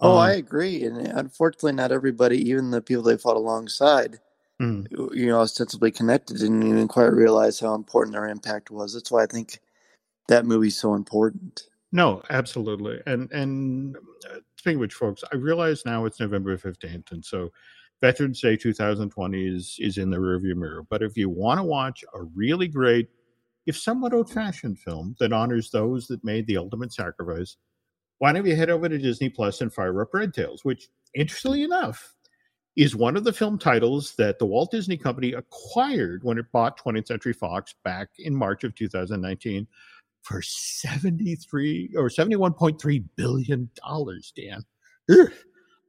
Oh, 0.00 0.12
um, 0.12 0.18
I 0.18 0.32
agree. 0.32 0.84
And 0.84 0.96
unfortunately, 0.98 1.72
not 1.72 1.92
everybody, 1.92 2.38
even 2.50 2.70
the 2.70 2.80
people 2.80 3.02
they 3.02 3.16
fought 3.16 3.36
alongside, 3.36 4.18
mm. 4.60 4.86
you 5.14 5.26
know, 5.26 5.40
ostensibly 5.40 5.90
connected, 5.90 6.38
didn't 6.38 6.62
even 6.62 6.88
quite 6.88 7.12
realize 7.12 7.58
how 7.60 7.74
important 7.74 8.14
their 8.14 8.28
impact 8.28 8.70
was. 8.70 8.94
That's 8.94 9.10
why 9.10 9.24
I 9.24 9.26
think 9.26 9.60
that 10.28 10.46
movie's 10.46 10.76
so 10.76 10.94
important. 10.94 11.64
No, 11.90 12.22
absolutely. 12.30 13.00
And 13.06 13.30
and 13.32 13.96
uh, 14.30 14.38
speaking 14.56 14.76
of 14.76 14.80
which, 14.80 14.94
folks, 14.94 15.24
I 15.32 15.36
realize 15.36 15.84
now 15.84 16.04
it's 16.04 16.20
November 16.20 16.56
fifteenth, 16.58 17.12
and 17.12 17.24
so 17.24 17.50
Veterans 18.00 18.40
Day 18.40 18.56
2020 18.56 19.46
is 19.46 19.76
is 19.80 19.98
in 19.98 20.10
the 20.10 20.16
rearview 20.16 20.54
mirror. 20.54 20.84
But 20.88 21.02
if 21.02 21.16
you 21.16 21.28
want 21.28 21.58
to 21.58 21.64
watch 21.64 22.04
a 22.14 22.22
really 22.22 22.68
great, 22.68 23.08
if 23.66 23.76
somewhat 23.76 24.14
old-fashioned 24.14 24.78
film 24.78 25.16
that 25.18 25.32
honors 25.32 25.70
those 25.70 26.06
that 26.06 26.24
made 26.24 26.46
the 26.46 26.56
ultimate 26.56 26.92
sacrifice, 26.92 27.56
why 28.18 28.32
don't 28.32 28.46
you 28.46 28.56
head 28.56 28.70
over 28.70 28.88
to 28.88 28.98
Disney 28.98 29.28
Plus 29.28 29.60
and 29.60 29.72
fire 29.72 30.00
up 30.00 30.14
Red 30.14 30.32
Tails, 30.32 30.64
which, 30.64 30.88
interestingly 31.14 31.64
enough, 31.64 32.14
is 32.76 32.94
one 32.94 33.16
of 33.16 33.24
the 33.24 33.32
film 33.32 33.58
titles 33.58 34.14
that 34.16 34.38
the 34.38 34.46
Walt 34.46 34.70
Disney 34.70 34.96
Company 34.96 35.32
acquired 35.32 36.22
when 36.22 36.38
it 36.38 36.50
bought 36.52 36.78
20th 36.78 37.08
Century 37.08 37.32
Fox 37.32 37.74
back 37.84 38.08
in 38.18 38.34
March 38.34 38.62
of 38.62 38.74
2019 38.76 39.66
for 40.22 40.40
73 40.42 41.90
or 41.96 42.08
71.3 42.08 43.04
billion 43.16 43.68
dollars, 43.84 44.32
Dan. 44.36 44.62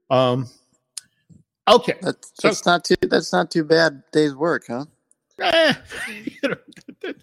Um, 0.10 0.50
Okay, 1.70 1.96
that's, 2.02 2.32
so, 2.36 2.52
not 2.66 2.84
too 2.84 2.96
that's 3.02 3.32
not 3.32 3.52
too 3.52 3.64
bad 3.64 4.04
day's 4.12 4.36
work, 4.36 4.66
huh? 4.68 4.86
Eh, 5.40 5.74
you 6.44 6.50
know, 6.50 6.56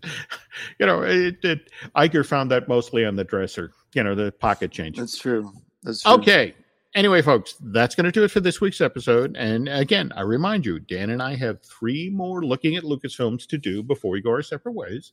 you 0.78 0.86
know 0.86 1.02
it, 1.02 1.44
it, 1.44 1.70
Iger 1.96 2.24
found 2.24 2.50
that 2.50 2.68
mostly 2.68 3.04
on 3.04 3.16
the 3.16 3.24
dresser. 3.24 3.72
You 3.94 4.04
know, 4.04 4.14
the 4.14 4.32
pocket 4.32 4.70
change. 4.70 4.96
That's 4.96 5.18
true. 5.18 5.52
That's 5.82 6.02
true. 6.02 6.12
Okay. 6.12 6.54
Anyway, 6.94 7.20
folks, 7.20 7.56
that's 7.60 7.94
going 7.94 8.04
to 8.04 8.10
do 8.10 8.24
it 8.24 8.30
for 8.30 8.40
this 8.40 8.58
week's 8.58 8.80
episode. 8.80 9.36
And 9.36 9.68
again, 9.68 10.10
I 10.16 10.22
remind 10.22 10.64
you, 10.64 10.80
Dan 10.80 11.10
and 11.10 11.22
I 11.22 11.34
have 11.34 11.62
three 11.62 12.08
more 12.08 12.42
looking 12.42 12.76
at 12.76 12.84
Lucasfilms 12.84 13.46
to 13.48 13.58
do 13.58 13.82
before 13.82 14.10
we 14.10 14.22
go 14.22 14.30
our 14.30 14.42
separate 14.42 14.72
ways. 14.72 15.12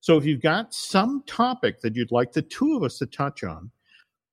So 0.00 0.16
if 0.16 0.24
you've 0.24 0.40
got 0.40 0.72
some 0.72 1.22
topic 1.26 1.82
that 1.82 1.94
you'd 1.94 2.12
like 2.12 2.32
the 2.32 2.40
two 2.40 2.76
of 2.76 2.82
us 2.82 2.96
to 2.98 3.06
touch 3.06 3.44
on 3.44 3.70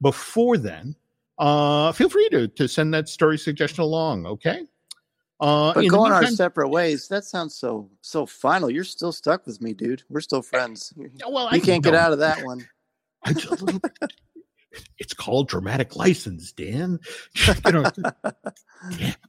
before 0.02 0.58
then, 0.58 0.96
uh, 1.38 1.92
feel 1.92 2.10
free 2.10 2.30
to, 2.30 2.48
to 2.48 2.68
send 2.68 2.94
that 2.94 3.10
story 3.10 3.38
suggestion 3.38 3.84
along. 3.84 4.26
Okay. 4.26 4.64
Uh, 5.40 5.74
but 5.74 5.88
going 5.88 6.12
meantime, 6.12 6.26
our 6.26 6.32
separate 6.32 6.70
ways, 6.70 7.10
that 7.10 7.26
sounds 7.26 7.56
so 7.56 7.90
so 8.00 8.26
final. 8.26 8.70
You're 8.70 8.86
still 8.86 9.12
stuck 9.12 9.46
with 9.46 9.62
me, 9.62 9.74
dude. 9.74 10.04
We're 10.10 10.22
still 10.22 10.42
friends. 10.42 10.94
Well, 11.28 11.50
you 11.52 11.58
I 11.58 11.60
can't 11.60 11.84
get 11.84 11.94
out 11.94 12.14
of 12.14 12.20
that 12.20 12.42
one. 12.46 12.66
it's 14.98 15.14
called 15.14 15.50
dramatic 15.50 15.98
license, 15.98 16.54
Dan. 16.54 17.00
you 17.66 17.72
know. 17.72 17.92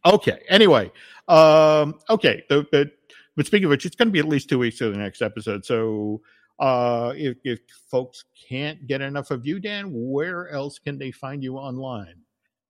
Okay. 0.05 0.43
Anyway, 0.49 0.93
um, 1.29 1.95
okay. 2.11 2.45
The, 2.51 2.67
the, 2.71 2.91
but 3.37 3.47
speaking 3.47 3.65
of 3.65 3.71
which, 3.71 3.87
it's 3.87 3.97
going 3.97 4.09
to 4.09 4.13
be 4.13 4.19
at 4.19 4.29
least 4.29 4.51
two 4.51 4.59
weeks 4.59 4.79
to 4.79 4.91
the 4.91 4.99
next 4.99 5.23
episode. 5.23 5.65
So 5.65 6.21
uh, 6.59 7.13
if, 7.17 7.37
if 7.45 7.61
folks 7.91 8.25
can't 8.49 8.87
get 8.87 9.01
enough 9.01 9.31
of 9.31 9.47
you, 9.47 9.59
Dan, 9.59 9.91
where 9.93 10.49
else 10.51 10.79
can 10.79 10.99
they 10.99 11.11
find 11.11 11.43
you 11.43 11.57
online? 11.57 12.17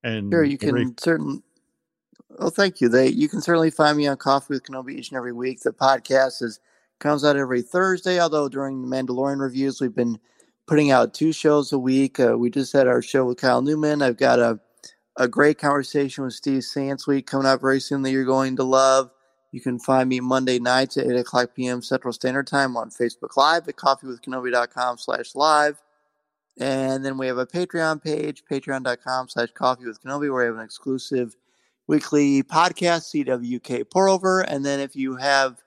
And 0.03 0.32
sure, 0.32 0.45
you 0.45 0.59
can 0.59 0.97
certainly. 0.99 1.43
Well, 2.39 2.51
thank 2.51 2.80
you. 2.80 2.89
They 2.89 3.09
you 3.09 3.28
can 3.28 3.41
certainly 3.41 3.70
find 3.70 3.97
me 3.97 4.07
on 4.07 4.16
Coffee 4.16 4.55
with 4.55 4.64
Kenobi 4.64 4.95
each 4.95 5.11
and 5.11 5.16
every 5.16 5.32
week. 5.32 5.61
The 5.61 5.72
podcast 5.72 6.43
is 6.43 6.61
comes 6.99 7.24
out 7.24 7.37
every 7.37 7.62
Thursday. 7.62 8.20
Although 8.20 8.49
during 8.49 8.82
the 8.82 8.89
Mandalorian 8.89 9.41
reviews, 9.41 9.80
we've 9.80 9.95
been 9.95 10.18
putting 10.66 10.91
out 10.91 11.14
two 11.14 11.32
shows 11.32 11.72
a 11.72 11.78
week. 11.78 12.18
Uh, 12.20 12.37
we 12.37 12.51
just 12.51 12.72
had 12.72 12.89
our 12.89 13.03
show 13.03 13.24
with 13.24 13.41
Kyle 13.41 13.62
Newman. 13.62 14.03
I've 14.03 14.16
got 14.16 14.39
a 14.39 14.61
a 15.16 15.28
great 15.28 15.59
conversation 15.59 16.24
with 16.24 16.34
Steve 16.34 16.62
Sansweet 16.62 17.26
coming 17.26 17.47
up 17.47 17.61
very 17.61 17.80
soon 17.80 18.03
that 18.03 18.11
you're 18.11 18.24
going 18.24 18.57
to 18.57 18.64
love. 18.64 19.11
You 19.57 19.62
can 19.62 19.78
find 19.78 20.07
me 20.11 20.20
Monday 20.20 20.59
nights 20.59 20.98
at 20.98 21.07
8 21.07 21.16
o'clock 21.16 21.54
p.m. 21.54 21.80
Central 21.80 22.12
Standard 22.12 22.46
Time 22.46 22.76
on 22.76 22.90
Facebook 22.90 23.38
Live 23.38 23.66
at 23.66 23.76
coffeewithkenobi.com 23.76 24.98
slash 24.98 25.34
live. 25.34 25.82
And 26.59 27.02
then 27.02 27.16
we 27.16 27.26
have 27.26 27.38
a 27.38 27.46
Patreon 27.46 28.04
page, 28.04 28.44
patreon.com 28.50 29.30
slash 29.30 29.48
coffee 29.52 29.86
with 29.86 30.02
Kenobi, 30.02 30.30
where 30.30 30.42
we 30.42 30.44
have 30.44 30.57
an 30.57 30.61
exclusive 30.61 31.36
weekly 31.86 32.42
podcast, 32.42 33.14
CWK 33.14 33.90
pour 33.90 34.11
over. 34.11 34.42
And 34.42 34.62
then 34.62 34.78
if 34.78 34.94
you 34.94 35.16
have 35.16 35.62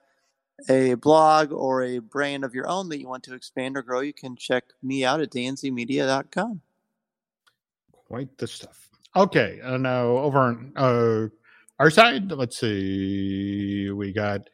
a 0.70 0.94
blog 0.94 1.52
or 1.52 1.82
a 1.82 1.98
brand 1.98 2.44
of 2.44 2.54
your 2.54 2.70
own 2.70 2.90
that 2.90 3.00
you 3.00 3.08
want 3.08 3.24
to 3.24 3.34
expand 3.34 3.76
or 3.76 3.82
grow, 3.82 4.02
you 4.02 4.14
can 4.14 4.36
check 4.36 4.66
me 4.84 5.04
out 5.04 5.20
at 5.20 5.32
danzmedia.com. 5.32 6.62
Quite 7.92 8.38
the 8.38 8.46
stuff. 8.46 8.88
Okay, 9.16 9.60
uh, 9.64 9.78
now 9.78 10.06
over 10.10 10.38
on 10.38 10.74
uh, 10.76 11.30
our 11.80 11.90
side, 11.90 12.30
let's 12.32 12.60
see, 12.60 13.90
we 13.92 14.12
got 14.12 14.50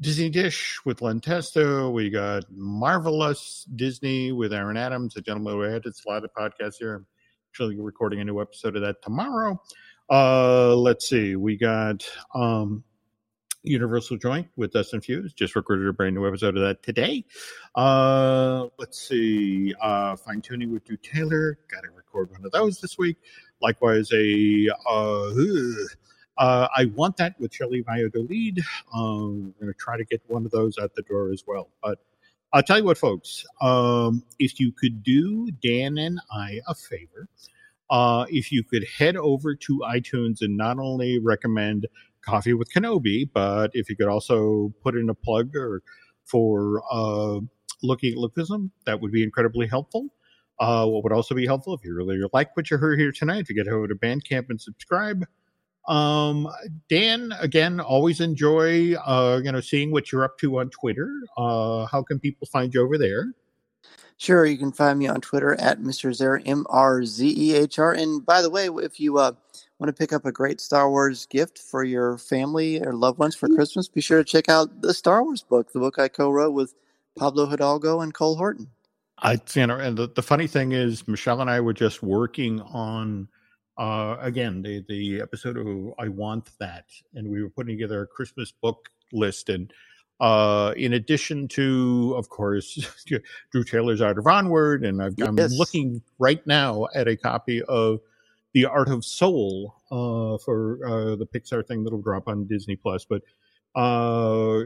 Disney 0.00 0.28
Dish 0.28 0.80
with 0.84 1.00
Len 1.00 1.20
Testa. 1.20 1.88
We 1.88 2.10
got 2.10 2.44
Marvelous 2.50 3.68
Disney 3.76 4.32
with 4.32 4.52
Aaron 4.52 4.76
Adams, 4.76 5.16
a 5.16 5.20
gentleman 5.20 5.54
who 5.54 5.60
had 5.60 5.84
a 5.86 5.92
lot 6.08 6.24
of 6.24 6.30
podcasts 6.36 6.78
here. 6.80 6.96
I'm 6.96 7.06
actually 7.52 7.78
recording 7.78 8.20
a 8.20 8.24
new 8.24 8.40
episode 8.40 8.74
of 8.74 8.82
that 8.82 9.00
tomorrow. 9.00 9.62
Uh, 10.10 10.74
let's 10.74 11.08
see, 11.08 11.36
we 11.36 11.56
got 11.56 12.04
um, 12.34 12.82
Universal 13.62 14.16
Joint 14.16 14.48
with 14.56 14.72
Dustin 14.72 15.00
Fuse. 15.00 15.32
Just 15.32 15.54
recorded 15.54 15.86
a 15.86 15.92
brand 15.92 16.16
new 16.16 16.26
episode 16.26 16.56
of 16.56 16.64
that 16.64 16.82
today. 16.82 17.24
Uh, 17.76 18.66
let's 18.76 19.00
see. 19.00 19.72
Uh, 19.80 20.16
Fine 20.16 20.42
Tooning 20.42 20.72
with 20.72 20.84
Drew 20.84 20.96
Taylor. 20.96 21.60
Got 21.70 21.82
to 21.82 21.90
record 21.94 22.32
one 22.32 22.44
of 22.44 22.50
those 22.50 22.80
this 22.80 22.98
week. 22.98 23.18
Likewise, 23.62 24.10
a 24.12 24.68
uh, 24.88 25.30
uh, 26.38 26.68
I 26.76 26.86
want 26.86 27.16
that 27.18 27.38
with 27.38 27.54
Shelley 27.54 27.82
Valladolid. 27.82 28.60
Um, 28.94 29.54
I'm 29.58 29.60
going 29.60 29.72
to 29.72 29.78
try 29.78 29.96
to 29.96 30.04
get 30.04 30.22
one 30.26 30.44
of 30.44 30.50
those 30.50 30.78
out 30.78 30.94
the 30.94 31.02
door 31.02 31.32
as 31.32 31.44
well. 31.46 31.70
But 31.82 31.98
I'll 32.52 32.62
tell 32.62 32.78
you 32.78 32.84
what, 32.84 32.98
folks. 32.98 33.44
Um, 33.60 34.24
if 34.38 34.58
you 34.58 34.72
could 34.72 35.02
do 35.02 35.50
Dan 35.62 35.98
and 35.98 36.20
I 36.32 36.60
a 36.66 36.74
favor, 36.74 37.28
uh, 37.90 38.26
if 38.28 38.50
you 38.50 38.64
could 38.64 38.84
head 38.98 39.16
over 39.16 39.54
to 39.54 39.82
iTunes 39.84 40.38
and 40.40 40.56
not 40.56 40.78
only 40.78 41.18
recommend 41.18 41.86
Coffee 42.22 42.54
with 42.54 42.72
Kenobi, 42.72 43.28
but 43.32 43.70
if 43.74 43.88
you 43.88 43.96
could 43.96 44.08
also 44.08 44.72
put 44.82 44.96
in 44.96 45.08
a 45.08 45.14
plug 45.14 45.54
or 45.56 45.82
for 46.24 46.82
uh, 46.90 47.40
looking 47.82 48.12
at 48.12 48.18
Lookism, 48.18 48.70
that 48.86 49.00
would 49.00 49.12
be 49.12 49.22
incredibly 49.22 49.66
helpful. 49.66 50.06
Uh, 50.60 50.86
what 50.86 51.02
would 51.02 51.12
also 51.12 51.34
be 51.34 51.46
helpful 51.46 51.74
if 51.74 51.82
you 51.84 51.94
really 51.94 52.20
like 52.32 52.54
what 52.56 52.70
you 52.70 52.76
heard 52.76 52.98
here 52.98 53.12
tonight, 53.12 53.46
to 53.46 53.54
get 53.54 53.66
over 53.66 53.88
to 53.88 53.94
Bandcamp 53.94 54.50
and 54.50 54.60
subscribe. 54.60 55.24
Um, 55.88 56.48
Dan, 56.88 57.32
again, 57.40 57.80
always 57.80 58.20
enjoy 58.20 58.94
uh, 58.94 59.40
you 59.42 59.50
know 59.50 59.60
seeing 59.60 59.90
what 59.90 60.12
you're 60.12 60.24
up 60.24 60.38
to 60.38 60.58
on 60.60 60.70
Twitter. 60.70 61.10
Uh, 61.36 61.86
how 61.86 62.02
can 62.02 62.18
people 62.18 62.46
find 62.46 62.72
you 62.72 62.82
over 62.82 62.98
there? 62.98 63.32
Sure, 64.20 64.44
you 64.44 64.58
can 64.58 64.70
find 64.70 64.98
me 64.98 65.08
on 65.08 65.22
Twitter 65.22 65.58
at 65.58 65.80
Mr. 65.80 66.10
Zehr 66.10 66.42
M 66.44 66.66
R 66.68 67.04
Z 67.04 67.34
E 67.36 67.54
H 67.54 67.78
R. 67.78 67.92
And 67.92 68.24
by 68.24 68.42
the 68.42 68.50
way, 68.50 68.66
if 68.66 69.00
you 69.00 69.16
uh, 69.16 69.32
want 69.78 69.88
to 69.88 69.98
pick 69.98 70.12
up 70.12 70.26
a 70.26 70.32
great 70.32 70.60
Star 70.60 70.90
Wars 70.90 71.24
gift 71.24 71.58
for 71.58 71.84
your 71.84 72.18
family 72.18 72.82
or 72.82 72.92
loved 72.92 73.18
ones 73.18 73.34
for 73.34 73.48
Christmas, 73.48 73.88
be 73.88 74.02
sure 74.02 74.18
to 74.18 74.24
check 74.24 74.50
out 74.50 74.82
the 74.82 74.92
Star 74.92 75.24
Wars 75.24 75.42
book, 75.42 75.72
the 75.72 75.78
book 75.78 75.98
I 75.98 76.08
co-wrote 76.08 76.52
with 76.52 76.74
Pablo 77.18 77.46
Hidalgo 77.46 78.02
and 78.02 78.12
Cole 78.12 78.36
Horton. 78.36 78.68
I, 79.22 79.40
you 79.54 79.66
know, 79.66 79.76
and 79.76 79.96
the, 79.96 80.08
the 80.08 80.22
funny 80.22 80.46
thing 80.46 80.72
is, 80.72 81.08
Michelle 81.08 81.40
and 81.40 81.48
I 81.48 81.60
were 81.60 81.72
just 81.72 82.02
working 82.02 82.60
on, 82.60 83.26
uh, 83.80 84.18
again, 84.20 84.60
the 84.60 84.84
the 84.88 85.22
episode 85.22 85.56
of 85.56 85.94
I 85.98 86.08
Want 86.08 86.50
That, 86.58 86.84
and 87.14 87.26
we 87.26 87.42
were 87.42 87.48
putting 87.48 87.78
together 87.78 88.02
a 88.02 88.06
Christmas 88.06 88.52
book 88.52 88.90
list, 89.10 89.48
and 89.48 89.72
uh, 90.20 90.74
in 90.76 90.92
addition 90.92 91.48
to, 91.48 92.12
of 92.14 92.28
course, 92.28 92.78
Drew 93.50 93.64
Taylor's 93.64 94.02
Art 94.02 94.18
of 94.18 94.26
Onward, 94.26 94.84
and 94.84 95.02
i 95.02 95.06
am 95.06 95.38
yes. 95.38 95.52
looking 95.56 96.02
right 96.18 96.46
now 96.46 96.88
at 96.94 97.08
a 97.08 97.16
copy 97.16 97.62
of 97.62 98.00
The 98.52 98.66
Art 98.66 98.90
of 98.90 99.02
Soul 99.02 99.74
uh, 99.90 100.36
for 100.44 100.86
uh, 100.86 101.16
the 101.16 101.26
Pixar 101.26 101.66
thing 101.66 101.82
that'll 101.82 102.02
drop 102.02 102.28
on 102.28 102.46
Disney 102.46 102.76
Plus. 102.76 103.06
But 103.06 103.22
uh, 103.74 104.60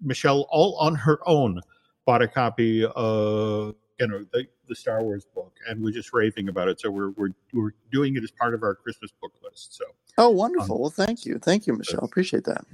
Michelle, 0.00 0.46
all 0.50 0.76
on 0.76 0.94
her 0.94 1.18
own, 1.26 1.60
bought 2.06 2.22
a 2.22 2.28
copy 2.28 2.84
of 2.84 3.74
you 4.02 4.08
know 4.08 4.24
the, 4.32 4.46
the 4.68 4.74
Star 4.74 5.02
Wars 5.02 5.26
book, 5.34 5.52
and 5.68 5.82
we're 5.82 5.92
just 5.92 6.12
raving 6.12 6.48
about 6.48 6.68
it. 6.68 6.80
So 6.80 6.90
we're 6.90 7.10
we're 7.10 7.30
we're 7.52 7.74
doing 7.90 8.16
it 8.16 8.24
as 8.24 8.30
part 8.32 8.54
of 8.54 8.62
our 8.62 8.74
Christmas 8.74 9.12
book 9.20 9.32
list. 9.42 9.76
So 9.76 9.84
oh, 10.18 10.30
wonderful! 10.30 10.76
Um, 10.76 10.82
well, 10.82 10.90
thank 10.90 11.24
you, 11.24 11.38
thank 11.38 11.66
you, 11.66 11.74
Michelle. 11.74 12.04
Appreciate 12.04 12.44
that. 12.44 12.64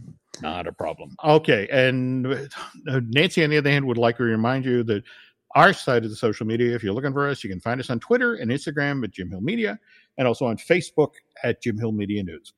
Not 0.40 0.66
a 0.66 0.72
problem. 0.72 1.16
Okay. 1.24 1.68
And 1.70 2.26
uh, 2.26 3.00
Nancy, 3.08 3.44
on 3.44 3.50
the 3.50 3.58
other 3.58 3.70
hand, 3.70 3.86
would 3.86 3.98
like 3.98 4.16
to 4.18 4.22
remind 4.22 4.64
you 4.64 4.82
that 4.84 5.02
our 5.54 5.72
side 5.72 6.04
of 6.04 6.10
the 6.10 6.16
social 6.16 6.46
media, 6.46 6.74
if 6.74 6.82
you're 6.82 6.92
looking 6.92 7.12
for 7.12 7.28
us, 7.28 7.42
you 7.42 7.50
can 7.50 7.60
find 7.60 7.80
us 7.80 7.90
on 7.90 7.98
Twitter 7.98 8.34
and 8.34 8.50
Instagram 8.50 9.02
at 9.04 9.10
Jim 9.10 9.30
Hill 9.30 9.40
Media 9.40 9.78
and 10.16 10.28
also 10.28 10.46
on 10.46 10.56
Facebook 10.56 11.14
at 11.42 11.62
Jim 11.62 11.78
Hill 11.78 11.92
Media 11.92 12.22
News. 12.22 12.52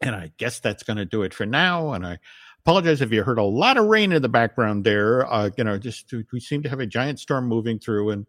And 0.00 0.14
I 0.14 0.30
guess 0.38 0.60
that's 0.60 0.82
going 0.82 0.98
to 0.98 1.04
do 1.04 1.22
it 1.22 1.34
for 1.34 1.46
now. 1.46 1.92
And 1.92 2.06
I 2.06 2.18
apologize 2.66 3.00
if 3.00 3.12
you 3.12 3.22
heard 3.22 3.38
a 3.38 3.44
lot 3.44 3.76
of 3.76 3.86
rain 3.86 4.10
in 4.10 4.20
the 4.20 4.28
background 4.28 4.82
there. 4.82 5.24
Uh, 5.32 5.50
you 5.56 5.62
know, 5.62 5.78
just 5.78 6.12
we 6.32 6.40
seem 6.40 6.64
to 6.64 6.68
have 6.68 6.80
a 6.80 6.86
giant 6.86 7.20
storm 7.20 7.46
moving 7.46 7.78
through 7.78 8.10
and 8.10 8.26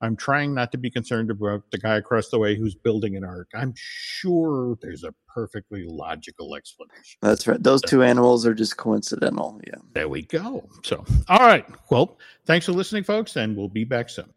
I'm 0.00 0.16
trying 0.16 0.54
not 0.54 0.72
to 0.72 0.78
be 0.78 0.90
concerned 0.90 1.30
about 1.30 1.62
the 1.70 1.78
guy 1.78 1.94
across 1.94 2.28
the 2.28 2.38
way 2.40 2.56
who's 2.56 2.74
building 2.74 3.16
an 3.16 3.22
ark. 3.22 3.48
I'm 3.54 3.74
sure 3.76 4.76
there's 4.82 5.04
a 5.04 5.14
perfectly 5.32 5.84
logical 5.86 6.56
explanation. 6.56 7.18
That's 7.22 7.46
right. 7.46 7.62
Those 7.62 7.80
two 7.80 8.02
animals 8.02 8.44
are 8.44 8.54
just 8.54 8.76
coincidental. 8.76 9.60
Yeah. 9.64 9.76
There 9.92 10.08
we 10.08 10.22
go. 10.22 10.68
So, 10.82 11.04
all 11.28 11.38
right. 11.38 11.64
Well, 11.88 12.18
thanks 12.44 12.66
for 12.66 12.72
listening, 12.72 13.04
folks, 13.04 13.36
and 13.36 13.56
we'll 13.56 13.68
be 13.68 13.84
back 13.84 14.10
soon. 14.10 14.34